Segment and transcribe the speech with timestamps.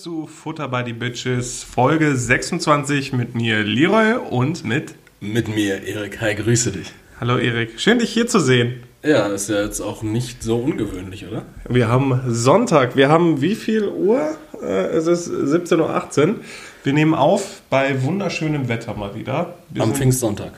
[0.00, 4.94] zu Futter by the Bitches, Folge 26 mit mir Leroy und mit.
[5.20, 6.22] Mit mir, Erik.
[6.22, 6.90] Hi, grüße dich.
[7.20, 8.82] Hallo Erik, schön dich hier zu sehen.
[9.02, 11.44] Ja, ist ja jetzt auch nicht so ungewöhnlich, oder?
[11.68, 14.38] Wir haben Sonntag, wir haben wie viel Uhr?
[14.62, 16.34] Äh, es ist 17.18 Uhr.
[16.82, 19.58] Wir nehmen auf bei wunderschönem Wetter mal wieder.
[19.68, 20.52] Wir Am Pfingstsonntag.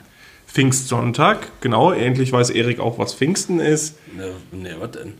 [0.47, 1.91] Pfingstsonntag, genau.
[1.91, 3.97] Endlich weiß Erik auch, was Pfingsten ist.
[4.15, 5.15] Ne, ne, was denn?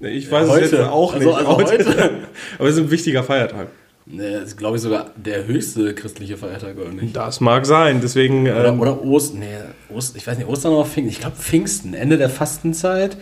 [0.00, 0.64] Ich weiß Heute.
[0.64, 1.38] es jetzt auch Also- nicht.
[1.38, 2.10] also heute.
[2.58, 3.68] Aber es ist ein wichtiger Feiertag.
[4.06, 7.14] Ne, ist, glaube ich, sogar der höchste christliche Feiertag, oder nicht?
[7.14, 8.42] Das mag sein, deswegen.
[8.48, 9.40] Oder, ähm, oder Ostern.
[9.40, 11.10] Ne, Ost, ich weiß nicht, Ostern oder Pfingsten.
[11.10, 13.18] Ich glaube Pfingsten, Ende der Fastenzeit.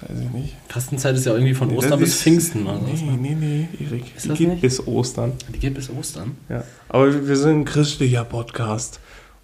[0.00, 0.56] weiß ich nicht.
[0.68, 2.66] Fastenzeit ist ja irgendwie von Nee, Ostern bis ist- Pfingsten.
[2.66, 3.16] Oder was, Nee, ne?
[3.20, 4.04] nee, nee, Erik.
[4.16, 4.62] Ist Die das geht nicht?
[4.62, 5.32] bis Ostern.
[5.54, 6.32] Die geht bis Ostern.
[6.48, 6.64] Ja.
[6.88, 8.98] Aber wir sind ein christlicher Podcast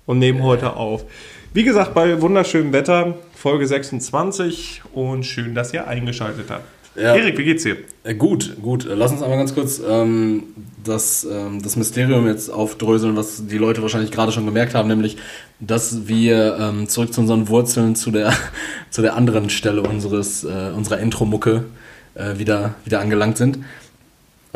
[0.05, 1.05] und nehmen heute auf.
[1.55, 6.65] Wie gesagt, bei wunderschönem Wetter, Folge 26 und schön, dass ihr eingeschaltet habt.
[6.95, 7.15] Ja.
[7.15, 7.79] Erik, wie geht's dir?
[8.05, 8.87] Äh, gut, gut.
[8.87, 10.43] Lass uns einmal ganz kurz ähm,
[10.85, 15.17] das, ähm, das Mysterium jetzt aufdröseln, was die Leute wahrscheinlich gerade schon gemerkt haben, nämlich,
[15.59, 18.35] dass wir ähm, zurück zu unseren Wurzeln, zu der,
[18.91, 21.65] zu der anderen Stelle unseres, äh, unserer Intro-Mucke
[22.15, 23.61] äh, wieder, wieder angelangt sind.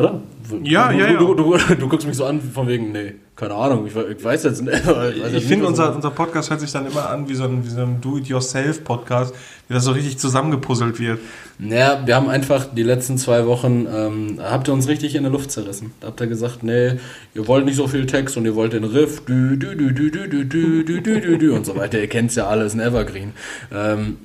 [0.03, 0.21] Oder?
[0.65, 1.19] Ja, du, ja, du, ja.
[1.19, 4.43] Du, du, du guckst mich so an, von wegen, nee, keine Ahnung, ich, ich weiß
[4.43, 4.83] jetzt nicht.
[5.17, 7.69] Ich, Ich finde, unser, unser Podcast hört sich dann immer an wie so ein, wie
[7.69, 9.33] so ein Do-it-yourself-Podcast,
[9.69, 11.21] wie das so richtig zusammengepuzzelt wird.
[11.59, 15.31] Naja, wir haben einfach die letzten zwei Wochen, ähm, habt ihr uns richtig in der
[15.31, 15.93] Luft zerrissen.
[16.01, 16.95] Da habt ihr gesagt, nee,
[17.35, 20.11] ihr wollt nicht so viel Text und ihr wollt den Riff, dü, dü, dü, dü,
[20.11, 22.01] dü, dü, dü, dü, dü, dü, dü und so weiter.
[22.01, 23.33] Ihr kennt's ja alles, ein Evergreen.
[23.73, 24.17] Ähm,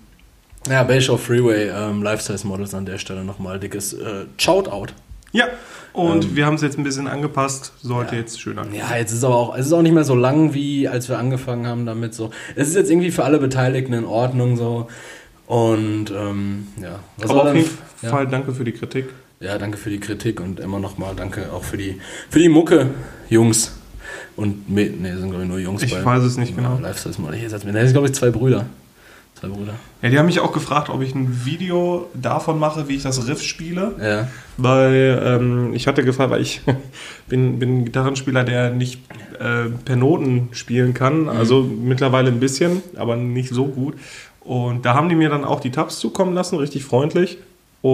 [0.67, 4.94] ja, Bayshore Freeway, ähm, Lifesize Models an der Stelle nochmal dickes äh, Shoutout.
[5.38, 5.45] Ja,
[5.93, 8.21] und wir haben es jetzt ein bisschen angepasst, sollte Ja.
[8.21, 10.87] jetzt schöner Ja, jetzt ist aber auch, es ist auch nicht mehr so lang, wie
[10.87, 12.30] als wir angefangen haben damit so.
[12.55, 14.87] Es ist jetzt irgendwie für alle Beteiligten in Ordnung so.
[15.48, 17.70] Und ähm, ja, was Aber auf jeden
[18.02, 18.09] ja.
[18.09, 19.05] Fall danke für die Kritik.
[19.39, 21.99] Ja, danke für die Kritik und immer nochmal danke auch für die,
[22.30, 22.87] für die Mucke,
[23.30, 23.73] Jungs.
[24.36, 26.77] Und me- nee, sind glaube ich nur Jungs Ich weiß es nicht genau.
[26.81, 27.33] Lifestyles mal.
[27.33, 27.73] Hier setzen wir.
[27.73, 28.65] Nee, das sind glaube ich zwei Brüder.
[29.39, 29.75] Zwei Brüder.
[30.02, 33.27] Ja, die haben mich auch gefragt, ob ich ein Video davon mache, wie ich das
[33.27, 33.93] Riff spiele.
[34.02, 34.27] Ja.
[34.58, 36.61] Weil ähm, ich hatte gefragt, weil ich
[37.27, 38.99] bin, bin ein Gitarrenspieler, der nicht
[39.39, 41.30] äh, per Noten spielen kann.
[41.30, 43.93] Also mittlerweile ein bisschen, aber nicht so gut.
[44.42, 47.37] Und da haben die mir dann auch die Tabs zukommen lassen, richtig freundlich.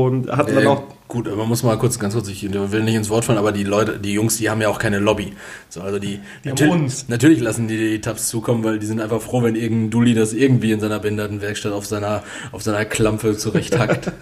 [0.02, 0.84] Und dann Äh, auch.
[1.08, 3.52] gut, aber man muss mal kurz, ganz kurz, ich will nicht ins Wort fallen, aber
[3.52, 5.34] die Leute, die Jungs, die haben ja auch keine Lobby.
[5.70, 7.10] So, also die, Die natürlich, uns.
[7.10, 10.34] natürlich lassen die die Tabs zukommen, weil die sind einfach froh, wenn irgendein Dulli das
[10.34, 14.12] irgendwie in seiner Behindertenwerkstatt auf seiner, auf seiner Klampe zurecht hackt.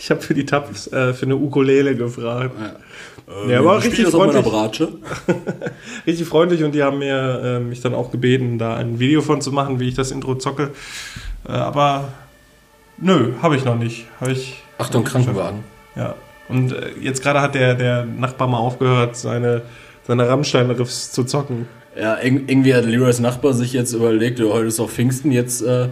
[0.00, 2.56] Ich habe für die Tabs äh, für eine Ukulele gefragt.
[3.28, 4.42] Ähm, Ja, aber richtig freundlich.
[4.44, 4.88] Bratsche.
[6.06, 9.40] Richtig freundlich und die haben mir äh, mich dann auch gebeten, da ein Video von
[9.40, 10.70] zu machen, wie ich das Intro zocke.
[11.46, 12.08] Äh, aber
[13.02, 14.06] nö, habe ich noch nicht.
[14.20, 14.62] Habe ich.
[14.78, 15.60] Achtung, Krankenwagen.
[15.94, 16.14] Ja.
[16.48, 19.62] Und äh, jetzt gerade hat der, der Nachbar mal aufgehört, seine,
[20.06, 21.66] seine Rammstein-Riffs zu zocken.
[21.98, 25.62] Ja, irg- irgendwie hat Leroys Nachbar sich jetzt überlegt, ja, heute ist auch Pfingsten, jetzt,
[25.62, 25.88] äh,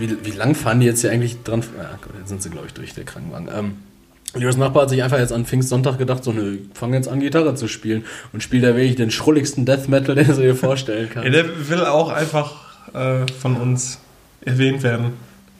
[0.00, 1.62] wie, wie lang fahren die jetzt hier eigentlich dran?
[1.78, 3.48] Ja, gut, jetzt sind sie, glaube ich, durch, der Krankenwagen.
[3.54, 3.72] Ähm,
[4.34, 7.20] Leroys Nachbar hat sich einfach jetzt an Pfingstsonntag gedacht, so, nö, ich fange jetzt an,
[7.20, 11.08] Gitarre zu spielen und spielt da wirklich den schrulligsten Death Metal, den er sich vorstellen
[11.14, 11.32] Ja, kann.
[11.32, 12.54] der will auch einfach
[12.94, 14.00] äh, von uns
[14.44, 15.12] erwähnt werden.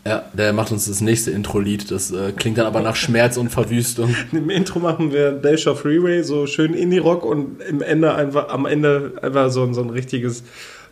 [0.09, 3.51] Ja, der macht uns das nächste Intro-Lied, das äh, klingt dann aber nach Schmerz und
[3.51, 4.15] Verwüstung.
[4.33, 9.13] Im Intro machen wir Dayshaw Freeway, so schön Indie-Rock und im Ende einfach, am Ende
[9.21, 10.45] einfach so, ein- so ein richtiges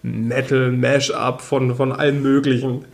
[0.03, 2.85] Metal-Mash-up von, von allem Möglichen.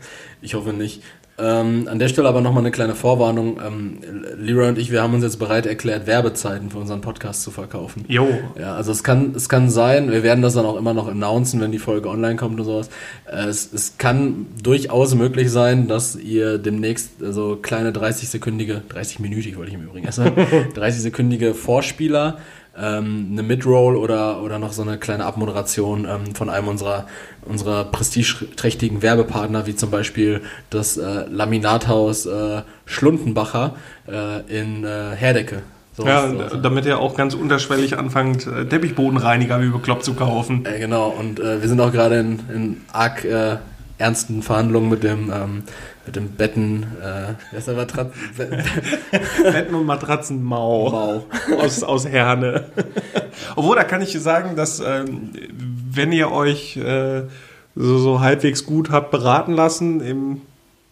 [0.41, 1.03] Ich hoffe nicht.
[1.43, 3.59] Ähm, an der Stelle aber nochmal eine kleine Vorwarnung.
[3.67, 3.99] Ähm,
[4.39, 8.05] Leroy und ich, wir haben uns jetzt bereit erklärt, Werbezeiten für unseren Podcast zu verkaufen.
[8.07, 8.29] Jo.
[8.59, 11.61] Ja, also es kann, es kann sein, wir werden das dann auch immer noch announcen,
[11.61, 12.91] wenn die Folge online kommt und sowas.
[13.27, 19.57] Äh, Es, es kann durchaus möglich sein, dass ihr demnächst so also kleine 30-sekündige, 30-minütig
[19.57, 20.37] wollte ich im Übrigen erst sagen,
[20.77, 22.39] 30-sekündige Vorspieler,
[22.79, 27.07] ähm, eine Midroll oder, oder noch so eine kleine Abmoderation ähm, von einem unserer,
[27.43, 33.75] unserer prestigeträchtigen Werbepartner, wie zum Beispiel das äh, Laminathaus äh, Schlundenbacher
[34.09, 35.63] äh, in äh, Herdecke.
[35.95, 40.65] So, Ja, so, damit ihr auch ganz unterschwellig anfangt, äh, Teppichbodenreiniger wie bekloppt zu kaufen.
[40.65, 43.57] Äh, genau, und äh, wir sind auch gerade in, in arg äh,
[43.99, 45.63] ernsten Verhandlungen mit dem, ähm,
[46.07, 48.47] mit dem Betten, äh, ist der Matrat Be
[49.43, 50.91] Betten und Matratzen mau.
[50.91, 51.25] Mau.
[51.59, 52.65] Aus, aus Herne.
[53.57, 55.31] Obwohl, da kann ich sagen, dass ähm,
[55.91, 57.23] wenn ihr euch äh,
[57.75, 60.41] so, so halbwegs gut habt beraten lassen im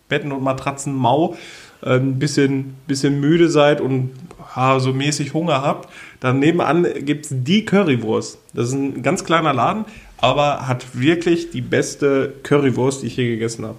[0.08, 1.36] Betten und Matratzen mau,
[1.82, 4.10] ein bisschen, bisschen müde seid und
[4.54, 5.88] ja, so mäßig Hunger habt,
[6.20, 8.38] dann nebenan gibt es die Currywurst.
[8.52, 9.84] Das ist ein ganz kleiner Laden,
[10.20, 13.76] aber hat wirklich die beste Currywurst, die ich je gegessen habe.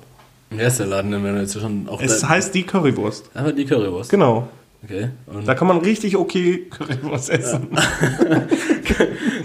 [0.50, 3.30] Wer ist der Laden denn, wenn du jetzt schon auch Es heißt die Currywurst.
[3.34, 4.10] Einfach die Currywurst.
[4.10, 4.48] Genau.
[4.84, 5.10] Okay.
[5.28, 7.68] Und Da kann man richtig okay Currywurst essen.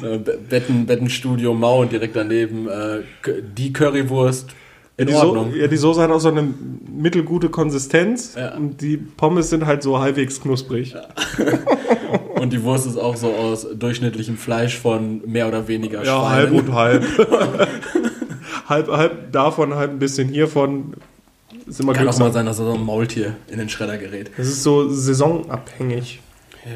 [0.01, 3.01] Be- Betten, Bettenstudio Mau und direkt daneben äh,
[3.57, 4.49] die Currywurst.
[4.99, 5.55] In die, so Ordnung.
[5.55, 6.43] ja, die Soße hat auch so eine
[6.91, 8.55] mittelgute Konsistenz Ja.
[8.57, 10.95] und die Pommes sind halt so halbwegs knusprig.
[12.41, 16.31] Und die Wurst ist auch so aus durchschnittlichem Fleisch von mehr oder weniger Ja, Schweinen.
[16.31, 17.05] halb und halb.
[18.69, 18.89] halb.
[18.89, 20.95] Halb davon, halb ein bisschen hiervon.
[21.67, 24.31] Ist immer Kann auch mal sein, dass so ein Maultier in den Schredder gerät.
[24.37, 26.21] Das ist so saisonabhängig.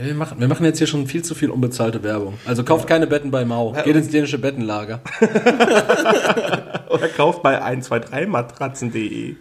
[0.02, 2.34] Wir machen, wir machen jetzt hier schon viel zu viel unbezahlte Werbung.
[2.46, 3.72] Also kauft keine Betten bei Mau.
[3.84, 5.00] Geht ins dänische Bettenlager.
[6.88, 9.34] Oder kauft bei 123matratzen.de.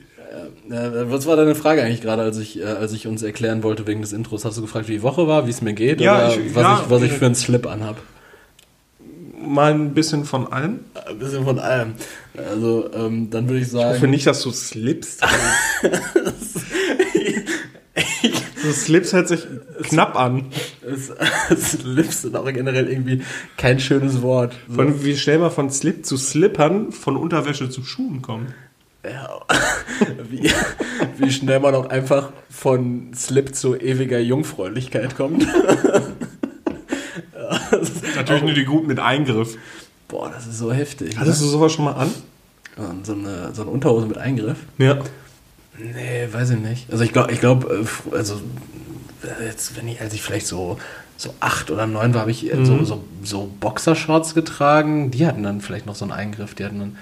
[0.69, 3.87] Äh, was war deine Frage eigentlich gerade, als ich, äh, als ich uns erklären wollte
[3.87, 4.45] wegen des Intros?
[4.45, 5.99] Hast du gefragt, wie die Woche war, wie es mir geht?
[6.01, 7.97] Ja, oder ich- was, ja, ich, was ich für einen Slip anhab?
[9.41, 10.81] Mal ein bisschen von allem.
[11.07, 11.93] Ein bisschen von allem.
[12.37, 14.11] Also, ähm, dann würde ich Ich hoffe sagen.
[14.11, 15.21] nicht, dass du slippst.
[18.63, 19.47] so Slips hört sich
[19.83, 20.45] knapp an.
[21.57, 23.23] Slips sind auch generell irgendwie
[23.57, 24.53] kein schönes Wort.
[24.67, 24.75] So.
[24.75, 28.49] Von, wie schnell man von Slip zu Slippern, von Unterwäsche zu Schuhen kommt.
[29.03, 29.39] Ja,
[30.41, 30.51] wie,
[31.17, 35.45] wie schnell man auch einfach von Slip zu ewiger Jungfräulichkeit kommt.
[38.15, 39.57] Natürlich auch- nur die guten mit Eingriff.
[40.07, 41.17] Boah, das ist so heftig.
[41.17, 41.47] Hattest ne?
[41.47, 42.11] du sowas schon mal an?
[43.03, 44.57] So eine, so eine Unterhose mit Eingriff?
[44.77, 44.99] Ja.
[45.77, 46.91] Nee, weiß ich nicht.
[46.91, 48.41] Also ich glaube, ich glaube, also
[49.23, 50.77] äh, jetzt, wenn ich, als ich vielleicht so,
[51.17, 55.11] so acht oder neun war, habe ich äh, so, so, so Boxershorts getragen.
[55.11, 56.55] Die hatten dann vielleicht noch so einen Eingriff.
[56.55, 56.97] Die hatten dann,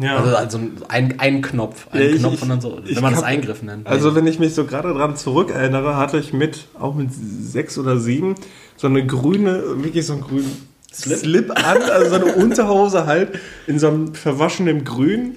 [0.00, 0.16] Ja.
[0.16, 3.12] also, also ein, ein Knopf, ein Ja, ich- Knopf ich- und dann so, wenn man
[3.14, 3.86] das Eingriff nennt.
[3.86, 7.98] Also wenn ich mich so gerade dran zurückerinnere, hatte ich mit, auch mit sechs oder
[7.98, 8.34] sieben,
[8.76, 10.50] so eine grüne, wirklich so einen grünen
[10.92, 11.18] Slip?
[11.18, 15.34] Slip, an, also so eine Unterhose halt in so einem verwaschenen Grün.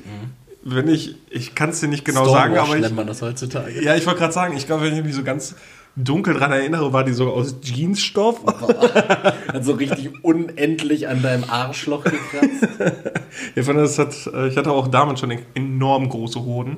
[0.65, 3.21] Wenn ich, ich kann es dir nicht genau sagen, Stonewash aber ich, nennt man das
[3.21, 3.83] heutzutage.
[3.83, 5.55] ja, ich wollte gerade sagen, ich glaube, wenn ich mich so ganz
[5.95, 8.43] dunkel dran erinnere, war die so aus Jeansstoff.
[8.45, 12.67] Hat so richtig unendlich an deinem Arschloch gekratzt.
[13.55, 14.13] Ich fand, das hat,
[14.47, 16.77] ich hatte auch damals schon enorm große Hoden.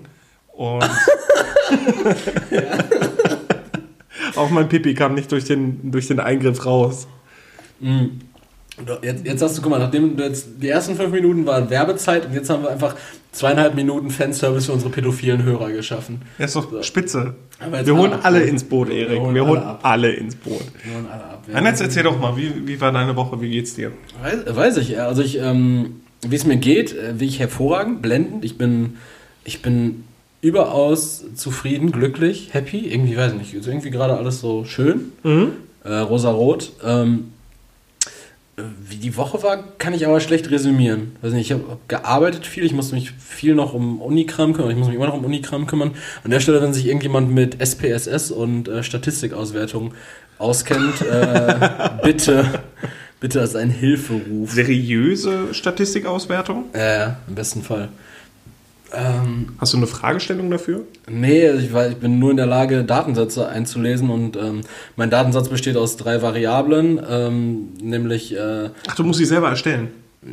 [0.54, 0.86] Und
[4.38, 7.08] auch mein Pipi kam nicht durch den, durch den Eingriff raus.
[9.02, 12.26] Jetzt, jetzt hast du, guck mal, nachdem du jetzt die ersten fünf Minuten waren Werbezeit
[12.26, 12.96] und jetzt haben wir einfach
[13.36, 16.22] zweieinhalb Minuten Fanservice für unsere pädophilen Hörer geschaffen.
[16.38, 17.36] Er ist doch spitze.
[17.60, 18.48] Aber jetzt Wir holen alle alle ab.
[18.48, 19.20] ins Boot, Wir Erik.
[19.20, 19.80] holen Wir alle holen ab.
[19.84, 20.62] alle ins Boot.
[20.84, 21.44] Wir holen alle ab.
[21.52, 23.40] Dann jetzt erzähl doch mal, wie, wie war deine Woche?
[23.42, 23.92] Wie geht's dir?
[24.22, 28.44] Weiß, weiß ich, also ich, ähm, wie es mir geht, äh, wie ich hervorragend, blendend.
[28.46, 28.96] Ich bin,
[29.44, 30.04] ich bin
[30.42, 32.88] überaus zufrieden, glücklich, happy.
[32.92, 35.12] Irgendwie weiß ich nicht, ist irgendwie gerade alles so schön.
[35.84, 36.72] Äh, Rosa-rot.
[36.84, 37.35] Ähm, äh,
[38.57, 41.18] wie die Woche war, kann ich aber schlecht resümieren.
[41.22, 44.72] Weiß nicht, ich habe hab gearbeitet viel, ich musste mich viel noch um Unikram kümmern,
[44.72, 45.92] ich muss mich immer noch um Unikram kümmern.
[46.24, 49.94] An der Stelle, wenn sich irgendjemand mit SPSS und äh, Statistikauswertung
[50.38, 51.69] auskennt, äh,
[52.04, 52.63] bitte,
[53.19, 54.52] bitte als ein Hilferuf.
[54.52, 56.74] Seriöse Statistikauswertung?
[56.74, 57.90] Äh, im besten Fall.
[58.94, 60.82] Ähm, Hast du eine Fragestellung dafür?
[61.10, 64.62] nee, ich, war, ich bin nur in der Lage, Datensätze einzulesen und ähm,
[64.96, 69.89] mein Datensatz besteht aus drei Variablen, ähm, nämlich äh, Ach, du musst sie selber erstellen.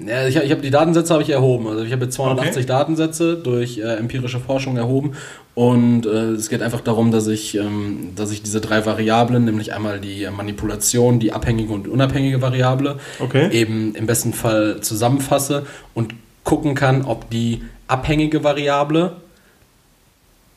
[0.07, 1.67] Ja, ich, ich habe die Datensätze habe ich erhoben.
[1.67, 2.67] Also ich habe jetzt 280 Okay.
[2.67, 5.13] Datensätze durch äh, empirische Forschung erhoben
[5.55, 9.75] und äh, es geht einfach darum, dass ich, ähm, dass ich diese drei Variablen, nämlich
[9.75, 13.51] einmal die Manipulation, die abhängige und unabhängige Variable, Okay.
[13.53, 19.17] eben im besten Fall zusammenfasse und gucken kann, ob die abhängige Variable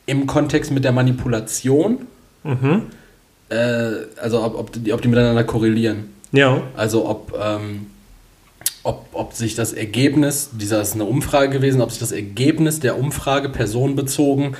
[0.06, 2.08] im Kontext mit der Manipulation,
[3.50, 3.56] äh,
[4.22, 6.13] also ob, ob, die, ob die miteinander korrelieren.
[6.32, 6.62] Ja.
[6.75, 7.88] Also ob, ähm,
[8.84, 12.98] ob, ob sich das Ergebnis, dieser ist eine Umfrage gewesen, ob sich das Ergebnis der
[12.98, 14.56] Umfrage personenbezogen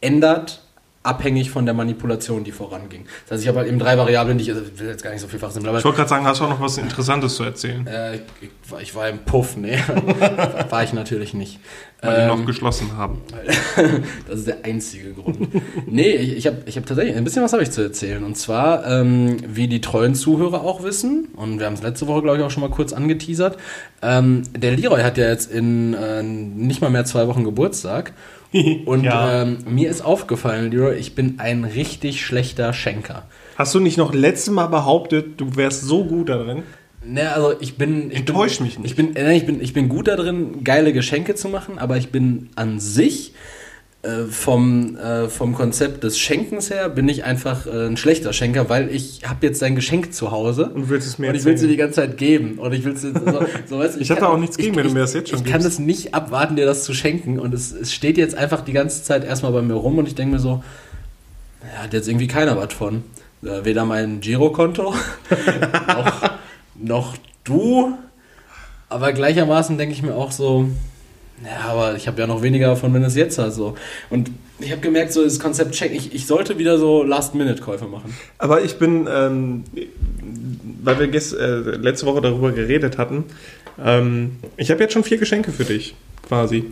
[0.00, 0.62] ändert,
[1.02, 3.06] abhängig von der Manipulation, die voranging.
[3.24, 5.10] Das heißt, ich habe halt eben drei Variablen, die ich, also ich will jetzt gar
[5.12, 7.42] nicht so viel fachsimpeln, Ich wollte gerade sagen, hast du auch noch was Interessantes zu
[7.44, 7.86] erzählen?
[7.86, 8.22] äh, ich,
[8.82, 9.78] ich, war- im Puff, nee,
[10.68, 11.58] war ich natürlich nicht.
[12.02, 13.20] Weil die Ähm, noch geschlossen haben.
[14.28, 15.48] das ist der einzige Grund.
[15.86, 18.22] nee, ich, ich habe ich hab tatsächlich ein bisschen was habe ich zu erzählen.
[18.24, 22.22] Und zwar, ähm, wie die treuen Zuhörer auch wissen, und wir haben es letzte Woche,
[22.22, 23.56] glaube ich, auch schon mal kurz angeteasert,
[24.02, 28.12] ähm, der Leroy hat ja jetzt in äh, nicht mal mehr zwei Wochen Geburtstag.
[28.86, 29.42] Und Ja.
[29.42, 33.24] ähm, mir ist aufgefallen, Leroy, ich bin ein richtig schlechter Schenker.
[33.56, 36.62] Hast du nicht noch letztes Mal behauptet, du wärst so gut da drin?
[37.04, 38.10] Ne, also ich bin.
[38.10, 38.90] Ich Enttäusch bin, mich nicht.
[38.90, 42.10] Ich bin, äh, ich, bin, ich bin gut darin, geile Geschenke zu machen, aber ich
[42.10, 43.32] bin an sich
[44.02, 48.68] äh, vom, äh, vom Konzept des Schenkens her bin ich einfach äh, ein schlechter Schenker,
[48.70, 51.52] weil ich habe jetzt dein Geschenk zu Hause Und willst es mir und ich will
[51.54, 53.10] es dir die ganze Zeit geben und ich will es so,
[53.66, 55.38] so weißt du, Ich hatte kann- auch nichts gegen, wenn du mir das jetzt schon
[55.40, 55.66] Ich kann gibst.
[55.74, 59.02] es nicht abwarten, dir das zu schenken und es, es steht jetzt einfach die ganze
[59.02, 60.64] Zeit erstmal bei mir rum und ich denke mir so,
[61.62, 63.04] Ja, hat jetzt irgendwie keiner was von.
[63.42, 64.94] Äh, weder mein Girokonto
[65.88, 66.30] noch,
[66.74, 67.92] noch du.
[68.88, 70.68] Aber gleichermaßen denke ich mir auch so,
[71.44, 73.52] ja, aber ich habe ja noch weniger davon, wenn es jetzt hat.
[73.52, 73.74] So.
[74.10, 78.14] Und ich habe gemerkt, so das Konzept check, ich, ich sollte wieder so Last-Minute-Käufe machen.
[78.38, 79.64] Aber ich bin, ähm,
[80.82, 83.24] weil wir gest, äh, letzte Woche darüber geredet hatten,
[83.82, 85.94] ähm, ich habe jetzt schon vier Geschenke für dich,
[86.28, 86.64] quasi.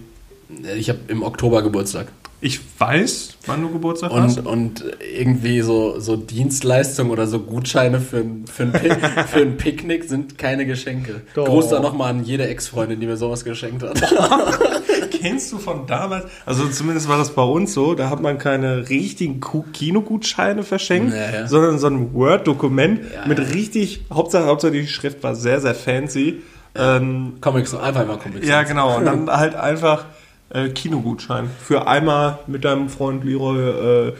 [0.77, 2.09] Ich habe im Oktober Geburtstag.
[2.41, 4.39] Ich weiß, wann du Geburtstag hast.
[4.39, 4.85] Und, und
[5.17, 8.91] irgendwie so, so Dienstleistungen oder so Gutscheine für, ein- für, ein, Pi-
[9.27, 11.23] für ein Picknick sind keine Geschenke.
[11.35, 11.47] Doch.
[11.47, 14.01] Gruß da nochmal an jede Ex-Freundin, die mir sowas geschenkt hat.
[15.21, 16.27] Kennst du von damals?
[16.47, 17.95] Also zumindest war das bei uns so.
[17.95, 19.41] Da hat man keine richtigen
[19.73, 21.47] Kinogutscheine verschenkt, Ja, ja.
[21.49, 23.45] sondern so ein Word-Dokument Ja, mit ja.
[23.47, 24.05] richtig.
[24.13, 26.43] Hauptsache, Hauptsache die Schrift war sehr, sehr fancy.
[26.77, 28.47] Ähm, Comics, einfach immer Comics.
[28.47, 28.97] ja, genau.
[28.99, 30.05] Und dann halt einfach
[30.51, 34.13] äh, Kinogutschein für einmal mit deinem Freund Leroy äh,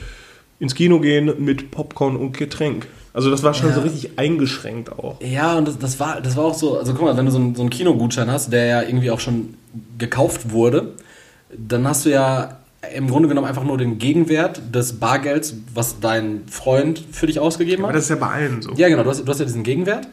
[0.61, 2.87] ins Kino gehen mit Popcorn und Getränk.
[3.15, 3.75] Also das war schon Ja.
[3.77, 5.21] so richtig eingeschränkt auch.
[5.21, 7.39] Ja, und das, das, war, das war auch so, also guck mal, wenn du so
[7.39, 9.55] einen, so einen Kinogutschein hast, der ja irgendwie auch schon
[9.99, 10.93] gekauft wurde,
[11.57, 12.59] dann hast du ja
[12.95, 17.83] im Grunde genommen einfach nur den Gegenwert des Bargelds, was dein Freund für dich ausgegeben
[17.83, 17.97] Aber hat.
[17.97, 18.73] das ist ja bei allen so.
[18.77, 20.07] Ja, genau, du hast, du hast ja diesen Gegenwert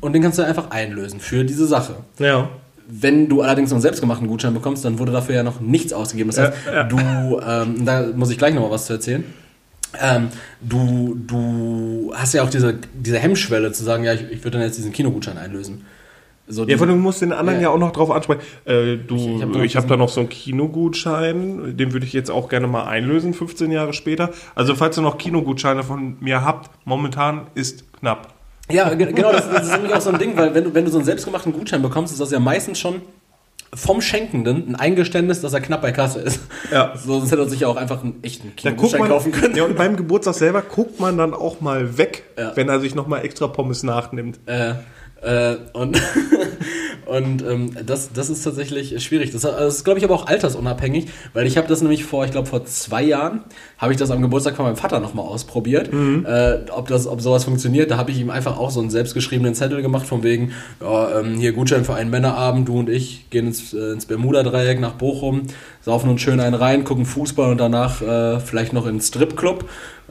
[0.00, 1.96] und den kannst du einfach einlösen für diese Sache.
[2.18, 2.48] Ja.
[2.90, 6.30] Wenn du allerdings noch einen selbstgemachten Gutschein bekommst, dann wurde dafür ja noch nichts ausgegeben.
[6.30, 6.84] Das heißt, Ja, ja.
[6.84, 9.24] du, ähm, da muss ich gleich nochmal was zu erzählen.
[10.00, 10.28] Ähm,
[10.60, 14.62] du, du hast ja auch diese, diese Hemmschwelle zu sagen, ja, ich, ich würde dann
[14.66, 15.84] jetzt diesen Kinogutschein einlösen.
[16.50, 17.70] So Ja, aber du musst den anderen ja, Ja.
[17.74, 18.40] auch noch drauf ansprechen.
[18.64, 22.06] Äh, du, Ich- ich ich hab habe hab da noch so einen Kinogutschein, den würde
[22.06, 24.30] ich jetzt auch gerne mal einlösen, 15 Jahre später.
[24.54, 28.34] Also falls ihr noch Kinogutscheine von mir habt, momentan ist knapp.
[28.70, 30.84] Ja, ge- genau, das, das ist nämlich auch so ein Ding, weil wenn du, wenn
[30.84, 33.00] du so einen selbstgemachten Gutschein bekommst, ist das ja meistens schon
[33.74, 36.40] vom Schenkenden ein Eingeständnis, dass er knapp bei Kasse ist.
[36.72, 36.92] Ja.
[36.96, 39.54] So, sonst hätte er sich ja auch einfach einen echten Kinogutschein man, kaufen können.
[39.56, 42.52] ja, und beim Geburtstag selber guckt man dann auch mal weg, Ja.
[42.56, 44.38] wenn er sich nochmal extra Pommes nachnimmt.
[44.46, 44.72] Äh,
[45.22, 46.00] äh, und
[47.06, 49.30] und ähm, das, das ist tatsächlich schwierig.
[49.30, 52.30] Das, das ist, glaube ich, aber auch altersunabhängig, weil ich habe das nämlich vor, ich
[52.30, 53.44] glaube, vor zwei Jahren
[53.78, 57.44] habe ich das am Geburtstag von meinem Vater nochmal ausprobiert, äh, ob, das, ob sowas
[57.44, 57.90] funktioniert.
[57.90, 61.38] Da habe ich ihm einfach auch so einen selbstgeschriebenen Zettel gemacht, von wegen, ja, ähm,
[61.38, 65.42] hier Gutschein für einen Männerabend, du und ich gehen ins, äh, ins Bermuda-Dreieck nach Bochum,
[65.88, 69.64] saufen uns schön einen rein, gucken Fußball und danach äh, vielleicht noch in den Stripclub.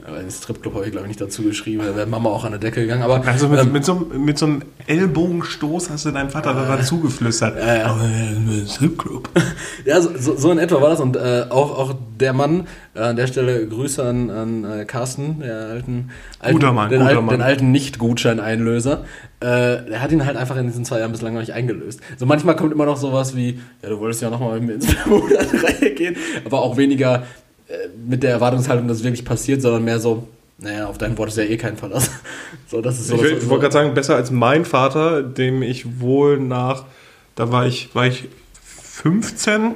[0.07, 2.51] Äh, Den Stripclub habe ich, glaube ich, nicht dazu geschrieben, da wäre Mama auch an
[2.51, 3.03] der Decke gegangen.
[3.03, 6.55] Aber Also mit, ähm, mit, so, einem- mit so einem Ellbogenstoß hast du deinem Vater
[6.55, 7.57] daran zugeflüstert.
[7.59, 7.85] Ja, ja.
[7.91, 9.29] Aber, äh, Stripclub.
[9.85, 12.99] Ja, so, so, so in etwa war das und äh, auch, auch der Mann, äh,
[12.99, 17.09] an der Stelle Grüße an, an äh, Carsten, der alten, alten Guter Mann, den, guter
[17.11, 17.35] alten, Mann.
[17.35, 19.05] den alten Nicht-Gutschein-Einlöser.
[19.39, 21.99] Äh, der hat ihn halt einfach in diesen zwei Jahren bislang noch nicht eingelöst.
[22.17, 24.87] So manchmal kommt immer noch sowas wie, ja, du wolltest ja nochmal mit mir ins
[25.03, 27.23] Bermuda-Reihe gehen, aber auch weniger
[27.67, 27.73] äh,
[28.07, 30.27] mit der Erwartungshaltung, dass es wirklich passiert, sondern mehr so,
[30.57, 32.09] naja, auf dein Wort ist ja eh kein Verlass.
[32.69, 33.15] So, das ist so.
[33.15, 36.83] Ich, will- ich wollte gerade sagen, besser als mein Vater, dem ich wohl nach,
[37.35, 38.25] da war ich, war ich
[38.81, 39.75] 15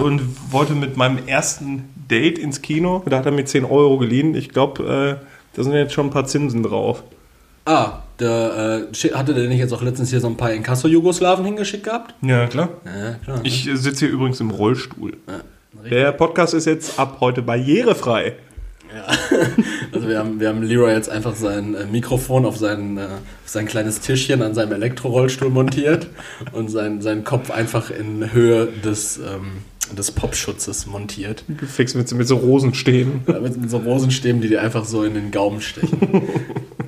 [0.00, 3.02] und wollte mit meinem ersten Date ins Kino.
[3.08, 4.34] Da hat er mir 10 Euro geliehen.
[4.34, 5.24] Ich glaube, äh,
[5.56, 7.02] da sind jetzt schon ein paar Zinsen drauf.
[7.64, 11.84] Ah, der, äh, hatte der nicht jetzt auch letztens hier so ein paar Inkasso-Jugoslawen hingeschickt
[11.84, 12.14] gehabt?
[12.22, 12.68] Ja, klar.
[12.84, 13.40] Ja, klar.
[13.42, 15.16] Ich äh, sitze hier übrigens im Rollstuhl.
[15.26, 15.40] ja.
[15.88, 18.34] Der Podcast ist jetzt ab heute barrierefrei.
[19.92, 23.06] Also wir haben, wir haben Leroy jetzt einfach sein äh, Mikrofon auf sein, äh,
[23.44, 26.06] sein kleines Tischchen an seinem Elektrorollstuhl montiert
[26.52, 29.62] und sein, seinen Kopf einfach in Höhe des, ähm,
[29.96, 31.44] des Popschutzes montiert.
[31.48, 33.22] Gefixt mit, mit so Rosenstehen.
[33.26, 35.98] Äh, Mit, mit so Rosenstäben, die dir einfach so in den Gaumen stechen.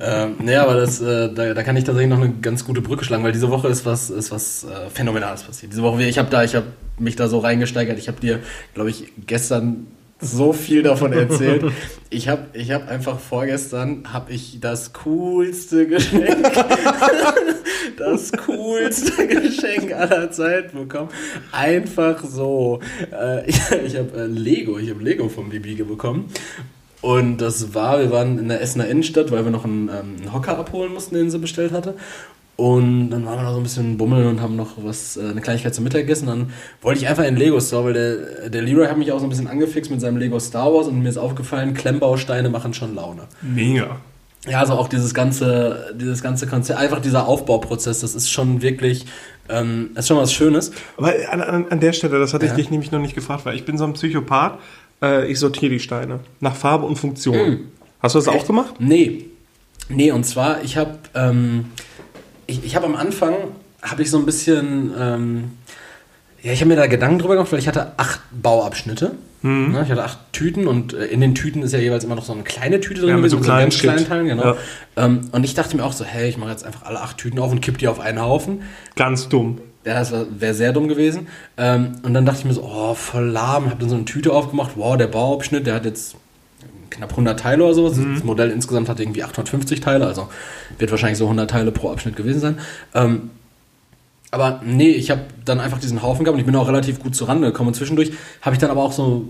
[0.01, 3.03] ähm, nee, aber das, äh, da, da kann ich tatsächlich noch eine ganz gute Brücke
[3.03, 5.71] schlagen, weil diese Woche ist was, ist was äh, Phänomenales passiert.
[5.71, 6.67] Diese Woche, ich habe da, ich habe
[6.97, 7.97] mich da so reingesteigert.
[7.97, 8.39] Ich habe dir,
[8.73, 9.87] glaube ich, gestern
[10.23, 11.65] so viel davon erzählt.
[12.09, 16.43] Ich habe ich hab einfach vorgestern habe ich das coolste Geschenk,
[17.97, 21.09] das coolste Geschenk aller Zeiten bekommen.
[21.51, 22.79] Einfach so.
[23.11, 26.29] Äh, ich ich habe äh, Lego, ich habe Lego vom Bibi bekommen.
[27.01, 30.33] Und das war, wir waren in der Essener Innenstadt, weil wir noch einen, ähm, einen
[30.33, 31.95] Hocker abholen mussten, den sie bestellt hatte.
[32.55, 35.41] Und dann waren wir noch so ein bisschen bummeln und haben noch was, äh, eine
[35.41, 36.27] Kleinigkeit zum Mittag gegessen.
[36.27, 39.19] Dann wollte ich einfach in den Lego Store, weil der, der Leroy hat mich auch
[39.19, 42.73] so ein bisschen angefixt mit seinem Lego Star Wars und mir ist aufgefallen, Klemmbausteine machen
[42.75, 43.23] schon Laune.
[43.41, 43.97] Mega.
[44.47, 49.05] Ja, also auch dieses ganze, dieses ganze Konzept, einfach dieser Aufbauprozess, das ist schon wirklich,
[49.49, 50.71] ähm, das ist schon was Schönes.
[50.97, 52.51] Aber an, an, an der Stelle, das hatte Ja.
[52.51, 54.59] ich dich nämlich noch nicht gefragt, weil ich bin so ein Psychopath.
[55.01, 57.61] Äh, ich sortiere die Steine nach Farbe und Funktion.
[58.01, 58.75] Hast du das auch gemacht?
[58.79, 59.25] Nee.
[59.89, 61.65] Nee, und zwar, ich habe ähm,
[62.47, 63.33] ich, ich hab am Anfang,
[63.81, 65.51] habe ich so ein bisschen, ähm,
[66.41, 69.11] Ja, ich habe mir da Gedanken drüber gemacht, weil ich hatte acht Bauabschnitte.
[69.41, 69.71] Mhm.
[69.73, 72.23] Ne, Ich hatte acht Tüten und äh, in den Tüten ist ja jeweils immer noch
[72.25, 74.07] so eine kleine Tüte drin Ja, mit gewesen, so kleinen ganz kleinen Shit.
[74.07, 74.43] Teilen, genau.
[74.43, 74.55] Ja.
[74.95, 77.39] Ähm, und ich dachte mir auch so, hey, ich mache jetzt einfach alle acht Tüten
[77.39, 78.61] auf und kipp die auf einen Haufen.
[78.95, 79.59] Ganz dumm.
[79.85, 81.27] Ja, das wäre sehr dumm gewesen.
[81.57, 83.69] Ähm, und dann dachte ich mir so, oh, voll lahm.
[83.69, 84.71] Hab dann so eine Tüte aufgemacht.
[84.75, 86.15] Wow, der Bauabschnitt, der hat jetzt
[86.93, 87.97] knapp 100 Teile oder sowas.
[87.97, 88.15] Mhm.
[88.15, 90.29] Das Modell insgesamt hat irgendwie 850 Teile, also
[90.79, 92.57] wird wahrscheinlich so 100 Teile pro Abschnitt gewesen sein.
[92.93, 93.29] Ähm,
[94.31, 97.15] aber nee, ich habe dann einfach diesen Haufen gehabt und ich bin auch relativ gut
[97.15, 97.67] zur Rande gekommen.
[97.67, 99.29] Und zwischendurch habe ich dann aber auch so,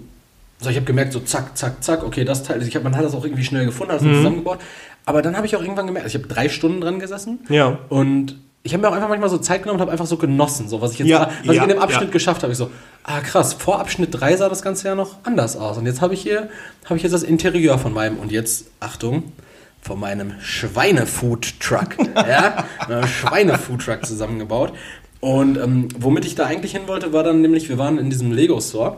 [0.61, 3.03] so ich habe gemerkt, so zack, zack, zack, okay, das Teil, ich hab, man hat
[3.03, 4.59] das auch irgendwie schnell gefunden, hat das dann zusammengebaut.
[5.05, 7.79] Aber dann habe ich auch irgendwann gemerkt, ich habe drei Stunden dran gesessen Ja.
[7.89, 10.69] und ich habe mir auch einfach manchmal so Zeit genommen und habe einfach so genossen,
[10.69, 12.11] so was ich jetzt Ja, was ich ja, in dem Abschnitt ja.
[12.11, 12.53] geschafft habe.
[12.53, 12.71] Ich so,
[13.03, 15.77] ah krass, vor Abschnitt 3 sah das Ganze ja noch anders aus.
[15.77, 16.49] Und jetzt habe ich hier,
[16.85, 19.33] habe ich jetzt das Interieur von meinem, und jetzt, Achtung,
[19.81, 21.97] von meinem Schweinefood-Truck.
[22.15, 22.65] ja,
[23.05, 24.71] Schweinefood-Truck zusammengebaut.
[25.19, 28.31] Und ähm, womit ich da eigentlich hin wollte, war dann nämlich, wir waren in diesem
[28.31, 28.97] Lego-Store.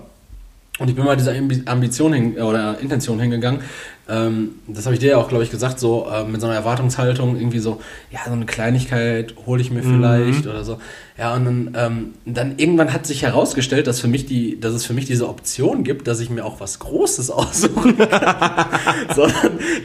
[0.78, 3.62] Und ich bin mal dieser Ambi- Ambition hin, oder Intention hingegangen.
[4.08, 6.56] Ähm, das habe ich dir ja auch, glaube ich, gesagt, so äh, mit so einer
[6.56, 7.82] Erwartungshaltung, irgendwie so,
[8.12, 10.78] ja, so eine Kleinigkeit hole ich mir vielleicht oder so.
[11.18, 14.86] Ja, und dann, ähm, dann irgendwann hat sich herausgestellt, dass, für mich die, dass es
[14.86, 18.68] für mich diese Option gibt, dass ich mir auch was Großes aussuchen kann.
[19.16, 19.26] so,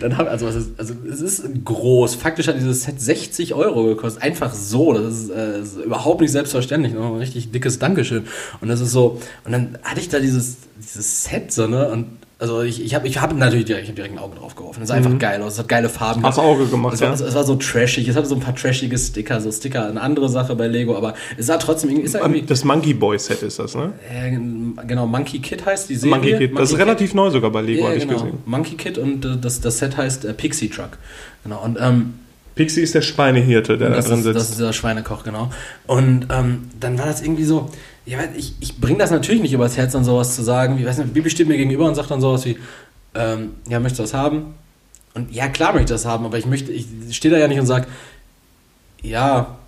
[0.01, 2.17] dann, hab, also, es ist, also es ist groß.
[2.17, 4.23] Faktisch hat dieses Set 60 Euro gekostet.
[4.23, 4.93] Einfach so.
[4.93, 6.93] Das ist, äh, ist überhaupt nicht selbstverständlich.
[6.93, 8.25] Noch ein richtig dickes Dankeschön.
[8.61, 11.89] Und das ist so, und dann hatte ich da dieses, dieses Set so, ne?
[11.89, 12.07] Und
[12.41, 14.83] also ich, ich habe ich hab natürlich direkt, ich hab direkt ein Auge drauf geworfen.
[14.83, 15.53] Es sah einfach geil aus.
[15.53, 16.23] Es hat geile Farben.
[16.23, 17.15] Hast Auge gemacht, es war, ja.
[17.15, 18.09] es, es war so trashig.
[18.09, 19.43] Es hatte so ein paar trashige Sticker.
[19.43, 20.97] So Sticker, eine andere Sache bei Lego.
[20.97, 22.07] Aber es sah trotzdem irgendwie...
[22.07, 23.93] Ist ja irgendwie Das Monkey Boy Set ist das, ne?
[24.11, 24.31] äh,
[24.87, 26.17] genau, Monkey Kid heißt die Serie.
[26.17, 26.59] Monkey Kid.
[26.59, 28.23] Das ist Monkey relativ neu sogar bei Lego, ja, habe ich genau.
[28.23, 28.39] gesehen.
[28.47, 30.97] Monkey Kid und äh, das, das Set heißt äh, Pixie Truck.
[31.45, 31.63] Genau.
[31.63, 32.15] Und ähm,
[32.55, 34.51] Pixie ist der Schweinehirte, der da drin ist, das sitzt.
[34.53, 35.51] ist der Schweinekoch, genau.
[35.87, 37.71] Und ähm, dann war das irgendwie so,
[38.07, 40.79] ja, ich, ich bringe das natürlich nicht übers Herz, dann sowas zu sagen.
[40.79, 42.59] Wie, weiß nicht, Bibi steht mir gegenüber und sagt dann sowas wie,
[43.15, 44.55] ähm, ja, möchtest du das haben?
[45.15, 47.59] Und ja, klar möchte ich das haben, aber ich möchte, ich stehe da ja nicht
[47.61, 47.87] und sage,
[49.03, 49.59] ja,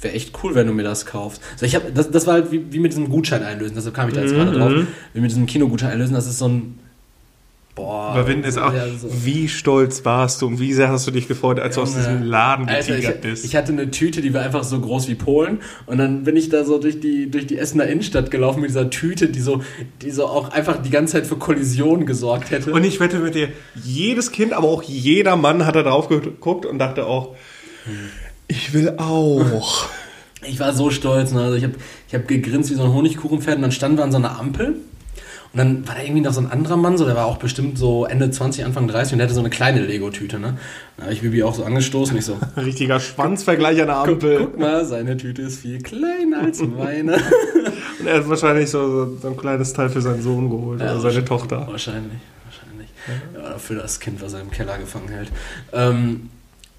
[0.00, 1.40] wäre echt cool, wenn du mir das kaufst.
[1.56, 4.08] So, ich hab, das, das war halt wie, wie mit diesem Gutschein einlösen, deshalb kam
[4.08, 4.70] ich da jetzt Mhm, gerade drauf.
[4.70, 4.86] mhm.
[5.14, 6.78] Wie mit diesem Kinogutschein einlösen, das ist so ein,
[7.76, 8.06] boah.
[8.10, 11.12] Aber wenn es auch, ja, so- wie stolz warst du und wie sehr hast du
[11.12, 12.02] dich gefreut, als du aus Junge.
[12.08, 13.44] diesem Laden ich, getigert bist?
[13.44, 15.58] ich hatte eine Tüte, die war einfach so groß wie Polen.
[15.86, 18.90] Und dann bin ich da so durch die, durch die Essener Innenstadt gelaufen mit dieser
[18.90, 19.62] Tüte, die so,
[20.02, 22.72] die so auch einfach die ganze Zeit für Kollisionen gesorgt hätte.
[22.72, 23.50] Und ich wette mit dir,
[23.84, 27.36] jedes Kind, aber auch jeder Mann hat da drauf geguckt und dachte auch,
[28.48, 29.86] ich will auch.
[30.46, 31.32] ich war so stolz.
[31.32, 31.42] Ne?
[31.42, 31.74] Also ich habe
[32.08, 34.76] ich hab gegrinst wie so ein Honigkuchenpferd und dann standen wir an so einer Ampel.
[35.52, 37.78] Und dann war da irgendwie noch so ein anderer Mann, so, der war auch bestimmt
[37.78, 40.38] so Ende 20, Anfang 30 und der hatte so eine kleine Lego-Tüte.
[40.38, 40.58] Ne?
[40.96, 42.16] Da habe ich Bibi auch so angestoßen.
[42.16, 44.38] Ich so, Richtiger Schwanzvergleich an der guck, Ampel.
[44.38, 47.14] guck mal, seine Tüte ist viel kleiner als meine.
[48.00, 51.00] Und er hat wahrscheinlich so, so, ein kleines Teil für seinen Sohn geholt Ja, oder
[51.00, 51.66] seine Tochter.
[51.66, 52.88] Wahrscheinlich, wahrscheinlich.
[53.34, 55.30] Ja, oder für das Kind, was er im Keller gefangen hält.
[55.72, 56.30] Ähm,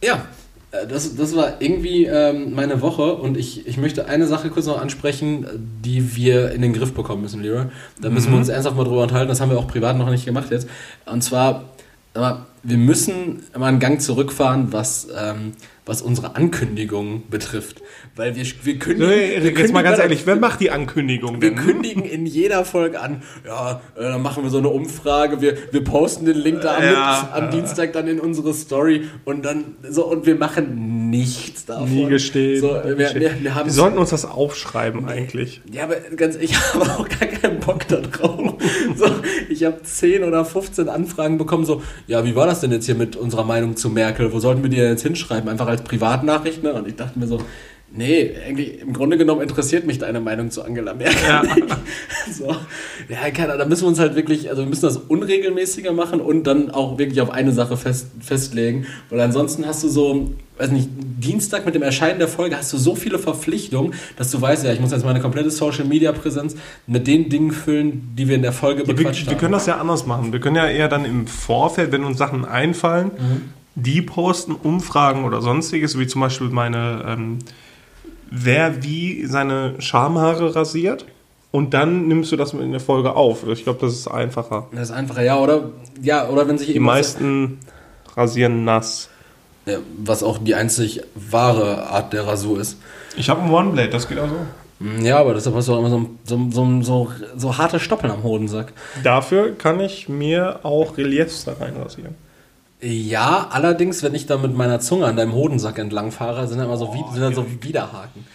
[0.03, 0.25] ja,
[0.71, 4.81] das, das war irgendwie ähm, meine Woche und ich, ich möchte eine Sache kurz noch
[4.81, 5.47] ansprechen,
[5.83, 7.65] die wir in den Griff bekommen müssen, Leroy.
[8.01, 10.25] Da müssen wir uns ernsthaft mal drüber unterhalten, das haben wir auch privat noch nicht
[10.25, 10.67] gemacht jetzt.
[11.05, 11.65] Und zwar,
[12.13, 15.53] aber wir müssen mal einen Gang zurückfahren, was, ähm,
[15.85, 17.81] was unsere Ankündigung betrifft.
[18.15, 19.09] Weil wir, wir kündigen.
[19.09, 21.59] Nee, wir Jetzt mal ganz ehrlich, wer macht die Ankündigung wir denn?
[21.59, 25.83] kündigen in jeder Folge an, ja, äh, dann machen wir so eine Umfrage, wir, wir
[25.83, 27.29] posten den Link da am, Ja.
[27.33, 31.89] am Dienstag dann in unsere Story und dann so und wir machen nichts davon.
[31.93, 32.59] Nie gestehen.
[32.59, 35.61] So, wir, wir, wir haben Wir sollten uns das aufschreiben eigentlich.
[35.71, 38.55] ja, aber ganz, ich habe auch gar keinen Bock da drauf.
[38.95, 39.05] So,
[39.47, 42.95] ich habe 10 oder 15 Anfragen bekommen, so, ja, wie war das denn jetzt hier
[42.95, 44.33] mit unserer Meinung zu Merkel?
[44.33, 45.49] Wo sollten wir die denn jetzt hinschreiben?
[45.49, 46.73] Einfach als Privatnachricht, ne?
[46.73, 47.39] Und ich dachte mir so,
[47.95, 51.17] nee, eigentlich, im Grunde genommen interessiert mich deine Meinung zu Angela Merkel.
[51.27, 51.43] Ja.
[52.31, 52.47] so,
[53.09, 56.19] ja, keine Ahnung, da müssen wir uns halt wirklich, also wir müssen das unregelmäßiger machen
[56.21, 60.71] und dann auch wirklich auf eine Sache fest, festlegen, weil ansonsten hast du so, weiß
[60.71, 64.65] nicht, Dienstag mit dem Erscheinen der Folge hast du so viele Verpflichtungen, dass du weißt,
[64.65, 66.55] ja, ich muss jetzt meine komplette Social Media Präsenz
[66.87, 69.39] mit den Dingen füllen, die wir in der Folge Wir, bequatscht wir haben.
[69.39, 70.31] können das ja anders machen.
[70.33, 73.41] Wir können ja eher dann im Vorfeld, wenn uns Sachen einfallen, Mhm.
[73.75, 77.39] die posten, Umfragen oder sonstiges, wie zum Beispiel meine, ähm,
[78.31, 81.05] wer wie seine Schamhaare rasiert.
[81.51, 83.47] Und dann nimmst du das in der Folge auf.
[83.47, 84.67] Ich glaube, das ist einfacher.
[84.73, 85.69] das ist einfacher, ja, oder?
[86.01, 87.59] Ja, oder wenn sich Die meisten
[88.15, 89.09] rasieren nass.
[89.65, 92.77] ja, was auch die einzig wahre Art der Rasur ist.
[93.15, 94.85] Ich habe ein One-Blade, das geht auch so.
[94.85, 98.11] Hm, Ja, aber deshalb hast du auch immer so, so, so, so, so harte Stoppeln
[98.11, 98.73] am Hodensack.
[99.03, 102.13] Dafür kann ich mir auch Reliefs da reinrasieren.
[102.79, 106.65] Ja, allerdings, wenn ich da mit meiner Zunge an deinem Hodensack entlang fahre, sind da
[106.65, 108.27] immer so, wie, sind da so Widerhaken.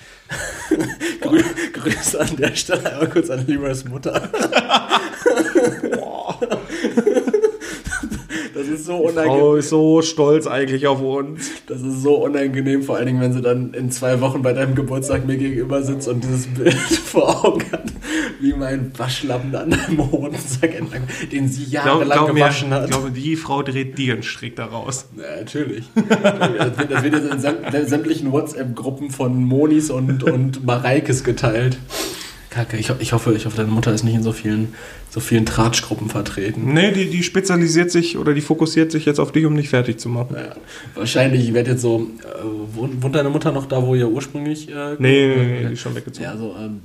[1.20, 4.28] Grü Grüße an der Stelle einmal kurz an Leroys Mutter.
[8.54, 9.56] Das ist so Frau unangenehm.
[9.58, 11.50] ist so stolz eigentlich auf uns.
[11.66, 14.74] Das ist so unangenehm, vor allen Dingen, wenn sie dann in zwei Wochen bei deinem
[14.74, 17.84] Geburtstag mir gegenüber sitzt und dieses Bild vor Augen hat,
[18.40, 22.74] wie mein Waschlappen an deinem Hodensack entlang, den sie Glaub, jahrelang glaub mir, gewaschen ich
[22.74, 22.90] hat.
[22.90, 25.06] glaube, die Frau dreht dir einen Strick daraus.
[25.16, 25.84] Ja, natürlich.
[26.22, 31.78] Das wird, das wird jetzt in säm- sämtlichen WhatsApp-Gruppen von Monis und, und Mareikes geteilt.
[32.52, 34.74] Kacke, ich, ich, hoffe, ich hoffe, deine Mutter ist nicht in so vielen,
[35.10, 36.74] so vielen Tratschgruppen vertreten.
[36.74, 39.98] Nee, die, die spezialisiert sich oder die fokussiert sich jetzt auf dich, um dich fertig
[39.98, 40.34] zu machen.
[40.34, 40.54] Naja,
[40.94, 44.68] wahrscheinlich wird jetzt so, äh, wohnt, wohnt deine Mutter noch da, wo ihr ursprünglich...
[44.68, 46.24] Äh, Nee, nee, nee, die ist schon weggezogen.
[46.24, 46.80] Ja, so, ähm,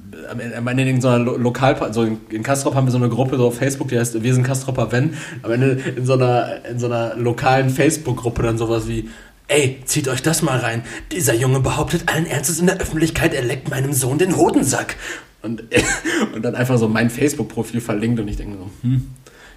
[0.57, 3.09] am Ende- in so einer Lo Lokal, also in, in Kastrop haben wir so eine
[3.09, 5.15] Gruppe so auf Facebook, die heißt Wir sind Kastropper Wenn.
[5.43, 9.09] Am Ende in so einer, in so einer lokalen Facebook-Gruppe dann sowas wie,
[9.49, 10.83] ey, zieht euch das mal rein.
[11.11, 14.95] Dieser Junge behauptet allen Ernstes in der Öffentlichkeit, er leckt meinem Sohn den Hodensack.
[15.47, 15.63] Und,
[16.35, 19.07] und dann einfach so mein Facebook-Profil verlinkt und ich denke so, hm,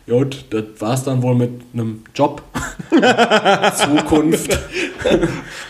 [0.07, 2.43] gut, das war's dann wohl mit einem Job.
[3.77, 4.59] Zukunft.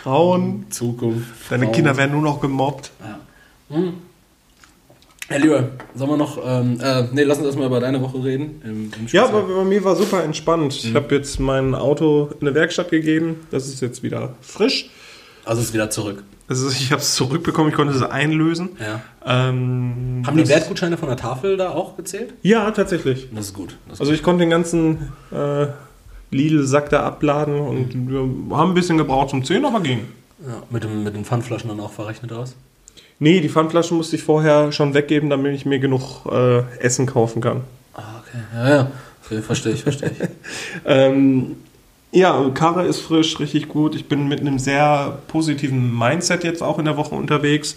[0.02, 1.26] Frauen, Zukunft.
[1.50, 1.74] deine Frauen.
[1.74, 2.90] Kinder werden nur noch gemobbt.
[5.28, 8.60] Herr Lieber, sollen wir noch, ähm, äh, nee, lass uns erstmal über deine Woche reden.
[8.64, 10.74] Im, im Ja, aber bei mir war super entspannt.
[10.84, 13.46] Ich habe jetzt mein Auto in eine Werkstatt gegeben.
[13.52, 14.90] Das ist jetzt wieder frisch.
[15.44, 16.22] Also ist wieder zurück.
[16.48, 18.70] Also ich habe es zurückbekommen, ich konnte es einlösen.
[18.80, 19.00] Ja.
[19.24, 22.34] Ähm, Haben die Wertgutscheine von der Tafel da auch gezählt?
[22.42, 23.28] Ja, tatsächlich.
[23.32, 23.76] Das ist gut.
[23.86, 25.68] Das ist Also ich konnte den ganzen äh,
[26.32, 30.00] Lidl-Sack da abladen und wir haben ein bisschen gebraucht zum Zählen, aber ging.
[30.44, 32.56] Ja, mit, dem, mit den Pfandflaschen dann auch verrechnet aus.
[33.20, 37.42] Nee, die Pfandflaschen musste ich vorher schon weggeben, damit ich mir genug äh, Essen kaufen
[37.42, 37.60] kann.
[37.94, 38.38] Ah, okay.
[38.54, 38.90] Ja, ja.
[39.24, 40.28] Okay, verstehe ich, verstehe ich.
[40.84, 41.56] Ähm,
[42.12, 43.94] ja, Karre ist frisch, richtig gut.
[43.94, 47.76] Ich bin mit einem sehr positiven Mindset jetzt auch in der Woche unterwegs.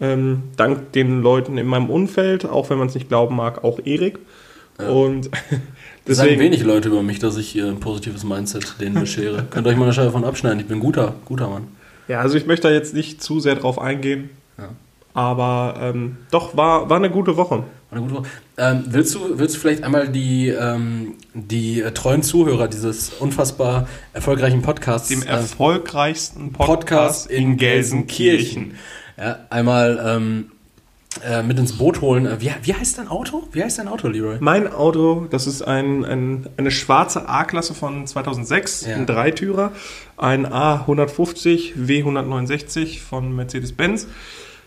[0.00, 3.80] Ähm, dank den Leuten in meinem Umfeld, auch wenn man es nicht glauben mag, auch
[3.84, 4.18] Erik.
[4.78, 5.30] Und
[6.08, 9.44] Das sagen deswegen, wenig Leute über mich, dass ich hier ein positives Mindset denen beschere.
[9.50, 10.58] Könnt ihr euch mal eine Scheibe davon abschneiden.
[10.58, 11.68] Ich bin ein guter, guter Mann.
[12.08, 14.30] ja, also ich möchte da jetzt nicht zu sehr drauf eingehen.
[14.56, 14.70] Ja.
[15.12, 17.64] Aber ähm, doch, war, war eine gute Woche.
[17.90, 18.22] Gute Woche.
[18.58, 23.88] Ähm, willst, du, willst du vielleicht einmal die, ähm, die äh, treuen Zuhörer dieses unfassbar
[24.12, 28.74] erfolgreichen Podcasts Dem äh, erfolgreichsten Podcast, Podcast in Gelsenkirchen.
[29.16, 30.50] Ja, einmal ähm,
[31.26, 32.26] äh, mit ins Boot holen.
[32.26, 33.48] Äh, Wie, wie heißt dein Auto?
[33.52, 34.36] Wie heißt dein Auto, Leroy?
[34.40, 38.96] Mein Auto, das ist ein, ein, eine schwarze A-Klasse von 2006, Ja.
[38.96, 39.72] ein Dreitürer,
[40.18, 44.06] ein A150 W169 von Mercedes-Benz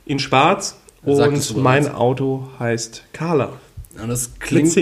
[0.05, 3.53] in schwarz und mein Auto heißt Carla.
[4.01, 4.77] Und das klingt,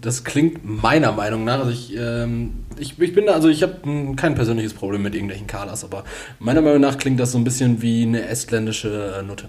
[0.00, 4.14] das klingt meiner Meinung nach, also ich, ähm, ich, ich bin da, also ich habe
[4.16, 6.04] kein persönliches Problem mit irgendwelchen Kalas, aber
[6.38, 9.48] meiner Meinung nach klingt das so ein bisschen wie eine estländische äh, Nutte.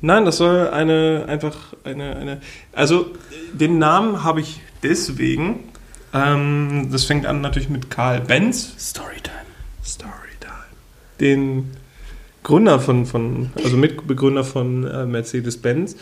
[0.00, 2.40] Nein, das soll eine einfach eine, eine
[2.72, 3.06] also
[3.52, 5.64] den Namen habe ich deswegen,
[6.14, 9.34] ähm, das fängt an natürlich mit Karl Benz, Storytime.
[9.84, 10.14] Storytime.
[11.20, 11.70] Den
[12.48, 15.96] Gründer von, von also Mitbegründer von äh, Mercedes-Benz.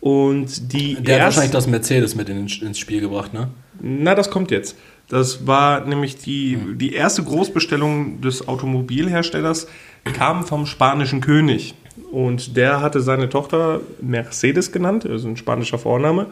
[0.00, 3.50] Und die Der hat wahrscheinlich das Mercedes mit in, ins Spiel gebracht, ne?
[3.80, 4.76] Na, das kommt jetzt.
[5.08, 9.68] Das war nämlich die, die erste Großbestellung des Automobilherstellers,
[10.02, 11.74] kam vom spanischen König.
[12.10, 16.26] Und der hatte seine Tochter Mercedes genannt, also ein spanischer Vorname.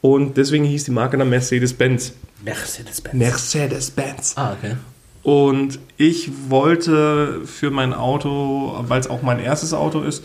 [0.00, 2.14] Und deswegen hieß die Marke dann Mercedes-Benz.
[2.42, 3.14] Mercedes-Benz.
[3.14, 4.34] Mercedes-Benz.
[4.36, 4.76] ah, okay.
[5.22, 10.24] Und ich wollte für mein Auto, weil es auch mein erstes Auto ist,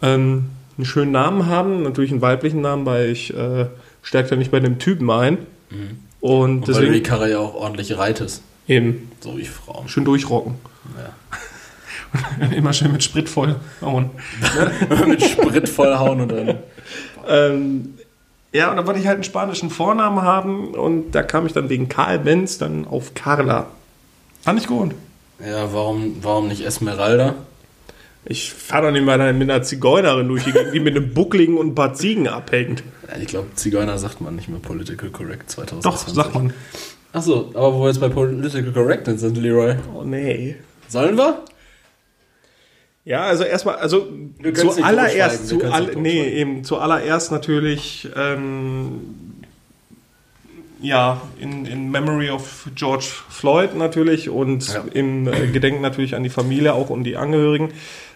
[0.00, 0.46] ähm,
[0.78, 1.82] einen schönen Namen haben.
[1.82, 3.66] Natürlich einen weiblichen Namen, weil ich äh,
[4.02, 5.38] stärke da nicht bei dem Typen ein.
[6.20, 8.42] Und Und weil du die deswegen Karre ja auch ordentlich reitest.
[8.68, 9.88] eben So wie Frauen.
[9.88, 10.54] schön durchrocken.
[10.96, 12.46] Ja.
[12.56, 14.10] Immer schön mit Sprit voll hauen.
[15.06, 16.58] mit Sprit vollhauen und dann.
[17.26, 17.94] Ähm,
[18.52, 21.68] ja, und da wollte ich halt einen spanischen Vornamen haben und da kam ich dann
[21.70, 23.66] wegen Karl Benz dann auf Carla.
[24.42, 24.92] Fand ich gut.
[25.44, 27.34] Ja, warum, warum nicht Esmeralda?
[28.24, 31.68] Ich fahre doch nicht mal mit einer Zigeunerin durch, die die mit einem Buckligen und
[31.68, 32.84] ein paar Ziegen abhängt.
[33.08, 35.82] Ja, ich glaube, Zigeuner sagt man nicht mehr political correct 2020.
[35.82, 36.52] Doch, sagt man.
[37.12, 39.74] Achso, aber wo wir jetzt bei political correctness sind, Leroy.
[39.94, 40.56] Oh nee.
[40.88, 41.44] Sollen wir?
[43.04, 44.06] Ja, also erstmal, also
[44.54, 49.21] zuallererst, zu all, nee, eben zuallererst natürlich, ähm,
[50.82, 54.84] ja, in, in Memory of George Floyd natürlich und Ja.
[54.92, 57.70] im äh, Gedenken natürlich an die Familie auch und die Angehörigen.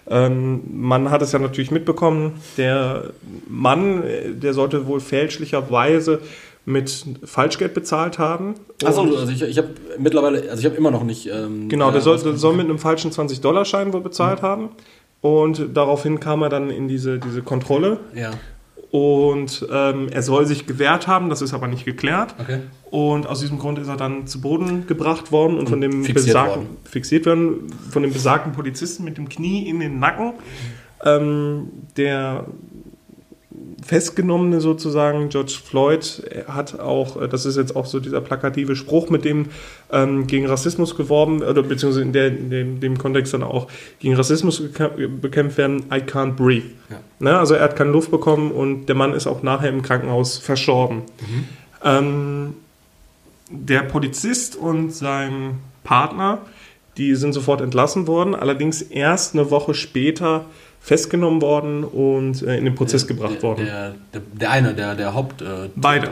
[0.09, 3.11] Ähm, man hat es ja natürlich mitbekommen, der
[3.49, 6.21] Mann, äh, der sollte wohl fälschlicherweise
[6.65, 8.55] mit Falschgeld bezahlt haben.
[8.85, 11.27] Achso, also ich, ich habe mittlerweile, also ich habe immer noch nicht.
[11.29, 14.71] Ähm, Genau, der äh, soll, der soll mit einem falschen 20-Dollar-Schein wohl bezahlt haben.
[15.21, 17.99] Und daraufhin kam er dann in diese, diese Kontrolle.
[18.15, 18.33] Ja.
[18.97, 22.35] Und ähm, er soll sich gewehrt haben, das ist aber nicht geklärt.
[22.39, 22.61] Okay.
[22.91, 26.29] Und aus diesem Grund ist er dann zu Boden gebracht worden und, von dem fixiert
[26.29, 26.77] besagten, worden.
[26.85, 30.33] fixiert worden, von dem besagten Polizisten mit dem Knie in den Nacken.
[31.05, 32.47] Ähm, der
[33.87, 38.75] Festgenommene sozusagen, George Floyd, er hat auch, äh, das ist jetzt auch so dieser plakative
[38.75, 39.47] Spruch, mit dem
[39.93, 43.69] ähm, gegen Rassismus geworben, oder beziehungsweise in, der, in dem, dem Kontext dann auch
[44.01, 46.71] gegen Rassismus bekämpft werden, I can't breathe.
[46.91, 46.97] Ja.
[47.21, 47.39] Ne?
[47.39, 51.03] Also er hat keine Luft bekommen und der Mann ist auch nachher im Krankenhaus verstorben.
[51.85, 52.55] Ähm,
[53.49, 56.39] der Polizist und sein Partner,
[56.97, 60.47] die sind sofort entlassen worden, allerdings erst eine Woche später
[60.81, 63.65] festgenommen worden und äh, in den Prozess gebracht der, worden.
[63.67, 65.43] Der, der, der eine, der, der Haupt.
[65.43, 66.11] Äh, Beide.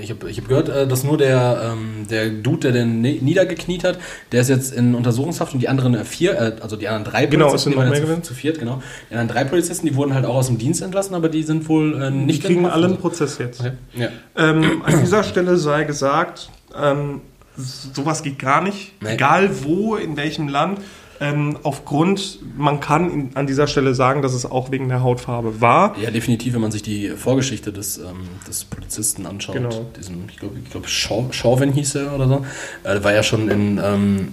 [0.00, 3.84] Ich habe ich hab gehört, äh, dass nur der, ähm, der Dude, der den niedergekniet
[3.84, 3.98] hat,
[4.32, 7.26] der ist jetzt in Untersuchungshaft und die anderen äh, vier, äh, also die anderen drei
[7.26, 8.82] Genau, es sind die waren zu, zu viert, genau.
[9.10, 11.68] Die anderen drei Polizisten, die wurden halt auch aus dem Dienst entlassen, aber die sind
[11.68, 12.76] wohl äh, Die nicht kriegen in Haft.
[12.76, 13.60] alle einen Prozess jetzt.
[13.60, 13.72] Okay.
[13.94, 14.08] Ja.
[14.36, 17.20] Ähm, an dieser Stelle sei gesagt, ähm,
[17.56, 18.92] sowas geht gar nicht.
[19.02, 19.14] Nee.
[19.14, 20.80] Egal wo, in welchem Land.
[21.24, 25.60] Ähm, aufgrund, man kann in, an dieser Stelle sagen, dass es auch wegen der Hautfarbe
[25.60, 25.96] war.
[25.98, 29.54] ja, definitiv, wenn man sich die Vorgeschichte des, ähm, des Polizisten anschaut.
[29.54, 29.86] Genau.
[29.98, 32.46] Diesem, ich glaube, ich glaub, Chauvin hieß er oder so.
[32.84, 34.32] Äh, war ja schon in, ähm,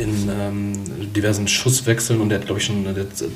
[0.00, 0.72] in ähm,
[1.14, 2.84] diversen Schusswechseln und der hat, glaube ich, schon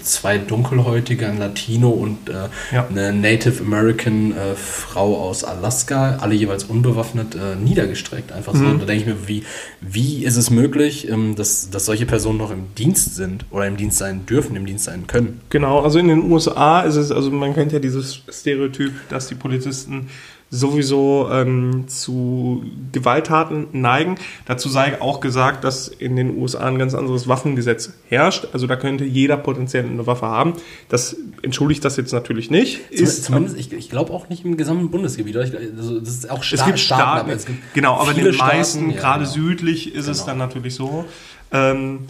[0.02, 2.86] zwei Dunkelhäutige, ein Latino und äh, Ja.
[2.88, 8.32] eine Native American äh, Frau aus Alaska, alle jeweils unbewaffnet, äh, niedergestreckt.
[8.32, 8.62] Einfach so.
[8.62, 8.70] Mhm.
[8.72, 9.44] Und da denke ich mir, wie,
[9.80, 13.76] wie ist es möglich, ähm, dass, dass solche Personen noch im Dienst sind oder im
[13.76, 15.40] Dienst sein dürfen, im Dienst sein können?
[15.50, 19.34] Genau, also in den USA ist es, also man kennt ja dieses Stereotyp, dass die
[19.34, 20.08] Polizisten
[20.54, 24.16] sowieso ähm, zu Gewalttaten neigen.
[24.46, 28.46] Dazu sei auch gesagt, dass in den USA ein ganz anderes Waffengesetz herrscht.
[28.52, 30.54] Also da könnte jeder potenziell eine Waffe haben.
[30.88, 32.80] Das entschuldigt das jetzt natürlich nicht.
[32.94, 35.36] Zum, Ist, zumindest, ich, ich glaube auch nicht im gesamten Bundesgebiet.
[35.36, 38.36] Also das ist auch Sta es gibt Staaten, aber es gibt genau, aber in den
[38.36, 39.34] meisten, Staaten, ja, gerade genau.
[39.34, 40.26] südlich, ist es Genau.
[40.26, 41.04] dann natürlich so.
[41.52, 42.00] Ähm,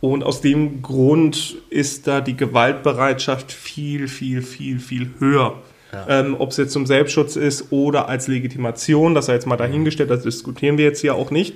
[0.00, 5.58] und aus dem Grund ist da die Gewaltbereitschaft viel, viel, viel, viel höher.
[5.92, 6.06] Ja.
[6.08, 10.10] Ähm, Ob es jetzt zum Selbstschutz ist oder als Legitimation, das sei jetzt mal dahingestellt,
[10.10, 11.54] das diskutieren wir jetzt hier auch nicht.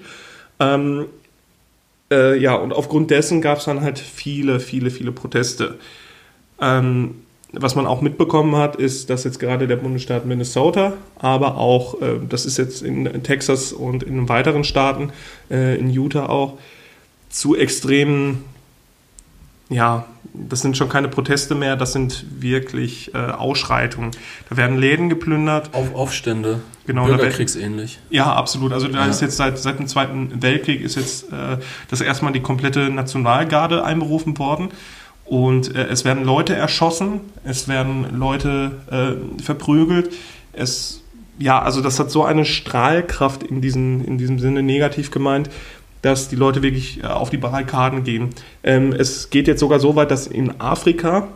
[0.61, 1.07] Ähm,
[2.11, 5.79] äh, ja, und aufgrund dessen gab es dann halt viele, viele, viele Proteste.
[6.61, 7.17] Ähm,
[7.53, 12.19] was man auch mitbekommen hat, ist, dass jetzt gerade der Bundesstaat Minnesota, aber auch, äh,
[12.29, 15.13] das ist jetzt in, Texas und in weiteren Staaten,
[15.51, 16.59] äh, in Utah auch,
[17.31, 18.45] zu extremen,
[19.69, 24.11] ja, das sind schon keine Proteste mehr, das sind wirklich äh, Ausschreitungen.
[24.51, 25.71] Da werden Läden geplündert.
[25.75, 27.99] Auf, Aufstände, Genau, Bürgerkriegsähnlich.
[28.11, 28.73] Ja, absolut.
[28.73, 29.11] Also da Ja.
[29.11, 33.85] ist jetzt seit, seit dem Zweiten Weltkrieg ist jetzt äh, das erstmal die komplette Nationalgarde
[33.85, 34.69] einberufen worden.
[35.25, 40.13] Und äh, es werden Leute erschossen, es werden Leute äh, verprügelt.
[40.53, 41.01] Es,
[41.39, 45.49] ja, also das hat so eine Strahlkraft in, diesen, in diesem Sinne negativ gemeint,
[46.05, 48.29] dass die Leute wirklich äh, auf die Barrikaden gehen.
[48.63, 51.29] Ähm, es geht jetzt sogar so weit, dass in Afrika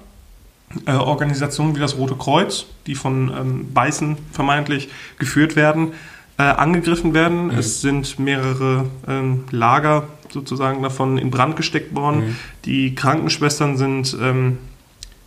[0.84, 5.92] äh, Organisationen wie das Rote Kreuz, die von ähm, Weißen vermeintlich geführt werden,
[6.36, 7.46] äh, angegriffen werden.
[7.46, 7.58] Mhm.
[7.58, 12.20] Es sind mehrere ähm, Lager sozusagen davon in Brand gesteckt worden.
[12.20, 12.36] Mhm.
[12.66, 14.58] Die Krankenschwestern sind ähm,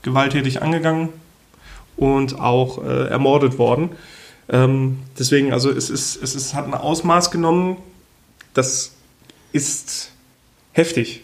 [0.04, 1.10] gewalttätig angegangen
[1.97, 3.89] und auch äh, ermordet worden.
[4.49, 7.77] Ähm, deswegen, also es, ist, es ist, hat ein Ausmaß genommen,
[8.54, 8.91] das
[9.51, 10.11] ist
[10.73, 11.21] heftig.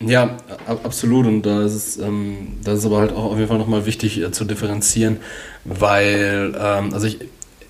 [0.00, 1.26] Ja, absolut.
[1.26, 4.20] Und da ist es, ähm, das ist aber halt auch auf jeden Fall nochmal wichtig
[4.20, 5.18] äh, zu differenzieren,
[5.64, 7.20] weil, ähm, also ich,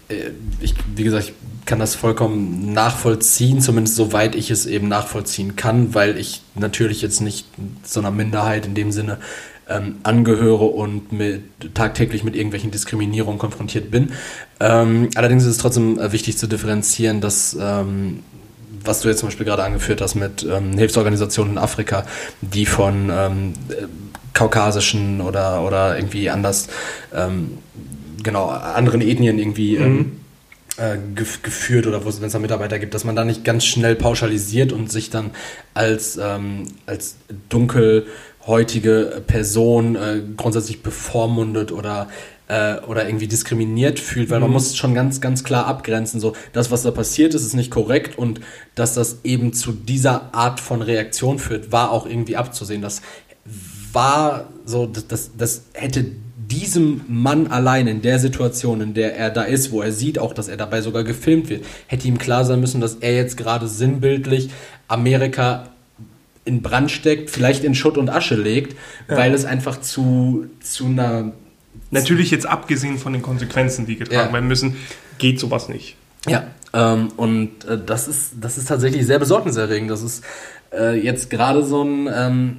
[0.09, 1.35] äh, ich, wie gesagt, ich
[1.67, 7.21] kann das vollkommen nachvollziehen, zumindest soweit ich es eben nachvollziehen kann, weil ich natürlich jetzt
[7.21, 7.47] nicht
[7.83, 9.19] so einer Minderheit in dem Sinne
[9.69, 11.43] ähm, angehöre und mit,
[11.75, 14.13] tagtäglich mit irgendwelchen Diskriminierungen konfrontiert bin.
[14.61, 18.21] Ähm, allerdings ist es trotzdem äh, wichtig zu differenzieren, dass ähm,
[18.85, 22.05] was du jetzt zum Beispiel gerade angeführt hast mit ähm, Hilfsorganisationen in Afrika,
[22.41, 23.87] die von ähm, äh,
[24.33, 26.69] kaukasischen oder, oder irgendwie anders,
[27.15, 27.59] ähm,
[28.23, 30.21] genau, anderen Ethnien irgendwie ähm,
[30.77, 33.45] äh, gef geführt oder wo es wenn es da Mitarbeiter gibt, dass man da nicht
[33.45, 35.31] ganz schnell pauschalisiert und sich dann
[35.73, 37.17] als, ähm, als
[37.49, 42.09] dunkelhäutige Person äh, grundsätzlich bevormundet oder
[42.49, 46.71] äh, oder irgendwie diskriminiert fühlt, weil man muss schon ganz, ganz klar abgrenzen, so das,
[46.71, 48.41] was da passiert ist, ist nicht korrekt und
[48.75, 52.83] dass das eben zu dieser Art von Reaktion führt, war auch irgendwie abzusehen.
[52.83, 53.01] Das
[53.93, 56.05] war so, das, das, das hätte
[56.47, 60.35] diesem Mann allein in der Situation, in der er da ist, wo er sieht auch,
[60.35, 63.67] dass er dabei sogar gefilmt wird, hätte ihm klar sein müssen, dass er jetzt gerade
[63.67, 64.51] sinnbildlich
[64.87, 65.71] Amerika
[66.45, 68.77] in Brand steckt, vielleicht in Schutt und Asche legt,
[69.09, 69.17] Ja.
[69.17, 71.33] weil es einfach zu, zu einer
[71.91, 74.33] Natürlich jetzt abgesehen von den Konsequenzen, die getragen Ja.
[74.33, 74.77] werden müssen,
[75.19, 75.97] geht sowas nicht.
[76.27, 79.91] Ja, ähm, und äh, das, ist, das ist tatsächlich sehr besorgniserregend.
[79.91, 80.25] Das ist
[80.73, 82.57] äh, jetzt gerade so ein, ähm,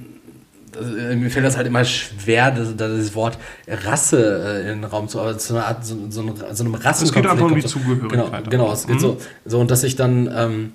[1.10, 5.08] äh, mir fällt das halt immer schwer, das, das Wort Rasse äh, in den Raum
[5.08, 7.14] zu, aber zu einer Art, so, so, so einem Rassenkonflikt.
[7.14, 8.10] geht einfach um die Zugehörigkeit.
[8.50, 9.00] Genau, genau es geht Mhm.
[9.00, 10.72] so, so, und dass sich dann, ähm,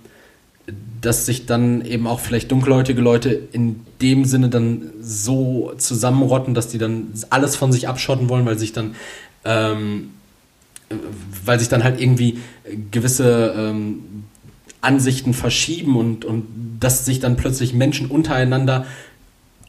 [1.02, 6.68] dass sich dann eben auch vielleicht dunkelhäutige Leute in dem Sinne dann so zusammenrotten, dass
[6.68, 8.96] die dann alles von sich abschotten wollen, weil sich dann
[9.44, 10.12] ähm,
[11.46, 12.40] weil sich dann halt irgendwie
[12.92, 14.26] gewisse ähm,
[14.82, 16.46] Ansichten verschieben und, und
[16.80, 18.86] dass sich dann plötzlich Menschen untereinander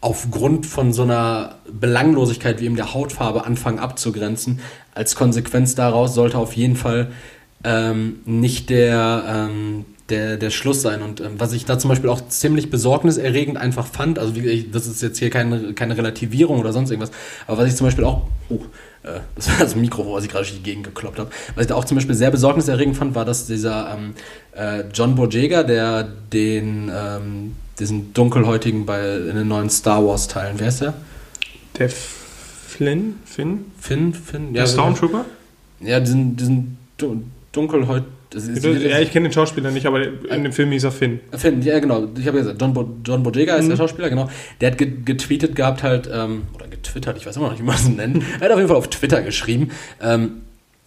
[0.01, 4.61] aufgrund von so einer Belanglosigkeit wie eben der Hautfarbe anfangen abzugrenzen.
[4.95, 7.13] Als Konsequenz daraus sollte auf jeden Fall
[7.63, 11.03] ähm, nicht der, ähm, der, der Schluss sein.
[11.03, 14.87] Und ähm, was ich da zum Beispiel auch ziemlich besorgniserregend einfach fand, also wie, das
[14.87, 17.11] ist jetzt hier keine, keine Relativierung oder sonst irgendwas,
[17.47, 18.61] aber was ich zum Beispiel auch, oh,
[19.03, 21.69] äh, das war das Mikro, was ich gerade durch die Gegend gekloppt habe, was ich
[21.69, 24.15] da auch zum Beispiel sehr besorgniserregend fand, war, dass dieser ähm,
[24.55, 30.55] äh, John Boyega, der den, ähm, diesen dunkelhäutigen bei in den neuen Star Wars Teilen,
[30.59, 30.95] wer ist der?
[31.79, 35.25] Der Flynn, Finn, Finn, Finn, der Stormtrooper?
[35.81, 37.23] Ja, diesen, diesen du-
[37.53, 38.05] dunkelhäut.
[38.35, 41.21] Das ist- Ja, ich kenne den Schauspieler nicht, aber in dem Film hieß er Finn.
[41.37, 44.29] Finn, ja genau, ich habe ja gesagt, John, Bo John Boyega ist der Schauspieler, genau.
[44.61, 47.67] Der hat ge getweetet gehabt halt, ähm, oder getwittert, ich weiß immer noch nicht, wie
[47.67, 48.23] man es nennt.
[48.41, 50.43] er hat auf jeden Fall auf Twitter geschrieben, ähm,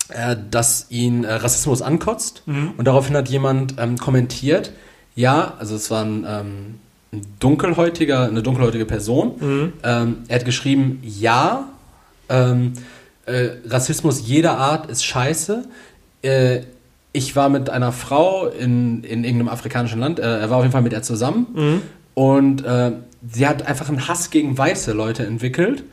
[0.09, 2.43] äh, dass ihn äh, Rassismus ankotzt.
[2.45, 4.71] Und daraufhin hat jemand ähm, kommentiert,
[5.15, 6.75] ja, also es war ein, ähm,
[7.13, 9.71] ein dunkelhäutiger, eine dunkelhäutige Person.
[9.83, 11.69] Ähm, er hat geschrieben, ja,
[12.29, 12.73] ähm,
[13.25, 15.65] äh, Rassismus jeder Art ist scheiße.
[17.15, 20.73] Ich war mit einer Frau in, in irgendeinem afrikanischen Land, äh, er war auf jeden
[20.73, 21.81] Fall mit ihr zusammen
[22.13, 22.91] und äh,
[23.27, 25.83] sie hat einfach einen Hass gegen weiße Leute entwickelt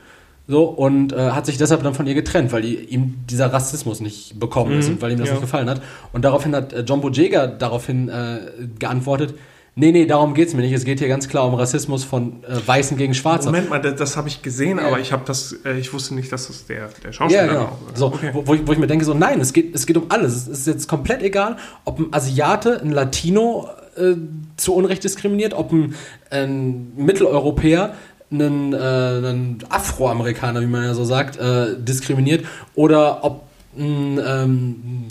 [0.49, 4.01] so und äh, hat sich deshalb dann von ihr getrennt, weil die, ihm dieser Rassismus
[4.01, 5.35] nicht bekommen ist und weil ihm das ja.
[5.35, 5.81] nicht gefallen hat.
[6.13, 8.41] Und daraufhin hat äh, John Boyega daraufhin äh,
[8.79, 9.35] geantwortet,
[9.75, 10.73] nee, nee, darum geht's mir nicht.
[10.73, 13.47] Es geht hier ganz klar um Rassismus von äh, Weißen gegen Schwarze.
[13.47, 14.87] Moment mal, das, das habe ich gesehen, Ja.
[14.87, 17.61] aber ich habe das, äh, ich wusste nicht, dass das der, der Schauspieler Ja, genau.
[17.65, 17.79] war.
[17.95, 18.31] So, Okay.
[18.33, 20.47] wo, wo, ich, wo ich mir denke, so, nein, es geht, es geht um alles.
[20.47, 24.15] Es ist jetzt komplett egal, ob ein Asiate, ein Latino äh,
[24.57, 25.95] zu Unrecht diskriminiert, ob ein,
[26.31, 27.95] ein Mitteleuropäer
[28.31, 33.43] einen, äh, einen Afroamerikaner, wie man ja so sagt, äh, diskriminiert oder ob
[33.79, 35.05] ein, ähm,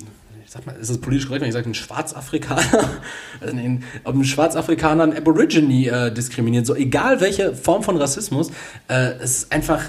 [0.51, 2.61] sag mal, ist es politisch korrekt, wenn ich sage, ein Schwarzafrikaner,
[3.39, 8.51] also ein, ob ein Schwarzafrikaner ein Aborigine äh, diskriminiert, so egal welche Form von Rassismus,
[8.89, 9.81] äh, es ist einfach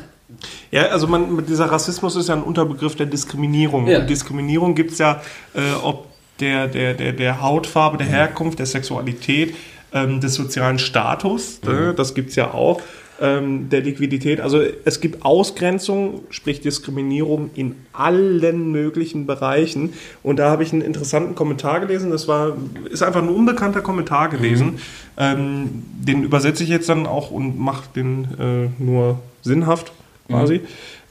[0.71, 3.89] Ja, also man, dieser Rassismus ist ja ein Unterbegriff der Diskriminierung.
[3.89, 3.99] Ja.
[3.99, 5.21] Und Diskriminierung gibt es ja,
[5.53, 6.07] äh, ob
[6.39, 9.57] der, der, der, der Hautfarbe, der Herkunft, der Sexualität,
[9.93, 12.81] ähm, des sozialen Status, äh, das gibt es ja auch,
[13.23, 14.41] ähm, der Liquidität.
[14.41, 19.93] Also es gibt Ausgrenzung, sprich Diskriminierung in allen möglichen Bereichen.
[20.25, 22.11] Und da habe ich einen interessanten Kommentar gelesen.
[22.11, 22.57] Das war,
[22.91, 24.81] ist einfach ein unbekannter Kommentar gewesen.
[25.17, 29.93] Ähm, den übersetze ich jetzt dann auch und mache den äh, nur sinnhaft
[30.29, 30.61] quasi.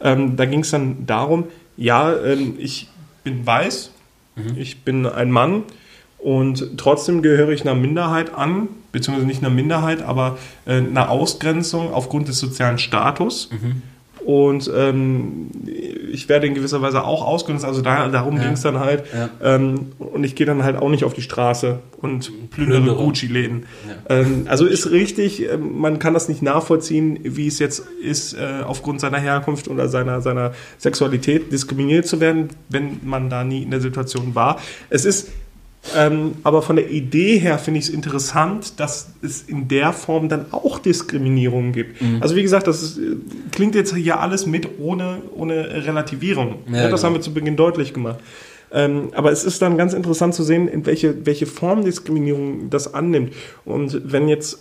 [0.02, 1.45] Ähm, da ging es dann darum,
[1.78, 2.89] ja, ähm, ich
[3.24, 3.91] bin weiß,
[4.56, 5.63] ich bin ein Mann
[6.24, 11.94] und trotzdem gehöre ich einer Minderheit an, beziehungsweise nicht einer Minderheit, aber äh, einer Ausgrenzung
[11.94, 13.50] aufgrund des sozialen Status.
[14.24, 15.50] Und ähm,
[16.12, 17.66] ich werde in gewisser Weise auch ausgrenzt.
[17.66, 18.44] Also da, darum Ja.
[18.44, 19.04] ging es dann halt.
[19.12, 19.30] Ja.
[19.56, 22.96] Ähm, und ich gehe dann halt auch nicht auf die Straße und plündere.
[22.98, 23.66] Gucci-Läden.
[24.10, 28.62] Ähm, also ist richtig, ähm, man kann das nicht nachvollziehen, wie es jetzt ist, äh,
[28.64, 33.72] aufgrund seiner Herkunft oder seiner, seiner Sexualität diskriminiert zu werden, wenn man da nie in
[33.72, 34.60] der Situation war.
[34.92, 35.30] Es ist
[35.96, 40.30] ähm, aber von der Idee her finde ich es interessant, dass es in der Form
[40.30, 42.02] dann auch Diskriminierung gibt.
[42.20, 43.15] Also wie gesagt, das ist, äh,
[43.52, 46.60] klingt jetzt hier alles mit ohne, ohne Relativierung.
[46.68, 47.03] Ja, Ja, das genau.
[47.03, 48.20] haben wir zu Beginn deutlich gemacht.
[48.72, 52.93] Ähm, aber es ist dann ganz interessant zu sehen, in welche, welche Form Diskriminierung das
[52.93, 53.34] annimmt.
[53.66, 54.60] Und wenn jetzt,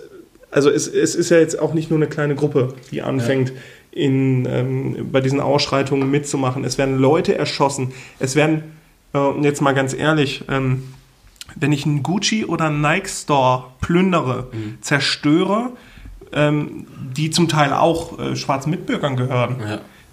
[0.50, 3.52] also es, es ist ja jetzt auch nicht nur eine kleine Gruppe, die anfängt,
[3.92, 6.64] in, ähm, bei diesen Ausschreitungen mitzumachen.
[6.64, 7.92] Es werden Leute erschossen.
[8.18, 8.62] Es werden,
[9.14, 10.84] äh, jetzt mal ganz ehrlich, ähm,
[11.56, 14.48] wenn ich einen Gucci oder einen Nike Store plündere,
[14.80, 15.70] zerstöre,
[16.32, 16.86] ähm,
[17.16, 19.56] die zum Teil auch äh, schwarzen Mitbürgern gehören,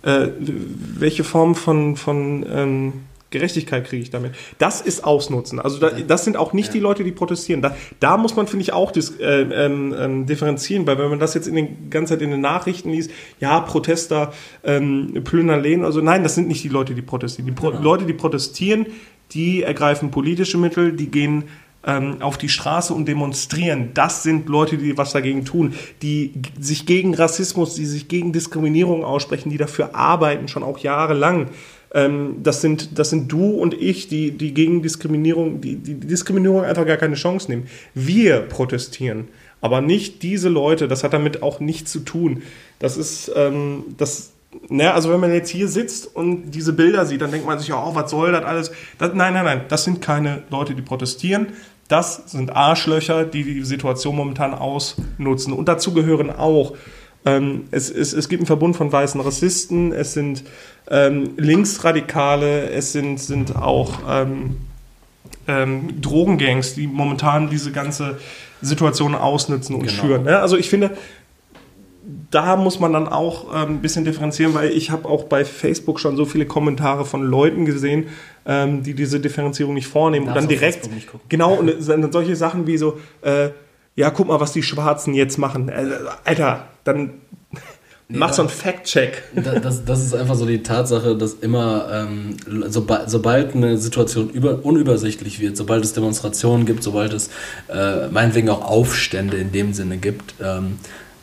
[0.03, 0.21] Ja.
[0.23, 2.93] äh, welche Form von, von ähm,
[3.29, 4.33] Gerechtigkeit kriege ich damit?
[4.57, 5.59] Das ist Ausnutzen.
[5.59, 7.61] Also da, das sind auch nicht die Leute, die protestieren.
[7.61, 11.19] Da, da muss man, finde ich, auch dis, äh, ähm, ähm, differenzieren, weil wenn man
[11.19, 13.11] das jetzt in den ganze Zeit in den Nachrichten liest,
[13.41, 14.31] ja, Protester
[14.63, 17.45] ähm, plündern Lehnen, also nein, das sind nicht die Leute, die protestieren.
[17.47, 18.85] Die Pro Leute, die protestieren,
[19.32, 21.45] die ergreifen politische Mittel, die gehen
[21.86, 23.91] ähm, auf die Straße und demonstrieren.
[23.93, 29.03] Das sind Leute, die was dagegen tun, die sich gegen Rassismus, die sich gegen Diskriminierung
[29.03, 31.49] aussprechen, die dafür arbeiten, schon auch jahrelang.
[31.93, 36.63] Ähm, das, sind, das sind du und ich, die, die gegen Diskriminierung, die, die Diskriminierung
[36.63, 37.67] einfach gar keine Chance nehmen.
[37.93, 39.30] Wir protestieren,
[39.61, 40.89] aber nicht diese Leute.
[40.89, 42.43] Das hat damit auch nichts zu tun.
[42.80, 44.34] Das ist, ähm, das,
[44.69, 47.71] ne, also wenn man jetzt hier sitzt und diese Bilder sieht, dann denkt man sich,
[47.73, 48.71] oh, was soll das alles?
[48.97, 51.47] Das, nein, nein, nein, das sind keine Leute, die protestieren.
[51.87, 55.53] Das sind Arschlöcher, die die Situation momentan ausnutzen.
[55.53, 56.73] Und dazu gehören auch,
[57.25, 60.43] ähm, es, es, es gibt einen Verbund von weißen Rassisten, es sind
[60.89, 64.57] ähm, Linksradikale, es sind, sind auch ähm,
[65.47, 68.19] ähm, Drogengangs, die momentan diese ganze
[68.61, 69.93] Situation ausnutzen und genau.
[69.93, 70.23] schüren.
[70.23, 70.39] Ne?
[70.39, 70.97] Also ich finde,
[72.32, 75.99] da muss man dann auch ähm, ein bisschen differenzieren, weil ich habe auch bei Facebook
[75.99, 78.08] schon so viele Kommentare von Leuten gesehen,
[78.45, 80.89] ähm, die diese Differenzierung nicht vornehmen und dann direkt
[81.28, 83.49] genau und dann solche Sachen wie so äh,
[83.95, 85.89] ja guck mal was die Schwarzen jetzt machen äh,
[86.24, 87.14] Alter dann
[88.10, 89.22] Nee, Mach so einen Fact-Check.
[89.62, 92.38] Das, das, ist einfach so die Tatsache, dass immer, ähm,
[92.70, 97.30] sobald, sobald eine Situation über, unübersichtlich wird, sobald es Demonstrationen gibt, sobald es
[97.68, 100.80] äh, meinetwegen auch Aufstände in dem Sinne gibt, ähm,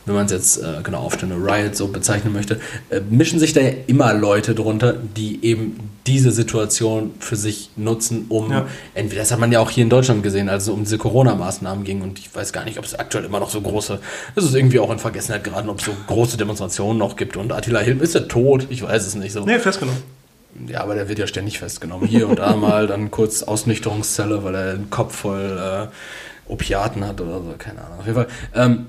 [0.06, 3.60] wenn man es jetzt äh, genau Aufstände, Riot so bezeichnen möchte, äh, mischen sich da
[3.60, 8.66] ja immer Leute drunter, die eben diese Situation für sich nutzen, um ja.
[8.94, 11.84] entweder, das hat man ja auch hier in Deutschland gesehen, als es um diese Corona-Maßnahmen
[11.84, 13.98] ging und ich weiß gar nicht, ob es aktuell immer noch so große,
[14.34, 17.52] es ist irgendwie auch in Vergessenheit geraten, ob es so große Demonstrationen noch gibt und
[17.52, 19.44] Attila Hilm ist er tot, ich weiß es nicht so.
[19.44, 20.02] Nee, festgenommen.
[20.68, 22.06] Ja, aber der wird ja ständig festgenommen.
[22.06, 27.20] Hier und da mal, dann kurz Ausnüchterungszelle, weil er den Kopf voll äh, Opiaten hat
[27.20, 27.98] oder so, keine Ahnung.
[28.00, 28.28] Auf jeden Fall.
[28.54, 28.86] Ähm,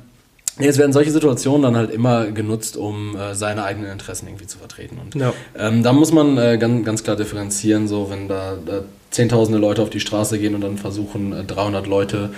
[0.58, 4.58] Jetzt werden solche Situationen dann halt immer genutzt, um äh, seine eigenen Interessen irgendwie zu
[4.58, 4.98] vertreten.
[4.98, 5.34] Und ja.
[5.58, 9.82] ähm, da muss man äh, ganz, ganz klar differenzieren, so wenn da, da zehntausende Leute
[9.82, 12.30] auf die Straße gehen und dann versuchen äh, 300 Leute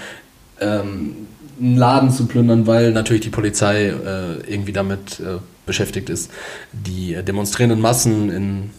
[0.60, 1.28] ähm,
[1.60, 5.38] einen Laden zu plündern, weil natürlich die Polizei äh, irgendwie damit äh,
[5.68, 6.32] beschäftigt ist,
[6.72, 8.70] die demonstrierenden Massen in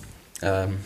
[0.43, 0.79] ähm,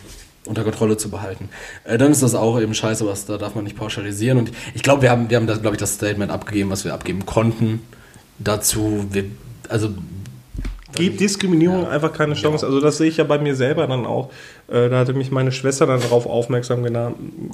[0.45, 1.49] unter Kontrolle zu behalten.
[1.85, 4.37] Äh, dann ist das auch eben scheiße, was da darf man nicht pauschalisieren.
[4.37, 6.93] Und ich glaube, wir haben, wir haben da, glaube ich, das Statement abgegeben, was wir
[6.93, 7.81] abgeben konnten
[8.39, 9.25] dazu, wir,
[9.69, 9.89] also
[10.95, 12.65] gibt Diskriminierung ja, einfach keine Chance.
[12.65, 14.29] Also das sehe ich ja bei mir selber dann auch.
[14.67, 16.83] Äh, da hatte mich meine Schwester dann darauf aufmerksam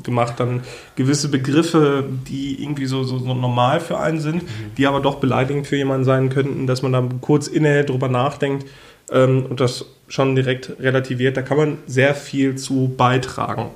[0.03, 0.61] gemacht, dann
[0.95, 4.47] gewisse Begriffe, die irgendwie so, so, so normal für einen sind, mhm.
[4.77, 8.67] die aber doch beleidigend für jemanden sein könnten, dass man dann kurz innehält, drüber nachdenkt
[9.11, 11.38] ähm, und das schon direkt relativiert.
[11.38, 13.67] Da kann man sehr viel zu beitragen,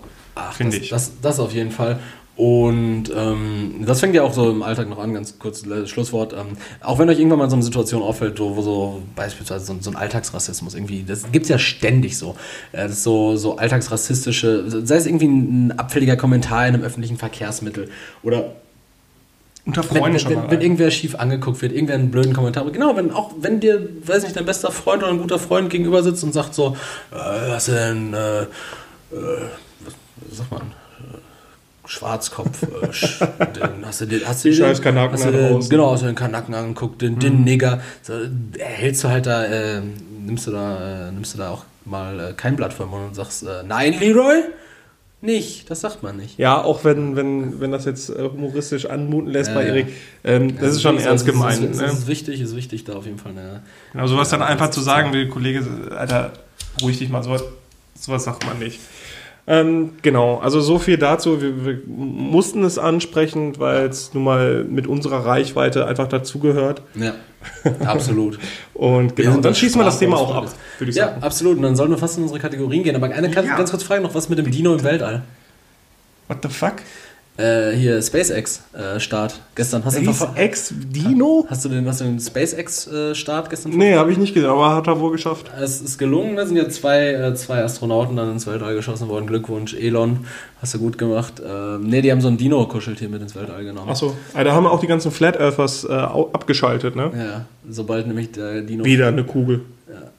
[0.52, 0.90] finde ich.
[0.90, 2.00] Das, das auf jeden Fall.
[2.36, 6.34] Und ähm, das fängt ja auch so im Alltag noch an, ganz kurz Schlusswort.
[6.34, 9.76] Ähm, auch wenn euch irgendwann mal so eine Situation auffällt, wo, wo so beispielsweise so,
[9.80, 12.36] so, ein Alltagsrassismus irgendwie, das gibt's ja ständig so.
[12.72, 17.90] Äh, das so, so alltagsrassistische, sei es irgendwie ein abfälliger Kommentar in einem öffentlichen Verkehrsmittel
[18.24, 18.56] oder
[19.66, 22.70] unter Freunden wenn, schon wenn, wenn irgendwer schief angeguckt wird, irgendwer einen blöden Kommentar.
[22.72, 26.02] Genau, wenn auch wenn dir, weiß nicht, dein bester Freund oder ein guter Freund gegenüber
[26.02, 26.76] sitzt und sagt so,
[27.12, 28.48] äh, was denn, äh, äh,
[29.12, 29.94] was,
[30.28, 30.83] was sagt man?
[31.94, 35.92] Schwarzkopf, äh, den, hast du den, hast du den, scheiß Kanaken hast du den, genau,
[35.92, 37.20] hast du den Kanaken angeguckt, den, mhm.
[37.20, 38.14] den Nigger, so,
[38.58, 39.82] hältst du halt da, äh,
[40.26, 43.16] nimmst du da, äh, nimmst du da auch mal äh, kein Blatt vom Mund und
[43.16, 44.42] sagst, äh, nein, Leroy?
[45.22, 46.38] Nicht, das sagt man nicht.
[46.38, 49.88] Ja, auch wenn, wenn, wenn das jetzt äh, humoristisch anmuten lässt bei Erik,
[50.24, 51.64] ähm, das ist schon ernst gemeint.
[51.64, 51.88] Das ist, ne?
[51.88, 53.34] ist, wichtig, ist wichtig da auf jeden Fall.
[53.34, 53.62] Ne?
[53.94, 55.64] Genau, sowas dann einfach zu sagen, wie Kollege,
[55.96, 56.34] Alter,
[56.82, 57.44] ruhig dich mal, sowas,
[57.98, 58.80] sowas sagt man nicht.
[59.46, 61.42] Ähm, genau, also so viel dazu.
[61.42, 66.82] Wir, wir mussten es ansprechen, weil es nun mal mit unserer Reichweite einfach dazugehört.
[66.96, 67.14] Ja,
[67.86, 68.40] absolut.
[68.74, 71.20] und genau, und dann schießen wir das Thema auch ab, würde ich ja, sagen.
[71.20, 71.58] Ja, absolut.
[71.58, 72.96] Und dann sollen wir fast in unsere Kategorien gehen.
[72.96, 73.42] Aber eine ja.
[73.58, 75.24] ganz kurz Frage noch, was mit dem Dino im Weltall?
[76.30, 76.76] What the fuck?
[77.36, 79.84] Äh, hier SpaceX-Start äh, gestern.
[79.84, 81.48] Hast SpaceX Dino?
[81.50, 84.86] Hast du den, hast du den SpaceX-Start gestern Nee, habe ich nicht gesehen, aber hat
[84.86, 85.50] er wohl geschafft.
[85.60, 89.26] Es ist gelungen, da sind ja zwei, äh, zwei Astronauten dann ins Weltall geschossen worden.
[89.26, 90.28] Glückwunsch, Elon,
[90.62, 91.40] hast du gut gemacht.
[91.40, 93.90] Äh, nee, die haben so ein Dino-Kuscheltier mit ins Weltall genommen.
[93.90, 97.12] Achso, da haben auch die ganzen Flat Earthers äh, abgeschaltet, ne?
[97.18, 98.86] Ja, sobald nämlich der Dino.
[98.86, 99.62] Wieder eine Kugel.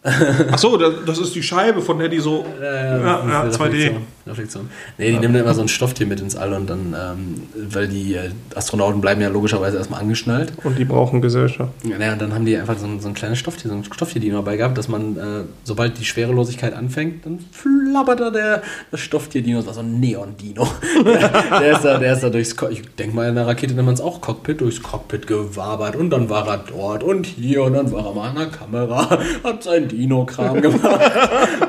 [0.04, 2.44] Ach so, das ist die Scheibe, von der die so.
[2.60, 3.92] Ja, ja, ja, ja 2D.
[4.26, 4.70] Reflexion.
[4.96, 5.20] Nee, die ja.
[5.20, 8.30] nehmen dann immer so ein Stofftier mit ins All und dann, ähm, weil die äh,
[8.54, 10.52] Astronauten bleiben ja logischerweise erstmal angeschnallt.
[10.62, 11.72] Und die brauchen Gesellschaft.
[11.84, 14.20] Ja, und dann haben die einfach so ein, so ein kleines Stofftier, so ein Stofftier,
[14.20, 15.20] die dabei gehabt, dass man, äh,
[15.64, 20.66] sobald die Schwerelosigkeit anfängt, dann flabbert da der, das Stofftier-Dino, das war so ein Neon-Dino.
[21.04, 21.28] der,
[21.60, 23.94] der, ist da, der ist da durchs, ich denke mal, in der Rakete nennt man
[23.94, 27.92] es auch Cockpit, durchs Cockpit gewabert und dann war er dort und hier und dann
[27.92, 30.82] war er mal an der Kamera, hat sein Dino-Kram gemacht.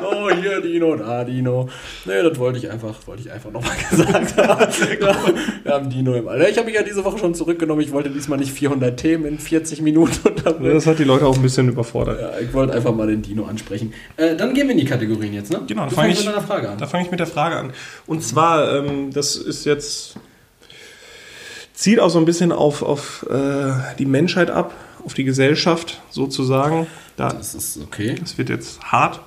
[0.04, 1.70] oh, hier Dino, da Dino.
[2.06, 4.72] Nee, das wollte ich einfach, wollte ich einfach nochmal gesagt haben.
[5.02, 5.16] Ja,
[5.64, 6.50] wir haben Dino im Alter.
[6.50, 7.82] Ich habe mich ja diese Woche schon zurückgenommen.
[7.82, 10.74] Ich wollte diesmal nicht 400 Themen in 40 Minuten unterbringen.
[10.74, 12.20] Das hat die Leute auch ein bisschen überfordert.
[12.20, 13.94] Ja, ich wollte einfach mal den Dino ansprechen.
[14.18, 15.62] Äh, dann gehen wir in die Kategorien jetzt, ne?
[15.68, 16.78] Genau, da fange ich, mit einer Frage an.
[16.78, 17.72] da fang ich mit der Frage an.
[18.08, 20.16] Und zwar, ähm, das ist jetzt,
[21.74, 24.74] zieht auch so ein bisschen auf, auf äh, die Menschheit ab,
[25.06, 26.88] auf die Gesellschaft sozusagen.
[27.16, 28.16] Da, Das ist okay.
[28.20, 29.22] das wird jetzt hart.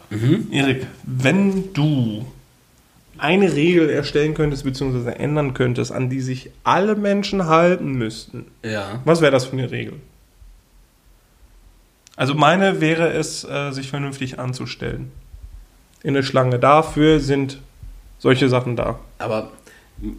[0.50, 2.26] Erik, wenn du
[3.16, 9.00] eine Regel erstellen könntest, beziehungsweise ändern könntest, an die sich alle Menschen halten müssten, Ja.
[9.04, 9.94] was wäre das für eine Regel?
[12.16, 15.12] Also meine wäre es, äh, sich vernünftig anzustellen.
[16.02, 16.58] In der Schlange.
[16.58, 17.58] Dafür sind
[18.18, 18.98] solche Sachen da.
[19.18, 19.50] Aber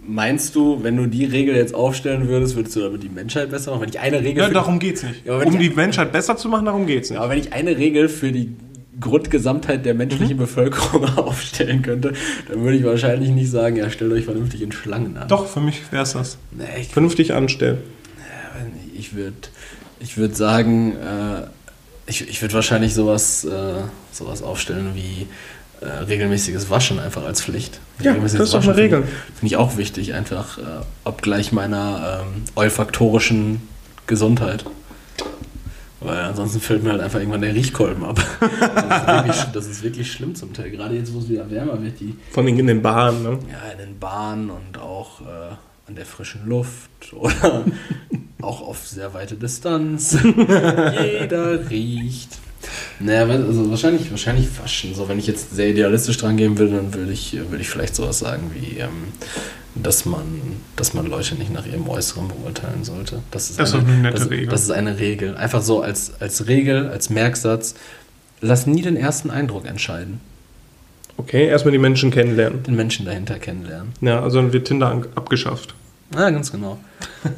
[0.06, 3.72] meinst du, wenn du die Regel jetzt aufstellen würdest, würdest du damit die Menschheit besser
[3.72, 3.82] machen?
[3.82, 5.26] Wenn ich eine Regel Ja, für darum geht's nicht.
[5.26, 7.20] Ja, um die Menschheit besser zu machen, darum geht's nicht.
[7.20, 8.54] aber wenn ich eine Regel für die
[9.00, 10.40] Grundgesamtheit der menschlichen Mhm.
[10.42, 12.12] Bevölkerung aufstellen könnte,
[12.50, 15.28] dann würde ich wahrscheinlich nicht sagen, ja, stellt euch vernünftig in Schlangen an.
[15.30, 16.38] Doch, für mich wäre es das.
[16.52, 17.78] Nee, ich Vernünftig anstellen.
[18.98, 19.36] Ich würde
[20.02, 21.48] ich würd sagen, äh,
[22.08, 23.50] ich, ich würde wahrscheinlich sowas, äh,
[24.12, 25.28] sowas aufstellen wie
[25.82, 27.80] äh, regelmäßiges Waschen einfach als Pflicht.
[28.02, 29.04] Ja, das ist doch eine Regel.
[29.04, 30.62] Finde finde ich auch wichtig, einfach äh,
[31.04, 33.62] obgleich meiner ähm, olfaktorischen
[34.08, 34.66] Gesundheit.
[36.02, 38.22] Weil ansonsten fällt mir halt einfach irgendwann der Riechkolben ab.
[38.40, 40.72] das, ist wirklich, das ist wirklich schlimm zum Teil.
[40.72, 43.24] Gerade jetzt, wo es wieder wärmer wird, die Von den in den Bahnen.
[43.24, 43.40] Ne?
[43.52, 45.26] ja, in den Bahnen und auch äh,
[45.88, 47.66] an der frischen Luft oder
[48.42, 50.18] auch auf sehr weite Distanz.
[50.24, 52.38] Jeder riecht.
[53.00, 54.94] Naja, also wahrscheinlich, wahrscheinlich waschen.
[54.96, 57.96] So, wenn ich jetzt sehr idealistisch dran gehen will, dann würde ich, würde ich vielleicht
[57.96, 58.90] sowas sagen wie, ähm,
[59.76, 60.26] dass man,
[60.76, 63.22] dass man Leute nicht nach ihrem Äußeren beurteilen sollte.
[63.32, 64.48] Das ist, Das ist doch eine nette das, Regel.
[64.48, 65.38] Das ist eine Regel.
[65.38, 67.76] Einfach so als, als Regel, als Merksatz.
[68.42, 70.22] Lass nie den ersten Eindruck entscheiden.
[71.18, 72.64] Okay, erstmal die Menschen kennenlernen.
[72.64, 73.92] Den Menschen dahinter kennenlernen.
[74.00, 75.76] Ja, also dann wird Tinder abgeschafft.
[76.16, 76.80] Ah, ganz genau.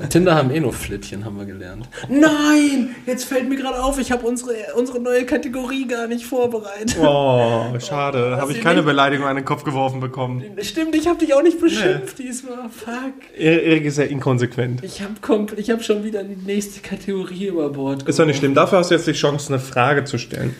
[0.10, 1.90] Tinder haben eh nur Flittchen, haben wir gelernt.
[2.08, 2.96] Nein!
[3.06, 6.96] Jetzt fällt mir gerade auf, ich habe unsere, unsere neue Kategorie gar nicht vorbereitet.
[7.02, 8.38] Oh, schade.
[8.38, 10.44] Habe ich ihr keine nicht- Beleidigung an den Kopf geworfen bekommen.
[10.62, 12.70] Stimmt, ich habe dich auch nicht beschimpft diesmal.
[12.70, 13.14] Fuck.
[13.38, 14.84] Erik ist ja inkonsequent.
[14.84, 15.14] Ich habe
[15.58, 18.54] ich hab schon wieder die nächste Kategorie über Bord Ist doch nicht schlimm.
[18.54, 20.56] Dafür hast du jetzt die Chance, eine Frage zu stellen.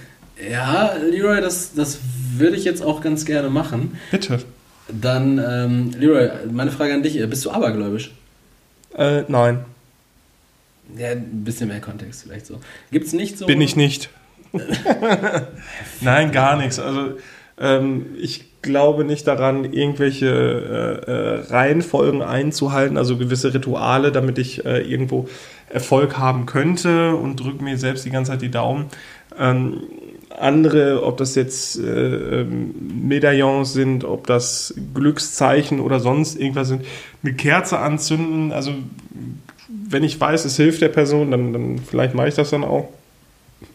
[0.50, 2.00] Ja, Leroy, das, das
[2.36, 3.98] würde ich jetzt auch ganz gerne machen.
[4.10, 4.40] Bitte.
[5.00, 7.20] Dann, ähm, Leroy, meine Frage an dich.
[7.20, 8.12] äh, Bist du abergläubisch?
[8.98, 9.66] Äh, nein,
[10.98, 12.60] Ja, ein bisschen mehr Kontext vielleicht so.
[12.92, 13.46] Gibt es nicht so...
[13.46, 14.10] bin ich nicht.
[16.02, 16.78] nein, gar nichts.
[16.80, 17.18] Also,
[17.58, 24.66] ähm, ich glaube nicht daran, irgendwelche äh, äh, Reihenfolgen einzuhalten, also gewisse Rituale, damit ich
[24.66, 25.30] äh, irgendwo
[25.70, 28.88] Erfolg haben könnte und drücke mir selbst die ganze Zeit die Daumen.
[29.40, 29.84] Ähm,
[30.40, 32.74] andere, ob das jetzt äh, ähm,
[33.08, 36.86] Medaillons sind, ob das Glückszeichen oder sonst irgendwas sind,
[37.24, 38.52] eine Kerze anzünden.
[38.52, 38.74] Also
[39.68, 42.90] wenn ich weiß, es hilft der Person, dann, dann vielleicht mache ich das dann auch.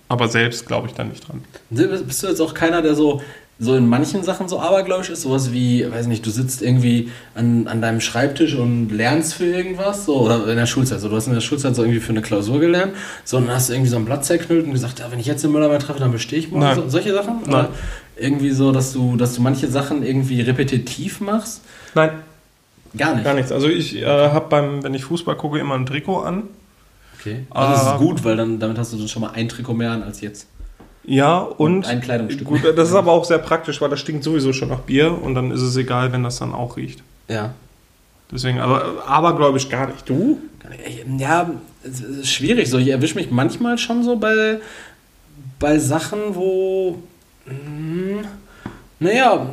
[0.08, 1.42] Aber selbst glaube ich da nicht dran.
[1.70, 3.22] Bist du jetzt auch keiner, der so,
[3.58, 5.22] so in manchen Sachen so abergläubisch ist?
[5.22, 10.04] Sowas wie, weiß nicht, du sitzt irgendwie an, an deinem Schreibtisch und lernst für irgendwas?
[10.04, 11.00] So, oder in der Schulzeit.
[11.00, 12.92] So, du hast in der Schulzeit so irgendwie für eine Klausur gelernt.
[13.24, 15.26] So, und dann hast du irgendwie so ein Blatt zerknüllt und gesagt, ja, wenn ich
[15.26, 16.74] jetzt den Müller mal treffe, dann bestehe ich morgen.
[16.74, 17.40] So, solche Sachen?
[17.46, 17.48] Nein.
[17.48, 17.68] Oder
[18.18, 21.62] irgendwie so, dass du, dass du manche Sachen irgendwie repetitiv machst?
[21.94, 22.10] Nein,
[22.96, 23.24] Gar nicht.
[23.24, 23.52] gar nichts.
[23.52, 26.44] Also ich äh, habe beim, wenn ich Fußball gucke, immer ein Trikot an.
[27.20, 27.44] Okay.
[27.50, 27.92] Also das Ah.
[27.94, 30.20] ist gut, weil dann, damit hast du dann schon mal ein Trikot mehr an als
[30.20, 30.46] jetzt.
[31.06, 32.46] Ja, und ein Kleidungsstück.
[32.46, 35.34] gut, das ist aber auch sehr praktisch, weil das stinkt sowieso schon nach Bier und
[35.34, 37.02] dann ist es egal, wenn das dann auch riecht.
[37.28, 37.54] Ja.
[38.30, 40.08] Deswegen, aber abergläubisch gar nicht.
[40.08, 40.38] Du?
[41.16, 41.50] Ja,
[41.84, 42.78] es ist schwierig so.
[42.78, 44.58] Ich erwische mich manchmal schon so bei,
[45.60, 46.98] bei Sachen, wo,
[47.46, 48.24] hm,
[48.98, 49.48] naja,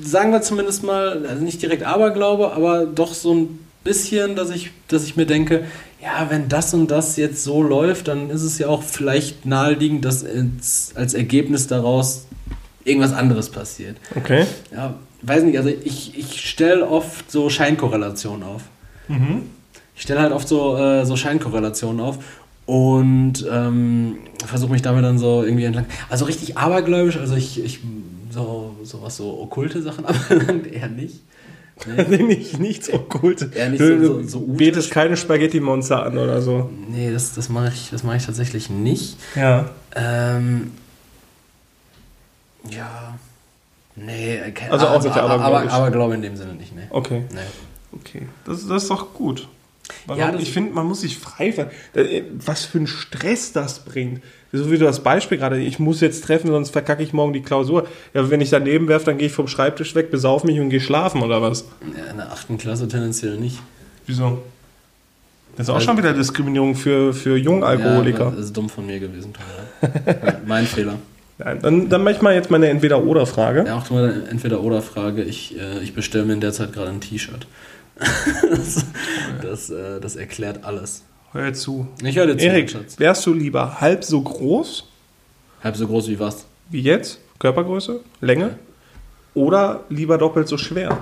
[0.00, 4.70] sagen wir zumindest mal, also nicht direkt Aberglaube, aber doch so ein bisschen, dass ich,
[4.88, 5.66] dass ich mir denke,
[6.02, 10.04] ja, wenn das und das jetzt so läuft, dann ist es ja auch vielleicht naheliegend,
[10.04, 12.26] dass als, als Ergebnis daraus
[12.84, 13.96] irgendwas anderes passiert.
[14.14, 14.46] Okay.
[14.72, 18.62] Ja, weiß nicht, also ich, ich stelle oft so Scheinkorrelationen auf.
[19.08, 19.42] Mhm.
[19.94, 22.18] Ich stelle halt oft so, äh, so Scheinkorrelationen auf
[22.66, 25.86] und ähm, versuche mich damit dann so irgendwie entlang.
[26.10, 27.80] Also richtig abergläubisch, also ich, ich
[28.30, 31.20] so, so was so okkulte Sachen anbelangt, eher nicht.
[31.84, 33.50] Nee, nicht, nichts Okkultes.
[33.54, 36.70] Ja, nicht du so- so- so betest keine Spaghetti-Monster an oder so.
[36.88, 39.16] nee das, das mache ich, das mach ich tatsächlich nicht.
[39.34, 39.70] Ja.
[39.94, 40.72] Ähm,
[42.70, 43.18] ja.
[43.94, 46.82] Nee, kein, Also auch nicht aber, aber, aber Glaube in dem Sinne nicht, nee.
[46.90, 47.24] Okay.
[47.32, 47.40] nee.
[47.92, 48.26] Okay.
[48.44, 49.48] Das, das ist doch gut.
[50.06, 51.48] Weil Ja, ich finde, man muss sich frei
[51.94, 54.22] äh, Was für ein Stress das bringt.
[54.56, 57.42] So wie du das Beispiel gerade, ich muss jetzt treffen, sonst verkacke ich morgen die
[57.42, 57.86] Klausur.
[58.14, 60.80] Ja, wenn ich daneben werfe, dann gehe ich vom Schreibtisch weg, besauf mich und gehe
[60.80, 61.66] schlafen oder was?
[61.96, 63.58] Ja, in der achten Klasse tendenziell nicht.
[64.06, 64.42] Wieso?
[65.56, 68.24] Das ist auch Weil- schon wieder Diskriminierung für, für Jungalkoholiker.
[68.26, 69.32] Ja, das ist dumm von mir gewesen.
[70.46, 70.94] Mein Fehler.
[71.38, 73.64] Ja, dann, dann mach ich mal jetzt meine Entweder-Oder-Frage.
[73.66, 75.22] Ja, auch mal eine Entweder-Oder-Frage.
[75.22, 77.46] Ich, äh, ich bestelle mir in der Zeit gerade ein T-Shirt.
[78.50, 78.86] das,
[79.42, 81.02] das, äh, das erklärt alles.
[81.32, 81.86] Hör jetzt zu.
[82.02, 84.84] Ich höre zu, Erik, wärst du lieber halb so groß
[85.62, 86.46] Halb so groß wie was?
[86.70, 87.20] wie jetzt?
[87.38, 88.00] Körpergröße?
[88.20, 88.58] Länge?
[89.34, 90.98] Oder lieber doppelt so schwer?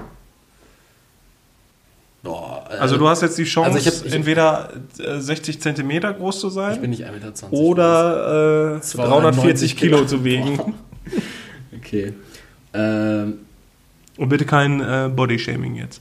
[2.22, 5.61] Boah, äh, Also du hast jetzt die Chance, Also ich hab- ich- entweder äh, 60
[5.61, 7.12] Zentimeter groß zu ich sein bin nicht 1,20
[7.51, 7.53] Meter.
[7.53, 10.59] oder äh, 290 340 Kilo zu wiegen.
[11.77, 12.14] Okay.
[12.72, 13.41] Ähm,
[14.16, 16.01] Und bitte kein äh, Bodyshaming jetzt.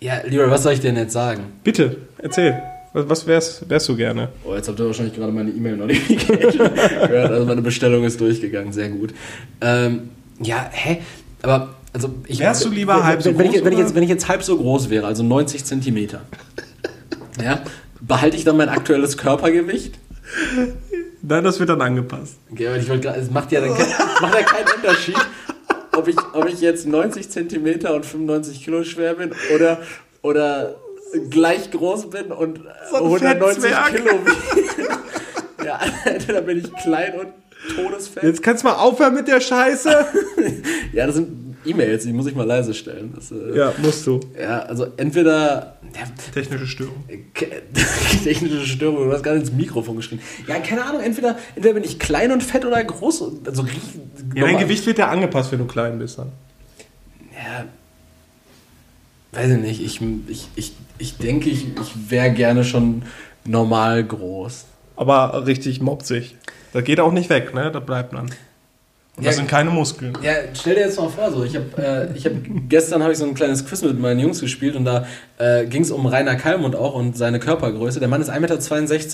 [0.00, 1.44] ja, lieber, was soll ich denn jetzt sagen?
[1.62, 2.60] Bitte, erzähl.
[2.92, 4.30] Was, wärst, wärst du gerne?
[4.44, 7.30] Oh, jetzt habt ihr wahrscheinlich gerade meine E-Mail-Notification gehört.
[7.30, 8.72] Also meine Bestellung ist durchgegangen.
[8.72, 9.14] Sehr gut.
[9.60, 10.10] Ähm,
[10.40, 11.00] ja, hä?
[11.42, 12.40] Aber, also ich...
[12.40, 14.28] Wärst du lieber wenn, halb so wenn, groß, Ich, wenn, ich jetzt, wenn ich jetzt
[14.28, 16.22] halb so groß wäre, also 90 Zentimeter,
[17.40, 17.62] ja,
[18.00, 19.96] behalte ich dann mein aktuelles Körpergewicht?
[21.22, 22.38] Nein, das wird dann angepasst.
[22.50, 23.20] Okay, aber ich wollte gerade...
[23.20, 23.86] Es macht ja, dann kein,
[24.20, 25.16] macht ja keinen Unterschied,
[25.96, 29.78] ob ich, ob ich jetzt 90 Zentimeter und 95 Kilo schwer bin oder...
[30.22, 30.74] oder
[31.30, 33.96] gleich groß bin und äh, So ein 190 Fettzwerg.
[33.96, 34.10] Kilo
[35.64, 37.28] ja, entweder bin ich klein und
[37.76, 38.22] todesfett.
[38.22, 40.06] Jetzt kannst du mal aufhören mit der Scheiße.
[40.92, 43.12] Ja, das sind E-Mails, die muss ich mal leise stellen.
[43.14, 44.18] Das, äh, ja, musst du.
[44.40, 46.00] ja, also entweder ja,
[46.34, 47.04] Technische Störung.
[47.32, 47.62] ke-
[48.24, 50.20] technische Störung, du hast gerade ins Mikrofon geschrien.
[50.48, 53.20] Ja, keine Ahnung, entweder, entweder bin ich klein und fett oder groß.
[53.20, 53.64] und- Also
[54.34, 56.32] Ja, dein Gewicht wird ja angepasst, wenn du klein bist dann.
[57.32, 57.64] Ja,
[59.32, 59.82] weiß ich nicht.
[59.82, 63.02] Ich, ich, ich, ich denke, ich, ich wäre gerne schon
[63.44, 64.66] normal groß.
[64.96, 66.36] Aber richtig mopsig.
[66.72, 67.70] Das geht auch nicht weg, ne?
[67.70, 68.30] Das bleibt dann.
[69.20, 69.40] Und das Ja.
[69.42, 70.16] sind keine Muskeln.
[70.22, 71.66] Ja, stell dir jetzt mal vor, so ich habe
[72.12, 72.32] äh, ich hab,
[72.70, 75.06] gestern habe ich so ein kleines Quiz mit meinen Jungs gespielt und da
[75.36, 78.00] äh, ging es um Rainer Kallmund auch und seine Körpergröße.
[78.00, 78.38] Der Mann ist 1,62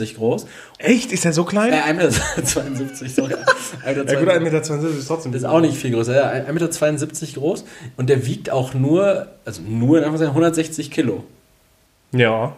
[0.01, 0.47] Meter groß.
[0.79, 1.11] Echt?
[1.11, 1.73] Ist er so klein?
[1.73, 3.35] Äh, 1,72 Meter, sorry.
[3.85, 5.33] 1,72 ja gut, 1,20 Meter ist trotzdem.
[5.33, 6.15] Das ist auch nicht viel größer.
[6.15, 7.65] Ja, 1,72 Meter groß
[7.97, 11.25] und der wiegt auch nur, also nur in Anführungszeichen 160 Kilo.
[12.13, 12.55] Ja,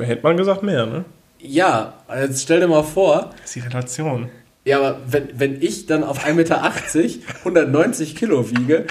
[0.00, 1.04] hätte man gesagt mehr, ne?
[1.38, 4.30] Ja, jetzt stell dir mal vor, Das ist die Relation.
[4.64, 6.62] Ja, aber wenn, wenn ich dann auf 1,80 Meter
[7.40, 8.86] 190 Kilo wiege,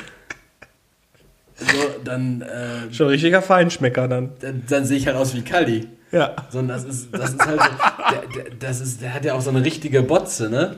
[1.56, 1.66] so,
[2.04, 4.32] dann, äh, Schon richtiger Feinschmecker dann.
[4.42, 5.88] dann, dann sehe ich halt aus wie Kali.
[6.12, 6.36] Ja.
[6.50, 7.68] Sondern das ist, das ist halt so,
[8.12, 10.76] der, der, das ist, der hat ja auch so eine richtige Botze, ne?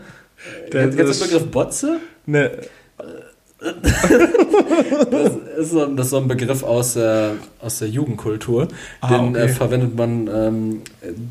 [0.72, 2.00] Der- Kennst du das- den Begriff Botze?
[2.26, 2.52] Ne,
[5.12, 7.32] Das ist so, ein- das ist so ein Begriff aus, äh,
[7.62, 8.68] aus der Jugendkultur.
[9.02, 9.46] Ah, Den okay.
[9.46, 10.82] äh, verwendet man ähm,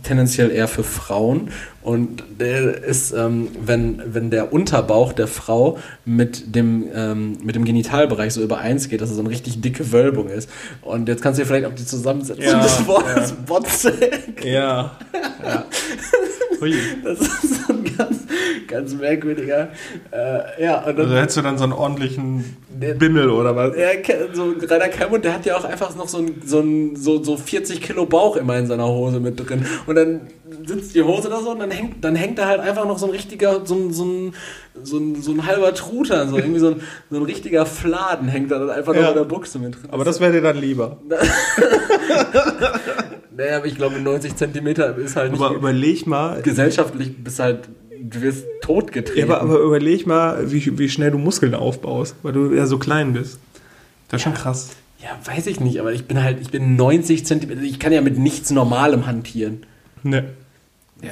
[0.03, 1.51] tendenziell eher für Frauen.
[1.85, 7.65] Und der ist, ähm, wenn, wenn der Unterbauch der Frau mit dem, ähm, mit dem
[7.67, 10.49] Genitalbereich so übereins geht, dass es so eine richtig dicke Wölbung ist.
[10.81, 13.93] Und jetzt kannst du dir vielleicht auch die Zusammensetzung Ja, des Wortes Botze
[14.43, 14.97] ja.
[15.45, 15.65] ja.
[17.05, 18.21] Das ist so ein ganz,
[18.67, 19.69] ganz merkwürdiger.
[20.11, 22.57] Äh, ja, und dann, Also hättest du dann so einen ordentlichen
[22.99, 23.77] Bimmel oder was?
[23.77, 23.89] Ja,
[24.33, 27.37] so Rainer Kalmund, der hat ja auch einfach noch so, ein, so, ein, so, so
[27.37, 29.67] 40 Kilo Bauch immer in seiner Hose mit drin.
[29.87, 30.23] Und dann
[30.67, 33.07] sitzt die Hose da so und dann hängt, dann hängt da halt einfach noch so
[33.07, 34.35] ein richtiger, so ein, so ein,
[34.83, 38.51] so ein, so ein halber Truthahn, so irgendwie so ein, so ein richtiger Fladen hängt
[38.51, 39.03] da dann einfach Ja.
[39.03, 39.91] noch in der Buchse mit drin.
[39.91, 40.97] Aber das wäre dir dann lieber.
[43.37, 47.69] naja, aber ich glaube 90 Zentimeter ist halt nicht Aber überleg mal, gesellschaftlich, bist halt,
[48.01, 49.29] du wirst totgetreten.
[49.29, 52.79] ja, aber, aber überleg mal, wie, wie schnell du Muskeln aufbaust, weil du ja so
[52.79, 53.39] klein bist.
[54.09, 54.71] Das ist schon krass.
[55.03, 58.01] ja, weiß ich nicht, aber ich bin halt, ich bin 90 Zentimeter, ich kann ja
[58.01, 59.65] mit nichts Normalem hantieren.
[60.03, 60.25] Ne.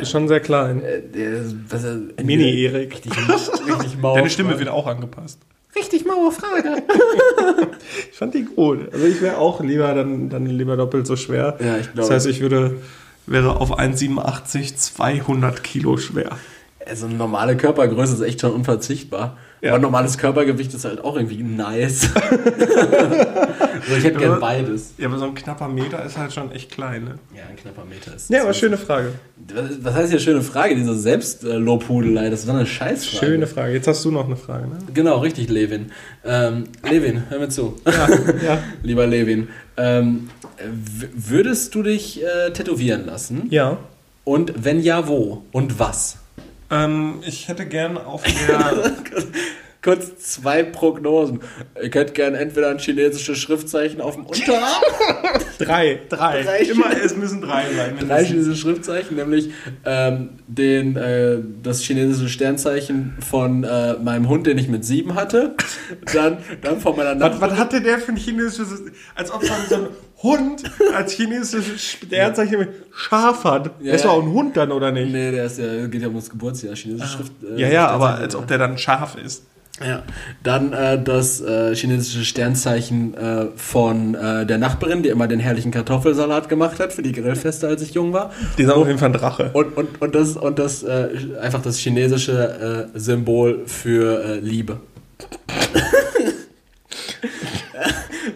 [0.01, 0.83] Ist schon sehr klein.
[0.83, 2.93] Äh, äh, Mini-Erik.
[2.95, 3.13] Richtig,
[3.67, 4.15] richtig mau.
[4.15, 5.39] Deine Stimme wird auch angepasst.
[5.75, 6.83] Richtig maue Frage.
[8.11, 8.93] Ich fand die gut.
[8.93, 11.57] Also ich wäre auch lieber dann, dann lieber doppelt so schwer.
[11.61, 12.15] Ja, ich Das glaube.
[12.15, 12.77] heißt, ich würde
[13.27, 16.37] wäre auf 1,87 200 Kilo schwer.
[16.87, 19.37] Also eine normale Körpergröße ist echt schon unverzichtbar.
[19.63, 19.71] Ja.
[19.71, 22.11] Aber normales Körpergewicht ist halt auch irgendwie nice.
[22.17, 24.95] also ich hätte gern beides.
[24.99, 27.19] Ja, aber so ein knapper Meter ist halt schon echt klein, ne?
[27.33, 28.29] Ja, ein knapper Meter ist.
[28.29, 29.13] Ja, aber schöne Frage.
[29.55, 30.75] Was, was heißt hier schöne Frage?
[30.75, 33.25] Diese Selbstlobhudelei, das war eine Scheißfrage.
[33.25, 33.73] Schöne Frage.
[33.73, 34.79] Jetzt hast du noch eine Frage, ne?
[34.93, 35.93] Genau, richtig, Levin.
[36.25, 37.81] Ähm, Levin, hör mir zu.
[37.87, 38.09] Ja,
[38.45, 38.59] ja.
[38.83, 39.47] Lieber Levin.
[39.77, 40.29] Ähm,
[41.15, 43.47] würdest du dich äh, tätowieren lassen?
[43.51, 43.79] ja.
[44.25, 45.43] Und wenn ja, wo?
[45.51, 46.19] Und was?
[46.73, 48.97] Ähm, ich hätte gern auf der.
[49.83, 51.41] kurz zwei Prognosen.
[51.83, 54.83] Ihr könnt gerne entweder ein chinesisches Schriftzeichen auf dem Unterarm.
[55.59, 56.43] Drei, drei.
[56.43, 57.97] Drei Immer, es müssen drei sein.
[58.09, 59.51] Drei chinesische Schriftzeichen, nämlich
[59.85, 65.55] ähm, den, äh, das chinesische Sternzeichen von äh, meinem Hund, den ich mit sieben hatte.
[66.13, 67.59] Dann, dann von meiner Was, was Nachbarin.
[67.59, 68.83] hatte der für ein chinesisches,
[69.15, 69.87] als ob so ein, so ein
[70.23, 70.63] Hund
[70.95, 73.71] als chinesisches Sternzeichen mit Schaf hat.
[73.81, 74.11] Ja, ist ja.
[74.11, 75.13] doch auch ein Hund dann, oder nicht?
[75.13, 77.33] Nee, der ist ja, geht ja um das Geburtsjahr, chinesische Schrift.
[77.43, 77.57] äh, Ah.
[77.59, 79.45] Ja, ja, aber als ob der dann scharf ist.
[79.85, 80.03] Ja,
[80.43, 85.73] dann äh, das äh, chinesische Sternzeichen äh, von äh, der Nachbarin, die immer den herrlichen
[85.73, 88.33] Kartoffelsalat gemacht hat für die Grillfeste, als ich jung war.
[88.59, 89.51] Die sind auf jeden Fall ein Drache.
[89.53, 91.09] Und, und, und das, und das äh,
[91.41, 94.81] einfach das chinesische äh, Symbol für Liebe.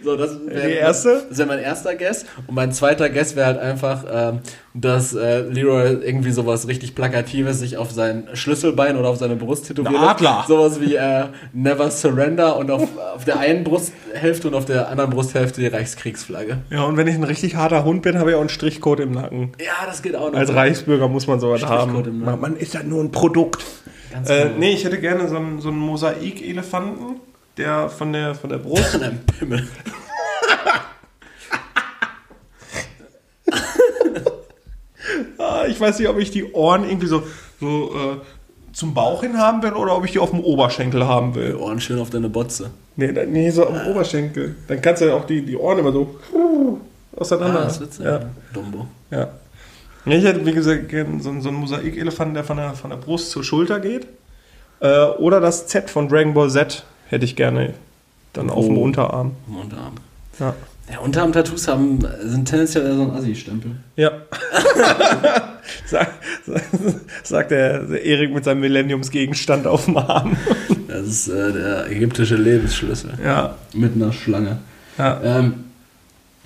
[0.03, 1.23] so, das wäre erste?
[1.29, 2.25] Das wäre mein erster Guess.
[2.47, 4.39] Und mein zweiter Guess wäre halt einfach, ähm,
[4.73, 9.67] dass äh, Leroy irgendwie sowas richtig Plakatives sich auf sein Schlüsselbein oder auf seine Brust
[9.67, 10.07] tätowiert Ein.
[10.07, 10.45] Adler.
[10.47, 15.09] Sowas wie äh, Never Surrender und auf, auf der einen Brusthälfte und auf der anderen
[15.11, 16.59] Brusthälfte die Reichskriegsflagge.
[16.69, 19.11] Ja, und wenn ich ein richtig harter Hund bin, habe ich auch einen Strichcode im
[19.11, 19.51] Nacken.
[19.59, 20.37] Ja, das geht auch noch.
[20.37, 22.19] Als Reichsbürger muss man sowas haben.
[22.23, 23.63] Man, man ist ja nur ein Produkt.
[24.11, 24.55] Ganz Äh, genau.
[24.59, 27.19] nee, ich hätte gerne so einen, so einen Mosaik-Elefanten,
[27.57, 28.95] der von der, von der Brust.
[28.95, 29.67] An einem Pimmel.
[35.37, 37.23] Ah, ich weiß nicht, ob ich die Ohren irgendwie so,
[37.59, 38.17] so äh,
[38.73, 41.55] zum Bauch hin haben will oder ob ich die auf dem Oberschenkel haben Die will.
[41.55, 42.71] Ohren schön auf deine Botze.
[42.95, 44.55] Nee, nee so am Oberschenkel.
[44.67, 46.79] Dann kannst du ja auch die, die Ohren immer so uh,
[47.15, 47.61] auseinander.
[47.61, 48.29] Ah, das wird's ja.
[48.53, 48.87] Dumbo.
[49.09, 49.29] Ja.
[50.05, 53.31] Ich hätte, wie gesagt, gerne so, so einen Mosaikelefanten, der von der, von der Brust
[53.31, 54.07] zur Schulter geht.
[54.79, 57.73] Äh, oder das Z von Dragon Ball Z hätte ich gerne
[58.33, 58.81] dann auf dem Oh.
[58.83, 59.31] Unterarm.
[59.47, 59.93] Im Unterarm.
[60.39, 60.53] Ja.
[60.91, 63.71] Ja, Unterarm-Tattoos haben, sind tendenziell eher so ein Assi-Stempel.
[63.97, 64.11] Ja.
[65.85, 66.09] Sag,
[67.23, 70.37] sagt der, der Erik mit seinem Millenniumsgegenstand auf dem Arm.
[70.87, 73.11] Das ist äh, der ägyptische Lebensschlüssel.
[73.23, 73.55] Ja.
[73.73, 74.59] Mit einer Schlange.
[74.97, 75.19] ja.
[75.21, 75.53] Ähm,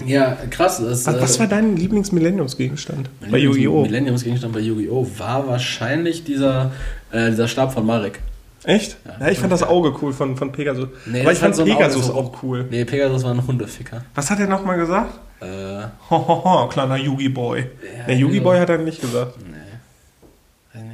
[0.06, 0.80] ja, krass.
[0.84, 3.82] Das, Was, was äh, war dein Lieblings-Millenniumsgegenstand bei Millenniums- Yu-Gi-Oh!
[3.84, 5.08] Millenniumsgegenstand bei Yu-Gi-Oh!
[5.20, 6.72] war wahrscheinlich dieser,
[7.12, 8.20] äh, dieser Stab von Marek.
[8.64, 8.98] Echt?
[9.06, 9.26] Ja.
[9.26, 10.88] Ja, ich fand das Auge cool von, von Pegasus.
[11.06, 12.68] Nee, Aber ich fand so Pegasus so- auch cool.
[12.70, 14.04] Nee, Pegasus war ein Hundeficker.
[14.16, 15.20] Was hat er nochmal gesagt?
[15.42, 17.66] Äh, Hohoho, kleiner Yugi-Boy.
[18.08, 19.36] Der Yugi-Boy hat er nicht gesagt.
[19.40, 19.58] nee.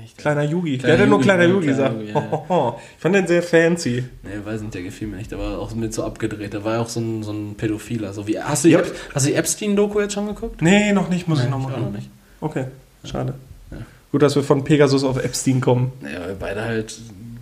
[0.01, 0.17] Nicht.
[0.17, 0.77] Kleiner Yugi.
[0.79, 1.93] Kleiner der hat ja nur kleiner ja, Yugi gesagt.
[1.99, 2.31] Yugi, ja, ja.
[2.31, 2.79] Hohoho.
[2.95, 4.03] Ich fand den sehr fancy.
[4.23, 5.29] Nee, weiß nicht, der gefiel mir nicht.
[5.31, 6.53] Der war auch mit so abgedreht.
[6.53, 8.11] Der war ja auch so ein, so ein Pädophiler.
[8.13, 8.79] So wie, hast, du die, Ja.
[8.79, 10.61] Ep- hast du die Epstein-Doku jetzt schon geguckt?
[10.63, 11.83] Nee, noch nicht, muss ich Nee, ich auch machen.
[11.83, 12.09] noch nicht.
[12.41, 12.65] Okay,
[13.03, 13.35] schade.
[13.69, 13.77] Ja.
[14.11, 15.91] Gut, dass wir von Pegasus auf Epstein kommen.
[16.01, 16.97] Naja, weil beide halt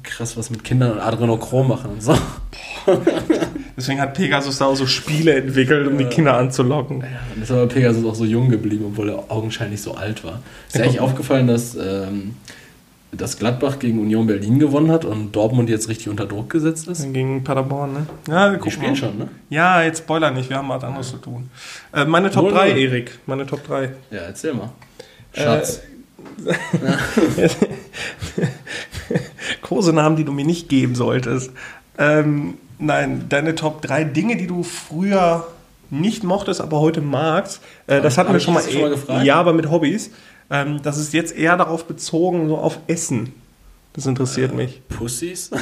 [0.06, 2.18] krass was mit Kindern und Adrenochrom machen und so.
[3.78, 7.02] Deswegen hat Pegasus da auch so Spiele entwickelt, um die Kinder anzulocken.
[7.02, 10.42] Ja, und ist aber Pegasus auch so jung geblieben, obwohl er augenscheinlich so alt war.
[10.68, 11.10] Ist dir Ja, eigentlich guck.
[11.10, 12.36] aufgefallen, dass, ähm,
[13.12, 17.12] dass Gladbach gegen Union Berlin gewonnen hat und Dortmund jetzt richtig unter Druck gesetzt ist?
[17.12, 18.06] Gegen Paderborn, ne?
[18.28, 18.96] Ja, wir Die gucken spielen mal.
[18.98, 19.28] schon, ne?
[19.50, 21.50] Ja, jetzt spoiler nicht, wir haben was anderes zu tun.
[21.94, 22.78] Äh, meine Top Null, 3, null.
[22.80, 23.20] Erik.
[23.26, 23.90] Meine Top 3.
[24.12, 24.70] Ja, erzähl mal.
[25.34, 25.82] Schatz.
[29.66, 31.52] Kosenamen, die du mir nicht geben solltest.
[31.98, 35.48] Ähm, nein, deine Top 3 Dinge, die du früher
[35.90, 37.62] nicht mochtest, aber heute magst.
[37.88, 39.26] Äh, das hatten wir schon mal, schon mal gefragt?
[39.26, 40.12] Ja, aber mit Hobbys.
[40.52, 43.34] Ähm, das ist jetzt eher darauf bezogen, so auf Essen.
[43.94, 44.56] Das interessiert Äh.
[44.56, 44.82] mich.
[44.88, 45.50] Pussys?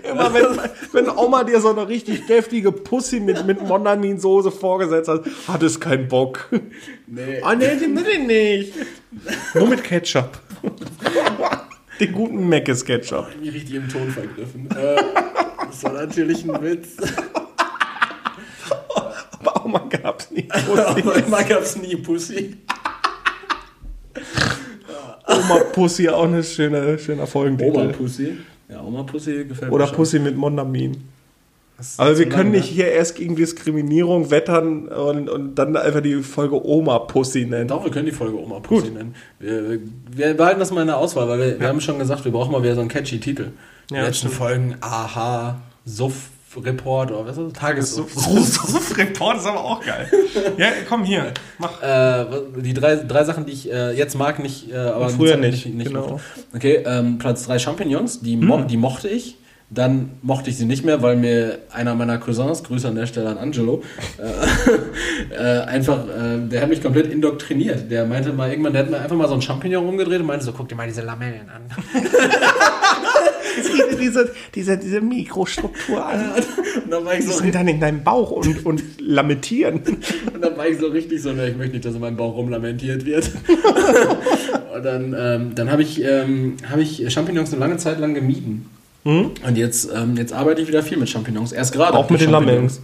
[0.10, 0.44] Immer wenn,
[0.92, 5.78] wenn Oma dir so eine richtig deftige Pussy mit, mit Mondamin-Soße vorgesetzt hat, hat es
[5.78, 6.48] keinen Bock.
[7.06, 7.40] nee.
[7.42, 8.74] Ah, nee, den will ich nicht.
[9.54, 10.38] Nur mit Ketchup.
[12.00, 13.28] Den guten Meckes Ketchup.
[13.34, 14.68] Ich mich richtig im Ton vergriffen.
[14.70, 14.96] Äh,
[15.66, 16.96] das war natürlich ein Witz.
[19.38, 20.48] Aber Oma gab's nie.
[20.50, 22.56] Aber immer gab's nie Pussy.
[25.26, 27.76] Oma Pussy auch eine schöne, schöner Folgentitel.
[27.76, 28.38] Oma Pussy.
[28.70, 29.96] Ja, Oma Pussy gefällt Oder mir schon.
[29.96, 31.09] Pussy mit Mondamin.
[31.98, 36.64] Aber wir können nicht hier erst gegen Diskriminierung wettern und, und dann einfach die Folge
[36.64, 37.50] Oma Pussy Ne?
[37.50, 37.68] nennen.
[37.68, 38.94] Doch, wir können die Folge Oma Pussy Gut.
[38.94, 39.14] nennen.
[39.38, 39.78] Wir,
[40.12, 42.52] wir behalten das mal in der Auswahl, weil wir, wir haben schon gesagt, wir brauchen
[42.52, 43.50] mal wieder so einen catchy Titel.
[43.90, 44.34] Die Ja, letzten stimmt.
[44.34, 47.52] Folgen Aha, Suff, Report oder was ist das?
[47.52, 48.06] Tages So,
[48.96, 50.10] Report ist aber auch geil.
[50.58, 51.80] Ja, komm hier, mach.
[51.80, 52.26] Äh,
[52.56, 55.48] die drei, drei Sachen, die ich äh, jetzt mag, nicht, äh, aber Und früher eine
[55.50, 56.18] nicht, Zeit genau.
[56.54, 59.36] Okay, ähm, Platz drei Champignons, die, mo die mochte ich.
[59.72, 63.28] Dann mochte ich sie nicht mehr, weil mir einer meiner Cousins, Grüße an der Stelle
[63.28, 63.84] an Angelo,
[64.18, 67.88] äh, äh, einfach, äh, der hat mich komplett indoktriniert.
[67.88, 70.44] Der meinte mal irgendwann, der hat mir einfach mal so ein Champignon rumgedreht und meinte
[70.44, 71.62] so, guck dir mal diese Lamellen an.
[73.62, 76.32] Sieh diese, diese, diese Mikrostruktur an.
[76.84, 79.82] Und dann war ich Die so, sind dann in deinem Bauch und, und lamentieren.
[80.34, 82.34] Und dann war ich so richtig so, ne, ich möchte nicht, dass in meinem Bauch
[82.36, 83.30] rumlamentiert wird.
[84.74, 88.66] und dann, ähm, dann habe ich, ähm, hab ich Champignons eine lange Zeit lang gemieden.
[89.04, 91.52] Und jetzt, ähm, jetzt arbeite ich wieder viel mit Champignons.
[91.52, 91.96] Erst gerade.
[91.96, 92.80] Auch mit den Champignons.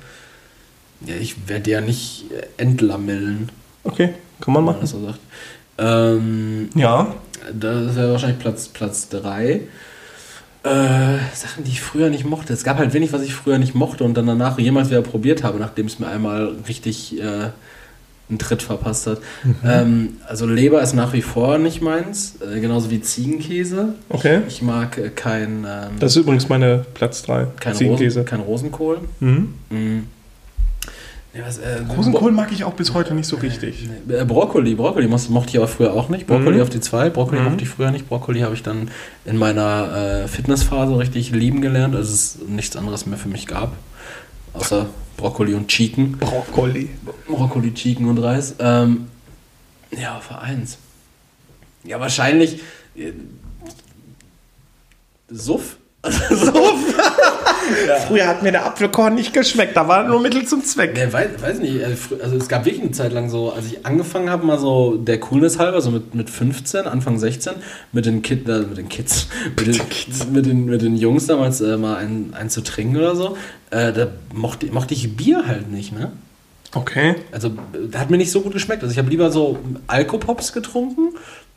[1.04, 3.50] Ja, ich werde ja nicht äh, entlammeln,
[3.84, 4.78] Okay, kann man machen.
[4.80, 5.18] das so sagt.
[5.78, 7.14] Ähm, Ja.
[7.52, 8.78] das wäre wahrscheinlich Platz 3.
[8.78, 9.60] Platz drei.
[10.64, 12.52] Äh, Sachen, die ich früher nicht mochte.
[12.52, 15.44] Es gab halt wenig, was ich früher nicht mochte und dann danach jemals wieder probiert
[15.44, 17.50] habe, nachdem es mir einmal richtig äh,
[18.28, 19.20] einen Tritt verpasst hat.
[19.44, 19.54] Mhm.
[19.64, 23.94] Ähm, also Leber ist nach wie vor nicht meins, äh, genauso wie Ziegenkäse.
[24.08, 24.40] Okay.
[24.48, 27.46] Ich mag äh, kein, ähm, Das ist übrigens meine Platz 3.
[27.60, 28.20] kein, Ziegenkäse.
[28.20, 28.98] Rosen, kein Rosenkohl.
[29.20, 29.54] Mhm.
[29.70, 30.06] Mhm.
[31.34, 33.86] Ja, was, äh, Rosenkohl mag ich auch bis heute nicht so richtig.
[34.08, 36.26] Äh, Brokkoli, Brokkoli mochte mochte ich aber früher auch nicht.
[36.26, 36.62] Brokkoli Mhm.
[36.62, 37.48] auf die 2, Brokkoli Mhm.
[37.50, 38.08] mochte ich früher nicht.
[38.08, 38.90] Brokkoli habe ich dann
[39.26, 43.72] in meiner äh, Fitnessphase richtig lieben gelernt, als es nichts anderes mehr für mich gab.
[44.58, 44.86] Außer
[45.16, 46.12] Brokkoli und Chicken.
[46.12, 46.90] Brokkoli.
[47.26, 48.54] Brokkoli, Chicken und Reis.
[48.58, 49.08] Ähm,
[49.90, 50.78] ja, Vereins.
[51.84, 52.60] Ja, wahrscheinlich.
[52.96, 53.12] Äh,
[55.28, 55.76] Suff?
[58.06, 60.94] Früher hat mir der Apfelkorn nicht geschmeckt, da war nur Mittel zum Zweck.
[60.94, 61.76] Ne, weiß, weiß nicht.
[61.76, 64.96] äh, Also es gab wirklich eine Zeit lang so, als ich angefangen habe, mal so
[64.96, 67.54] der Coolness halber, so mit, mit 15, Anfang 16,
[67.92, 71.60] mit den, Kid, äh, mit den Kids, mit den, mit den, mit den Jungs damals
[71.60, 73.36] äh, mal einen, einen zu trinken oder so,
[73.70, 76.12] äh, da mochte, mochte ich Bier halt nicht, ne?
[76.74, 77.14] Okay.
[77.32, 77.52] Also,
[77.90, 78.82] da hat mir nicht so gut geschmeckt.
[78.82, 81.14] Also, ich habe lieber so Alkopops getrunken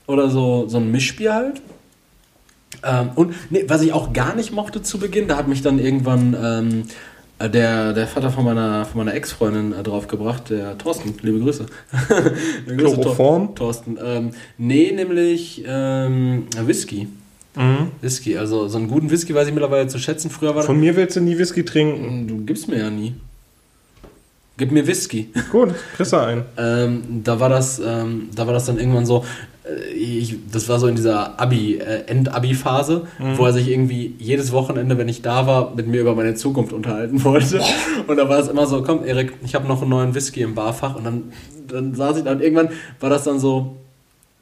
[0.07, 1.61] oder so, so ein Mischbier halt.
[2.83, 5.79] Ähm, und nee, was ich auch gar nicht mochte zu Beginn, da hat mich dann
[5.79, 6.83] irgendwann ähm,
[7.39, 11.15] äh, der, der Vater von meiner, von meiner Ex-Freundin äh, draufgebracht, der Thorsten.
[11.21, 11.65] Liebe Grüße.
[12.67, 13.55] Chloroform?
[13.55, 13.97] Thorsten.
[14.03, 17.07] Ähm, nee, nämlich ähm, Whisky.
[17.55, 17.91] Mhm.
[18.01, 18.37] Whisky.
[18.37, 20.29] Also, so einen guten Whisky weiß ich mittlerweile zu schätzen.
[20.29, 22.27] Früher war Von mir willst du nie Whisky trinken.
[22.27, 23.15] Du gibst mir ja nie.
[24.57, 25.29] Gib mir Whisky.
[25.51, 26.43] Gut, kriegst du ein.
[26.57, 29.23] Ähm, da war das, ähm, da war das dann irgendwann so,
[29.95, 34.97] ich, das war so in dieser Abi, äh, End-Abi-Phase, wo er sich irgendwie jedes Wochenende,
[34.97, 37.61] wenn ich da war, mit mir über meine Zukunft unterhalten wollte.
[38.07, 40.55] Und da war es immer so, komm Erik, ich habe noch einen neuen Whisky im
[40.55, 40.95] Barfach.
[40.95, 41.23] Und dann,
[41.67, 43.75] dann saß ich da und irgendwann war das dann so,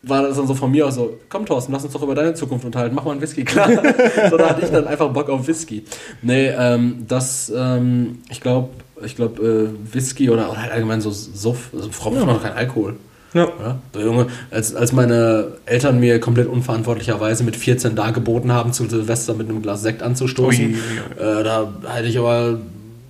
[0.04, 2.34] war das dann so von mir aus so, komm Thorsten, lass uns doch über deine
[2.34, 3.70] Zukunft unterhalten, mach mal einen Whisky, klar.
[4.30, 5.84] so, da hatte ich dann einfach Bock auf Whisky.
[6.22, 8.70] Nee, ähm, das, ähm, ich glaube,
[9.04, 12.54] ich glaube, äh, Whisky oder, oder halt allgemein so Suff, also Frau braucht noch kein
[12.54, 12.96] Alkohol.
[13.34, 13.48] Ja.
[13.60, 13.80] Ja?
[13.94, 18.88] So, Junge, als, als meine Eltern mir komplett unverantwortlicherweise mit 14 da geboten haben, zu
[18.88, 22.60] Silvester mit einem Glas Sekt anzustoßen, Ui, Äh, da hatte ich aber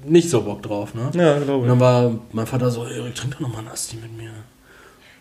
[0.06, 0.94] nicht so Bock drauf.
[0.94, 1.12] Ne?
[1.14, 1.70] Ja, glaube Und ich.
[1.70, 4.32] dann war mein Vater so, Erik, trink doch nochmal einen Asti mit mir.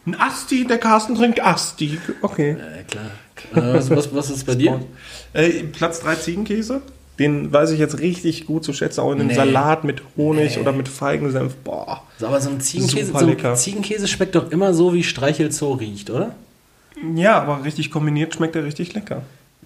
[0.07, 1.99] Ein Asti, der Carsten trinkt Asti.
[2.23, 2.53] Okay.
[2.53, 3.07] Äh, klar.
[3.55, 4.81] Äh, was, was, was ist bei dir?
[5.33, 6.81] Äh, Platz 3 Ziegenkäse.
[7.19, 9.35] Den weiß ich jetzt richtig gut zu schätzen, auch in einem Nee.
[9.35, 10.61] Salat mit Honig Nee.
[10.63, 11.55] oder mit Feigensenf.
[11.65, 12.03] Boah.
[12.19, 16.11] So, aber so ein Ziegenkäse, so ein Ziegenkäse schmeckt doch immer so, wie Streichelzoo riecht,
[16.11, 16.35] oder?
[17.15, 19.23] Ja, aber richtig kombiniert schmeckt er richtig lecker.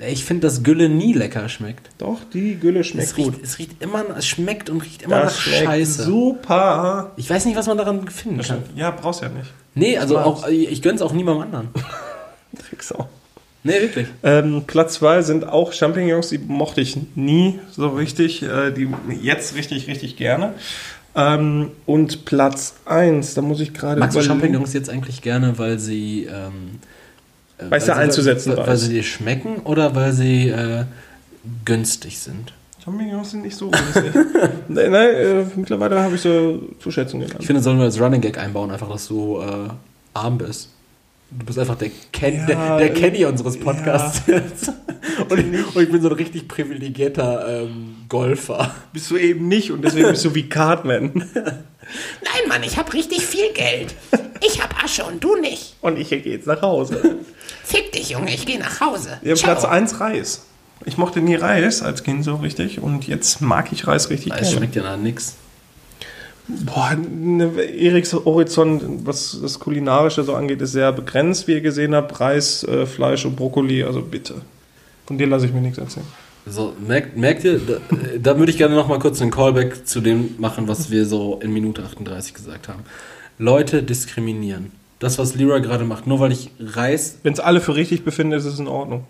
[0.08, 1.90] Ich finde, dass Gülle nie lecker schmeckt.
[1.98, 3.42] Doch, die Gülle schmeckt Es riecht, gut.
[3.44, 6.04] es riecht immer, es schmeckt und riecht immer Das nach Scheiße.
[6.04, 7.10] super.
[7.16, 8.62] Ich weiß nicht, was man daran finden kann.
[8.76, 9.50] Ja, brauchst ja nicht.
[9.74, 11.68] Nee, also auch, ich gönn's auch niemandem anderen.
[12.68, 13.08] Tricksau.
[13.62, 14.06] Nee, wirklich.
[14.22, 18.42] Ähm, Platz 2 sind auch Champignons, die mochte ich nie so richtig.
[18.42, 18.88] Äh, die
[19.20, 20.54] jetzt richtig, richtig gerne.
[21.14, 24.22] Ähm, und Platz 1, da muss ich gerade Magst du.
[24.22, 26.24] Champignons jetzt eigentlich gerne, weil sie.
[26.24, 26.78] Ähm,
[27.58, 30.84] äh, Weil sie einzusetzen weil, weil sie dir schmecken oder weil sie äh,
[31.64, 32.54] günstig sind?
[32.82, 34.14] Champignons sind nicht so günstig.
[34.68, 38.22] nein, nein äh, mittlerweile habe ich so zu schätzen Ich finde, sollen wir als Running
[38.22, 39.68] Gag einbauen, einfach, dass du äh,
[40.14, 40.70] arm bist.
[41.30, 44.72] Du bist einfach der, Ken, Ja, der, der Kenny unseres Podcasts jetzt.
[45.28, 48.74] Und ich, und ich bin so ein richtig privilegierter ähm, Golfer.
[48.92, 51.10] Bist du eben nicht und deswegen bist du wie Cartman.
[51.34, 53.94] Nein, Mann, ich hab richtig viel Geld.
[54.46, 55.76] Ich hab Asche und du nicht.
[55.80, 57.18] Und ich gehe jetzt nach Hause.
[57.64, 59.18] Fick dich, Junge, ich geh nach Hause.
[59.22, 59.52] Ja, Ciao.
[59.52, 60.46] Platz 1 Reis.
[60.84, 64.40] Ich mochte nie Reis als Kind so richtig und jetzt mag ich Reis richtig Es
[64.40, 64.56] gerne.
[64.56, 65.36] schmeckt ja nach nix.
[66.64, 71.94] Boah, ne, Eriks Horizont, was das Kulinarische so angeht, ist sehr begrenzt, wie ihr gesehen
[71.94, 72.20] habt.
[72.20, 74.42] Reis, äh, Fleisch und Brokkoli, also bitte.
[75.06, 76.06] Von dir lasse ich mir nichts erzählen.
[76.46, 77.78] So, merkt, merkt ihr, da,
[78.18, 81.38] da würde ich gerne noch mal kurz einen Callback zu dem machen, was wir so
[81.42, 82.84] in Minute 38 gesagt haben.
[83.38, 84.72] Leute diskriminieren.
[84.98, 87.18] Das, was Lyra gerade macht, nur weil ich Reis.
[87.22, 89.04] Wenn es alle für richtig befinden, ist es in Ordnung.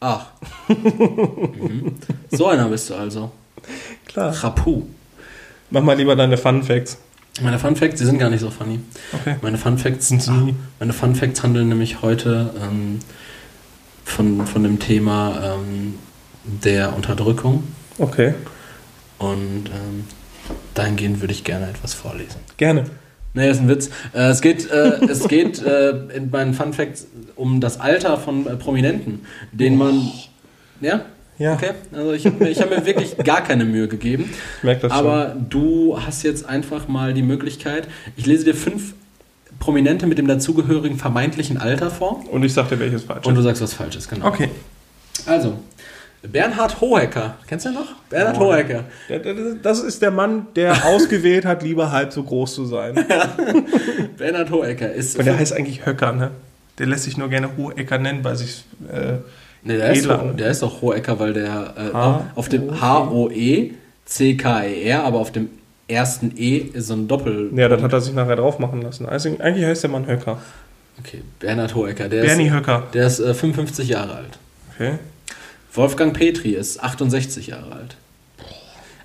[0.00, 0.26] Ach.
[0.68, 1.96] mhm.
[2.30, 3.30] So einer bist du also.
[4.06, 4.32] Klar.
[4.44, 4.82] Rapu.
[5.70, 6.98] Mach mal lieber deine Fun Facts.
[7.42, 8.80] Meine Fun Facts, die sind gar nicht so funny.
[9.12, 9.36] Okay.
[9.42, 10.54] Meine Fun Facts, Sind nie.
[10.78, 13.00] meine Fun Facts handeln nämlich heute ähm,
[14.04, 15.98] von, von dem Thema ähm,
[16.44, 17.64] der Unterdrückung.
[17.98, 18.34] Okay.
[19.18, 20.04] Und ähm,
[20.74, 22.40] dahingehend würde ich gerne etwas vorlesen.
[22.56, 22.84] Gerne.
[23.34, 23.90] Nee, ist ein Witz.
[24.14, 28.46] Äh, es geht, äh, es geht äh, in meinen Fun Facts um das Alter von
[28.46, 30.10] äh, Prominenten, den man.
[30.80, 31.02] Ja?
[31.38, 31.54] Ja.
[31.54, 34.30] Okay, also ich habe mir, hab mir wirklich gar keine Mühe gegeben.
[34.58, 38.94] Ich merke das Aber du hast jetzt einfach mal die Möglichkeit, ich lese dir fünf
[39.58, 42.30] Prominente mit dem dazugehörigen vermeintlichen Alter vor schon.
[42.30, 43.44] Und ich sag dir, welches falsch und du ist.
[43.46, 44.26] sagst was Falsches, genau.
[44.28, 44.50] Okay.
[45.26, 45.58] Also,
[46.22, 47.36] Bernhard Hohecker.
[47.46, 47.92] Kennst du den noch?
[48.10, 48.46] Bernhard Oh.
[48.46, 48.84] Hohecker.
[49.08, 49.18] Ja,
[49.62, 52.94] Das ist der Mann, der ausgewählt hat, lieber halb so groß zu sein.
[54.18, 55.18] Bernhard Hohecker ist.
[55.18, 56.30] Und der heißt eigentlich Höcker, ne?
[56.78, 59.14] Der lässt sich nur gerne Hohecker nennen, weil sich äh,
[59.66, 60.08] nee, der, ist
[60.38, 62.80] der ist doch Hohecker, weil der äh, H- auf dem
[64.06, 65.50] H-O-E-C-K-E-R, aber auf dem
[65.88, 67.50] ersten E ist so ein Doppel.
[67.54, 69.06] Ja, das hat er sich nachher drauf machen lassen.
[69.06, 70.38] Also, eigentlich heißt der Mann Höcker.
[70.98, 72.08] Okay, Bernhard Hohecker.
[72.08, 72.84] Der Bernie ist, Höcker.
[72.94, 74.38] der ist äh, 55 Jahre alt.
[74.74, 74.94] Okay.
[75.74, 77.96] Wolfgang Petri ist 68 Jahre alt.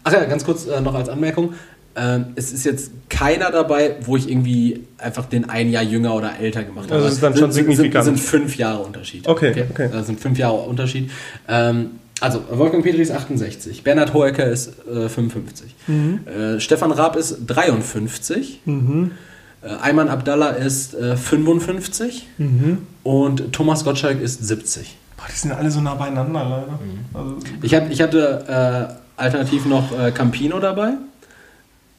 [0.03, 1.53] Ach ja, ganz kurz äh, noch als Anmerkung.
[1.96, 6.39] Ähm, es ist jetzt keiner dabei, wo ich irgendwie einfach den ein Jahr jünger oder
[6.39, 6.96] älter gemacht habe.
[6.96, 8.06] Also es ist dann Es schon sind, signifikant.
[8.06, 9.28] Sind, sind fünf Jahre Unterschied.
[9.28, 9.89] Okay, okay.
[9.92, 11.12] Das sind fünf Jahre Unterschied.
[11.48, 16.20] Ähm, also, Wolfgang Petri ist 68, Bernhard Hoecker ist äh, 55, Mhm.
[16.28, 22.78] äh, Stefan Raab ist 53, äh, Ayman Abdallah ist äh, 55 Mhm.
[23.04, 24.96] und Thomas Gottschalk ist 70.
[25.18, 26.80] Boah, die sind alle so nah beieinander, leider.
[27.14, 30.94] Also, Ich, hab, ich hatte äh, alternativ noch äh, Campino dabei.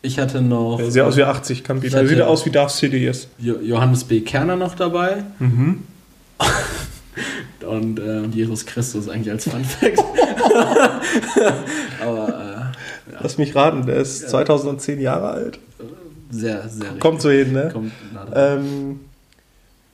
[0.05, 1.88] Ich hatte noch der sieht aus wie 80 Campino.
[1.88, 3.28] Ich hatte- Sieht aus wie Darth Sidious.
[3.38, 4.20] Jo Johannes B.
[4.20, 5.22] Kerner noch dabei.
[5.38, 5.82] Mhm.
[7.66, 9.98] Und äh, Jesus Christus eigentlich als Fun Fact.
[12.03, 12.72] Aber
[13.20, 15.57] Lass mich raten, der ist 2010 Jahre alt.
[15.78, 15.84] äh,
[16.30, 17.70] sehr, sehr Kommt so hin, ne?
[17.72, 17.92] Kommt.
[18.34, 19.00] Ähm,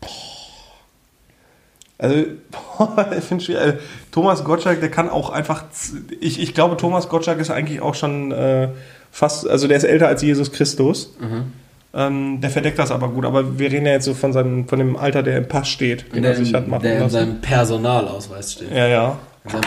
[0.01, 0.09] boah.
[1.99, 3.61] also, boah, ich finde schwer.
[3.61, 3.79] Also,
[4.13, 5.65] Thomas Gottschalk, der kann auch einfach.
[6.21, 8.69] Ich, ich glaube, Thomas Gottschalk ist eigentlich auch schon äh,
[9.11, 9.49] fast.
[9.49, 11.15] Also, der ist älter als Jesus Christus.
[11.21, 11.53] Mhm.
[11.95, 13.25] Ähm, der verdeckt das aber gut.
[13.25, 16.15] Aber wir reden ja jetzt so von, seinem, von dem Alter, der im Pass steht,
[16.15, 17.13] den der, er sich hat machen der in lassen.
[17.13, 18.71] seinem Personalausweis steht.
[18.71, 19.19] Ja, ja.
[19.45, 19.63] In, seinem,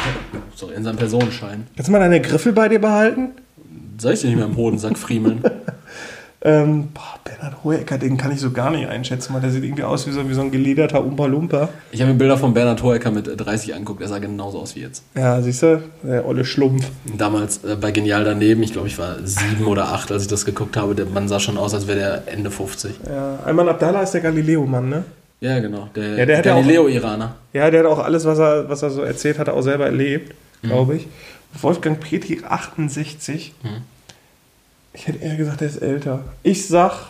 [0.56, 1.68] sorry, in seinem Personenschein.
[1.76, 3.30] Kannst du mal deine Griffel bei dir behalten?
[3.98, 5.44] Soll ich dir nicht mehr im Hodensack friemeln?
[6.44, 9.84] Ähm, boah, Bernhard Hohecker, den kann ich so gar nicht einschätzen, weil der sieht irgendwie
[9.84, 11.70] aus wie so, wie so ein gelederter Umpa-Lumpa.
[11.92, 14.02] Ich habe mir Bilder von Bernhard Hoecker mit äh, 30 angeguckt.
[14.02, 15.04] Er sah genauso aus wie jetzt.
[15.16, 15.84] Ja, siehst du?
[16.02, 16.90] Der olle Schlumpf.
[17.16, 20.44] Damals äh, bei Genial daneben, ich glaube, ich war sieben oder acht, als ich das
[20.46, 20.96] geguckt habe.
[20.96, 22.92] Der Mann sah schon aus, als wäre der Ende 50.
[23.08, 25.04] Ja, Ayman Abdallah ist der Galileo-Mann, ne?
[25.42, 25.90] Ja, genau.
[25.96, 27.36] Der, Ja, der Galileo-Iraner.
[27.54, 30.34] Ja, der hat auch alles, was er, was er so erzählt hat, auch selber erlebt,
[30.64, 31.08] glaube ich.
[31.62, 33.54] Wolfgang Petri, 68.
[33.64, 33.70] Mhm.
[34.94, 36.24] Ich hätte eher gesagt, der ist älter.
[36.44, 37.08] Ich sag,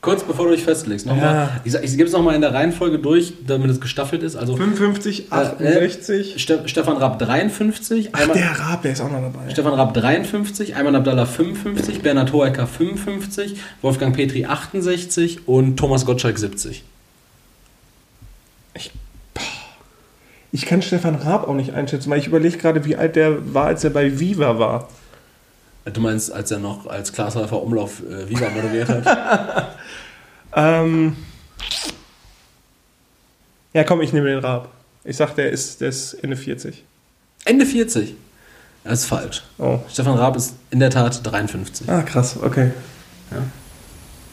[0.00, 1.24] Kurz bevor du dich festlegst, nochmal.
[1.34, 1.60] Ja.
[1.64, 4.36] Ich, sag- ich gebe es nochmal in der Reihenfolge durch, damit es gestaffelt ist.
[4.36, 6.40] Also 55, äh, 68.
[6.40, 9.50] Ste Stefan Raab 53, Ach, Ayman, der Raab, der ist auch noch dabei.
[9.50, 16.38] Stefan Raab 53, Ayman Abdallah 55, Bernhard Hoecker 55, Wolfgang Petri 68 und Thomas Gottschalk
[16.38, 16.84] 70.
[20.50, 23.66] Ich kann Stefan Raab auch nicht einschätzen, weil ich überlege gerade, wie alt der war,
[23.66, 24.88] als er bei Viva war.
[25.92, 29.68] Du meinst, als er noch als Glashäufer Umlauf äh, Viva moderiert hat?
[30.54, 31.14] Ähm
[33.74, 34.70] ja, komm, ich nehme den Raab.
[35.04, 36.82] Ich sag, der ist, der ist Ende 40.
[37.44, 38.14] Ende 40.
[38.82, 39.42] Das ist falsch.
[39.58, 39.80] Oh.
[39.90, 41.88] Stefan Raab ist in der Tat 53.
[41.88, 42.70] Ah, krass, okay.
[43.30, 43.42] Ja.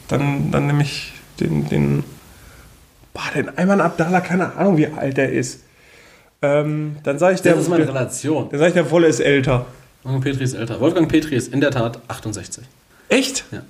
[0.08, 2.04] Dann, dann nehme ich den, den.
[3.12, 5.60] Boah, den Ayman Abdallah, keine Ahnung, wie alt der ist.
[6.40, 8.48] Ähm, dann sage ich, der, Das ist meine Relation.
[8.50, 9.66] dann sag ich, der Wolle ist älter.
[10.06, 10.80] Wolfgang Petri ist älter.
[10.80, 12.62] Wolfgang Petri ist in der Tat 68.
[13.08, 13.44] Echt?
[13.50, 13.62] Ja.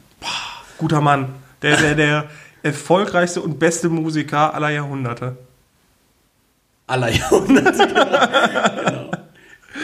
[0.77, 1.31] Guter Mann.
[1.63, 2.25] Der, der, der
[2.63, 5.39] erfolgreichste und beste Musiker aller Jahrhunderte.
[6.87, 7.89] Aller Jahrhunderte.
[8.85, 9.11] genau.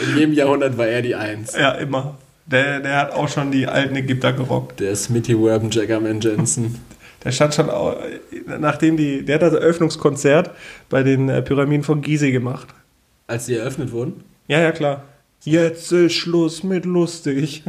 [0.07, 1.55] In jedem Jahrhundert war er die Eins.
[1.55, 2.19] Ja, immer.
[2.45, 4.79] Der, der hat auch schon die alten Ägypter gerockt.
[4.79, 6.79] Der Smithy Werben Jackerman Jensen.
[7.23, 7.67] Der stand schon,
[8.59, 10.51] nachdem die, der hat das Eröffnungskonzert
[10.89, 12.67] bei den äh, Pyramiden von Gizeh gemacht.
[13.25, 14.23] Als die eröffnet wurden.
[14.47, 15.03] Ja, ja, klar.
[15.45, 17.63] Jetzt ist Schluss mit lustig.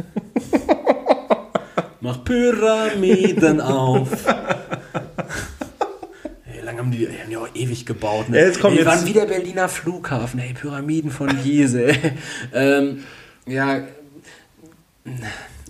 [1.99, 4.09] Mach Pyramiden auf.
[6.43, 8.29] Hey, lang haben die, die haben die auch ewig gebaut.
[8.29, 8.39] Ne?
[8.39, 10.39] Ja, jetzt kommt die jetzt- waren wie der Berliner Flughafen.
[10.39, 11.95] Hey, Pyramiden von Gizeh.
[12.53, 13.03] ähm,
[13.45, 13.81] ja.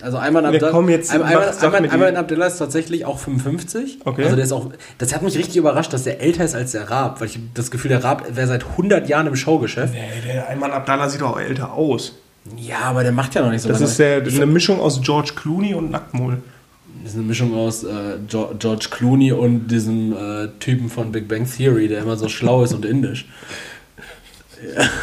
[0.05, 3.99] Also Ayman Abdallah, kommen jetzt Ayman, nach- Ayman, Ayman, Abdallah ist tatsächlich auch 55.
[4.05, 4.23] Okay.
[4.23, 6.89] Also der ist auch, das hat mich richtig überrascht, dass der älter ist als der
[6.91, 9.93] Raab, weil ich das Gefühl, der Raab wäre seit 100 Jahren im Showgeschäft.
[9.95, 12.13] Nee, der Ayman Abdallah sieht auch älter aus.
[12.55, 13.89] Ja, aber der macht ja noch nicht so Das lange.
[13.89, 16.37] ist der, das ist eine Mischung aus George Clooney und Nacktmull.
[17.01, 17.89] Das ist eine Mischung aus äh,
[18.29, 22.63] Jo- George Clooney und diesem äh, Typen von Big Bang Theory, der immer so schlau
[22.63, 23.25] ist und indisch.
[24.77, 24.83] Ja.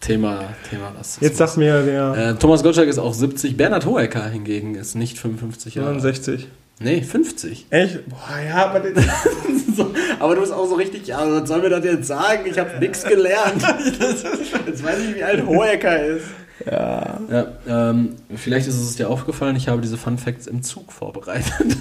[0.00, 1.28] Thema, Thema Rassismus.
[1.28, 3.56] Jetzt sag mir der Äh, Thomas Gottschalk ist auch 70.
[3.56, 5.88] Bernhard Hoecker hingegen ist nicht 55 Jahre.
[5.90, 6.02] alt.
[6.02, 6.48] 69.
[6.82, 7.66] Nee, 50.
[7.68, 8.08] Echt?
[8.08, 8.80] Boah, ja, aber
[9.76, 12.46] So, aber du bist auch so richtig, ja, was soll mir das jetzt sagen?
[12.46, 13.62] Ich habe nichts gelernt.
[14.66, 16.26] Jetzt weiß ich, wie alt Hohecker ist.
[16.66, 17.20] Ja.
[17.30, 21.54] ja ähm, vielleicht ist es dir aufgefallen, ich habe diese Fun Facts im Zug vorbereitet.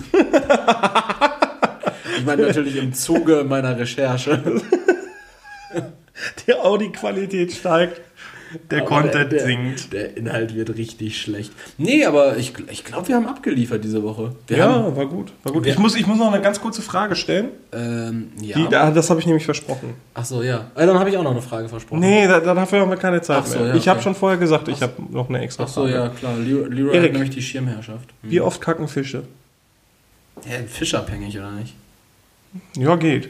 [2.18, 4.62] ich meine natürlich im Zuge meiner Recherche.
[6.48, 8.02] die Audi-Qualität steigt,
[8.72, 9.94] der Aber Content der, sinkt.
[9.94, 11.52] Der Inhalt wird richtig schlecht.
[11.78, 14.36] Nee, aber ich, ich glaube, wir haben abgeliefert diese Woche.
[14.48, 15.32] Wir Ja, haben, war gut.
[15.44, 15.66] War gut.
[15.68, 17.50] Ich muss, ich muss noch eine ganz kurze Frage stellen.
[17.72, 18.58] ähm, ja.
[18.58, 19.94] Die, da- das habe ich nämlich versprochen.
[20.14, 20.72] Ach so, ja.
[20.76, 22.00] Äh, dann habe ich auch noch eine Frage versprochen.
[22.00, 23.68] Nee, da, da- dafür haben wir keine Zeit so, mehr.
[23.70, 24.04] ja, ich habe okay.
[24.06, 25.94] schon vorher gesagt, ich habe noch eine extra Ach so, Frage.
[25.94, 26.36] ja, klar.
[26.38, 27.04] Leroy, Erik.
[27.10, 28.10] hat nämlich die Schirmherrschaft.
[28.24, 28.32] Hm.
[28.32, 29.24] Wie oft kacken Fische?
[30.50, 31.74] Ja, fischabhängig, oder nicht?
[32.76, 33.30] Ja, geht.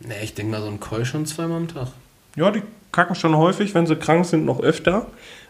[0.00, 1.88] Nee, ich denke mal so ein Koi schon zweimal am Tag.
[2.36, 2.62] Ja, die
[2.96, 5.06] kacken schon häufig, wenn sie krank sind, noch öfter.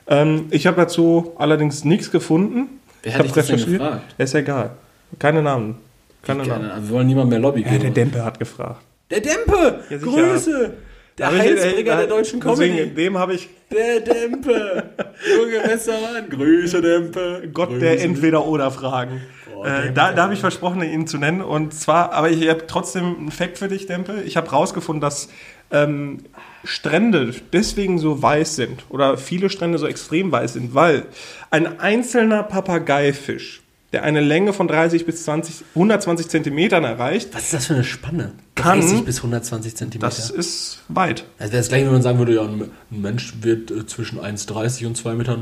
[0.09, 2.81] Ähm, ich habe dazu allerdings nichts gefunden.
[3.03, 4.03] Wer ich hat habe dich das denn gefragt?
[4.19, 4.71] Ist ja egal.
[5.19, 5.77] Keine Namen.
[6.23, 6.71] Keine Ich Namen.
[6.83, 7.83] wir wollen niemand mehr Lobby Ja, geben.
[7.83, 8.81] der Dempe hat gefragt.
[9.11, 9.81] Der Dempe!
[9.89, 9.99] Ja.
[9.99, 10.73] Grüße!
[11.17, 12.95] Der ich- Heilsbringer äh, der deutschen deswegen, Comedy.
[12.95, 14.83] Dem habe ich Der Dempe!
[15.39, 16.29] Junge Messermann!
[16.29, 17.49] Grüße, Dempe!
[17.55, 17.81] Gott Grüße.
[17.81, 19.21] der Entweder-Oder-Fragen.
[19.55, 21.41] Boah, Äh, da da habe ich versprochen, ihn zu nennen.
[21.41, 24.23] Und zwar, aber ich habe trotzdem einen Fact für dich, Dempe.
[24.25, 25.29] Ich habe rausgefunden, dass
[25.71, 26.21] ähm,
[26.65, 31.07] Strände deswegen so weiß sind oder viele Strände so extrem weiß sind, weil
[31.51, 33.63] ein einzelner Papageifisch,
[33.93, 37.85] der eine Länge von 30 bis 20, 120 Zentimetern erreicht, Was ist das für eine
[37.85, 38.33] Spanne?
[38.57, 40.07] Kann- 30 bis 120 Zentimeter.
[40.09, 41.25] das ist weit.
[41.39, 44.87] Also wäre es gleich, wenn man sagen würde, ja, ein Mensch wird äh, zwischen 1,30
[44.87, 45.37] und 2,49 Meter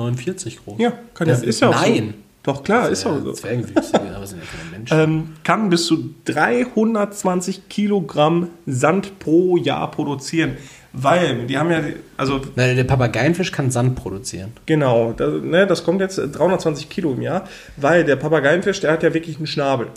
[0.65, 0.75] groß.
[0.79, 2.09] Ja, kann ja, Das- ist ja auch Nein.
[2.09, 2.15] so.
[2.45, 3.33] Doch, klar, ist ja auch so.
[3.33, 5.01] Zwergenwüchsige, aber sind ja keine Menschen.
[5.01, 10.59] ähm, kann bis zu 320 Kilogramm Sand pro Jahr produzieren.
[10.93, 11.81] Weil, die haben ja,
[12.17, 14.53] also Nein, der Papageienfisch kann Sand produzieren.
[14.67, 18.93] genau, das, ne, das kommt jetzt äh, 320 Kilo im Jahr, weil der Papageienfisch, der
[18.93, 19.89] hat ja wirklich einen Schnabel.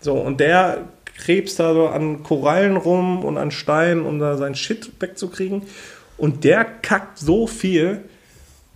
[0.00, 0.82] So, und der
[1.16, 5.62] krebst da so an Korallen rum und an Steinen, um da seinen Shit wegzukriegen.
[6.18, 8.02] Und der kackt so viel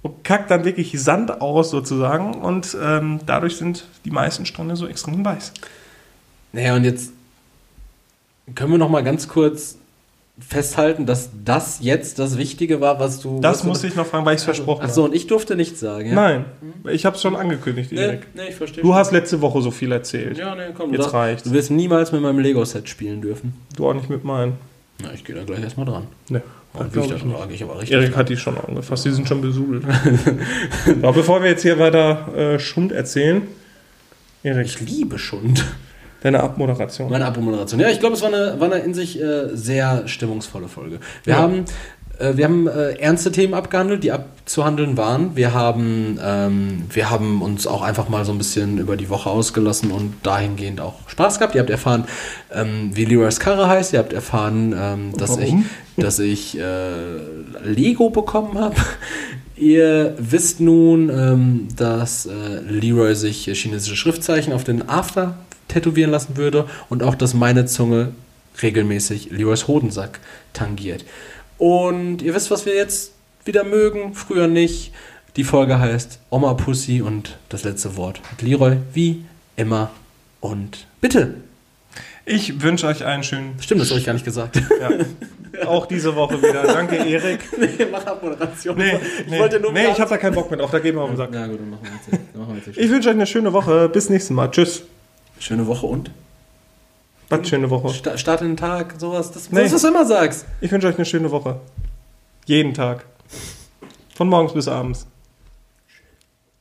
[0.03, 2.34] und kackt dann wirklich Sand aus sozusagen.
[2.34, 5.53] Und ähm, dadurch sind die meisten Strände so extrem weiß.
[6.53, 7.12] Naja, und jetzt
[8.55, 9.76] können wir noch mal ganz kurz
[10.40, 13.40] festhalten, dass das jetzt das Wichtige war, was du...
[13.40, 15.26] Das was du- musste ich noch fragen, weil ich es versprochen Ach so, und ich
[15.26, 16.14] durfte nichts sagen, ja?
[16.14, 16.44] Nein,
[16.92, 18.26] ich habe es schon angekündigt, Nee, Erik.
[18.34, 18.82] nee, ich verstehe.
[18.84, 20.38] Du hast letzte Woche so viel erzählt.
[20.38, 20.92] Ja, nee, komm.
[20.94, 21.42] Jetzt du, reicht's.
[21.42, 23.53] du wirst niemals mit meinem Lego-Set spielen dürfen.
[23.74, 24.53] Du auch nicht mit meinen.
[25.03, 26.07] Na, ich gehe da gleich erstmal dran.
[26.28, 26.40] Ne,
[26.80, 27.20] Und wie ich das
[27.50, 27.92] ich aber richtig.
[27.92, 29.84] Erik hat die schon angefasst, die sind schon besudelt.
[31.02, 33.42] Aber bevor wir jetzt hier weiter äh, Schund erzählen,
[34.42, 35.64] Erik, Ich liebe Schund.
[36.22, 37.10] deine Abmoderation.
[37.10, 37.80] Meine Abmoderation.
[37.80, 40.98] Ja, ich glaube, es war eine, war eine in sich äh, sehr stimmungsvolle Folge.
[41.24, 41.38] Wir Ja.
[41.40, 41.64] haben,
[42.18, 45.36] wir haben äh, ernste Themen abgehandelt, die abzuhandeln waren.
[45.36, 49.30] Wir haben, ähm, wir haben uns auch einfach mal so ein bisschen über die Woche
[49.30, 51.54] ausgelassen und dahingehend auch Spaß gehabt.
[51.54, 52.06] Ihr habt erfahren,
[52.52, 53.92] ähm, wie Leroy's Karre heißt.
[53.92, 55.54] Ihr habt erfahren, ähm, dass ich,
[55.96, 56.62] dass ich äh,
[57.64, 58.76] Lego bekommen habe.
[59.56, 66.36] Ihr wisst nun, ähm, dass äh, Leroy sich chinesische Schriftzeichen auf den After tätowieren lassen
[66.36, 68.10] würde und auch, dass meine Zunge
[68.62, 70.20] regelmäßig Leroys Hodensack
[70.52, 71.04] tangiert.
[71.59, 73.12] Und ihr wisst, was wir jetzt
[73.44, 74.92] wieder mögen, früher nicht.
[75.36, 79.24] Die Folge heißt Oma Pussy und das letzte Wort hat Leroy wie
[79.56, 79.90] immer
[80.40, 81.34] und bitte.
[82.24, 83.54] Ich wünsche euch einen schönen.
[83.61, 84.61] Stimmt, das habe ich gar nicht gesagt.
[84.80, 86.62] Ja, auch diese Woche wieder.
[86.62, 87.40] Danke, Erik.
[87.59, 88.76] nee, mach Abmoderation.
[88.76, 90.70] Nee, ich nee, wollte nur nee ich habe da keinen Bock mehr drauf.
[90.70, 91.32] Da gehen wir auf den Sack.
[91.32, 93.52] Ja gut, dann machen wir jetzt, dann machen wir jetzt Ich wünsche euch eine schöne
[93.52, 93.88] Woche.
[93.88, 94.50] Bis nächstes Mal.
[94.50, 94.82] Tschüss.
[95.38, 96.11] Schöne Woche und?
[97.28, 97.90] Was schöne Woche.
[97.90, 99.30] Sta Start in den Tag, sowas.
[99.32, 99.62] Das, Nee.
[99.64, 100.46] das was du immer sagst.
[100.60, 101.60] Ich wünsche euch eine schöne Woche.
[102.46, 103.05] Jeden Tag.
[104.14, 105.06] Von morgens bis abends.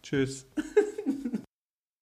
[0.03, 0.45] Tschüss.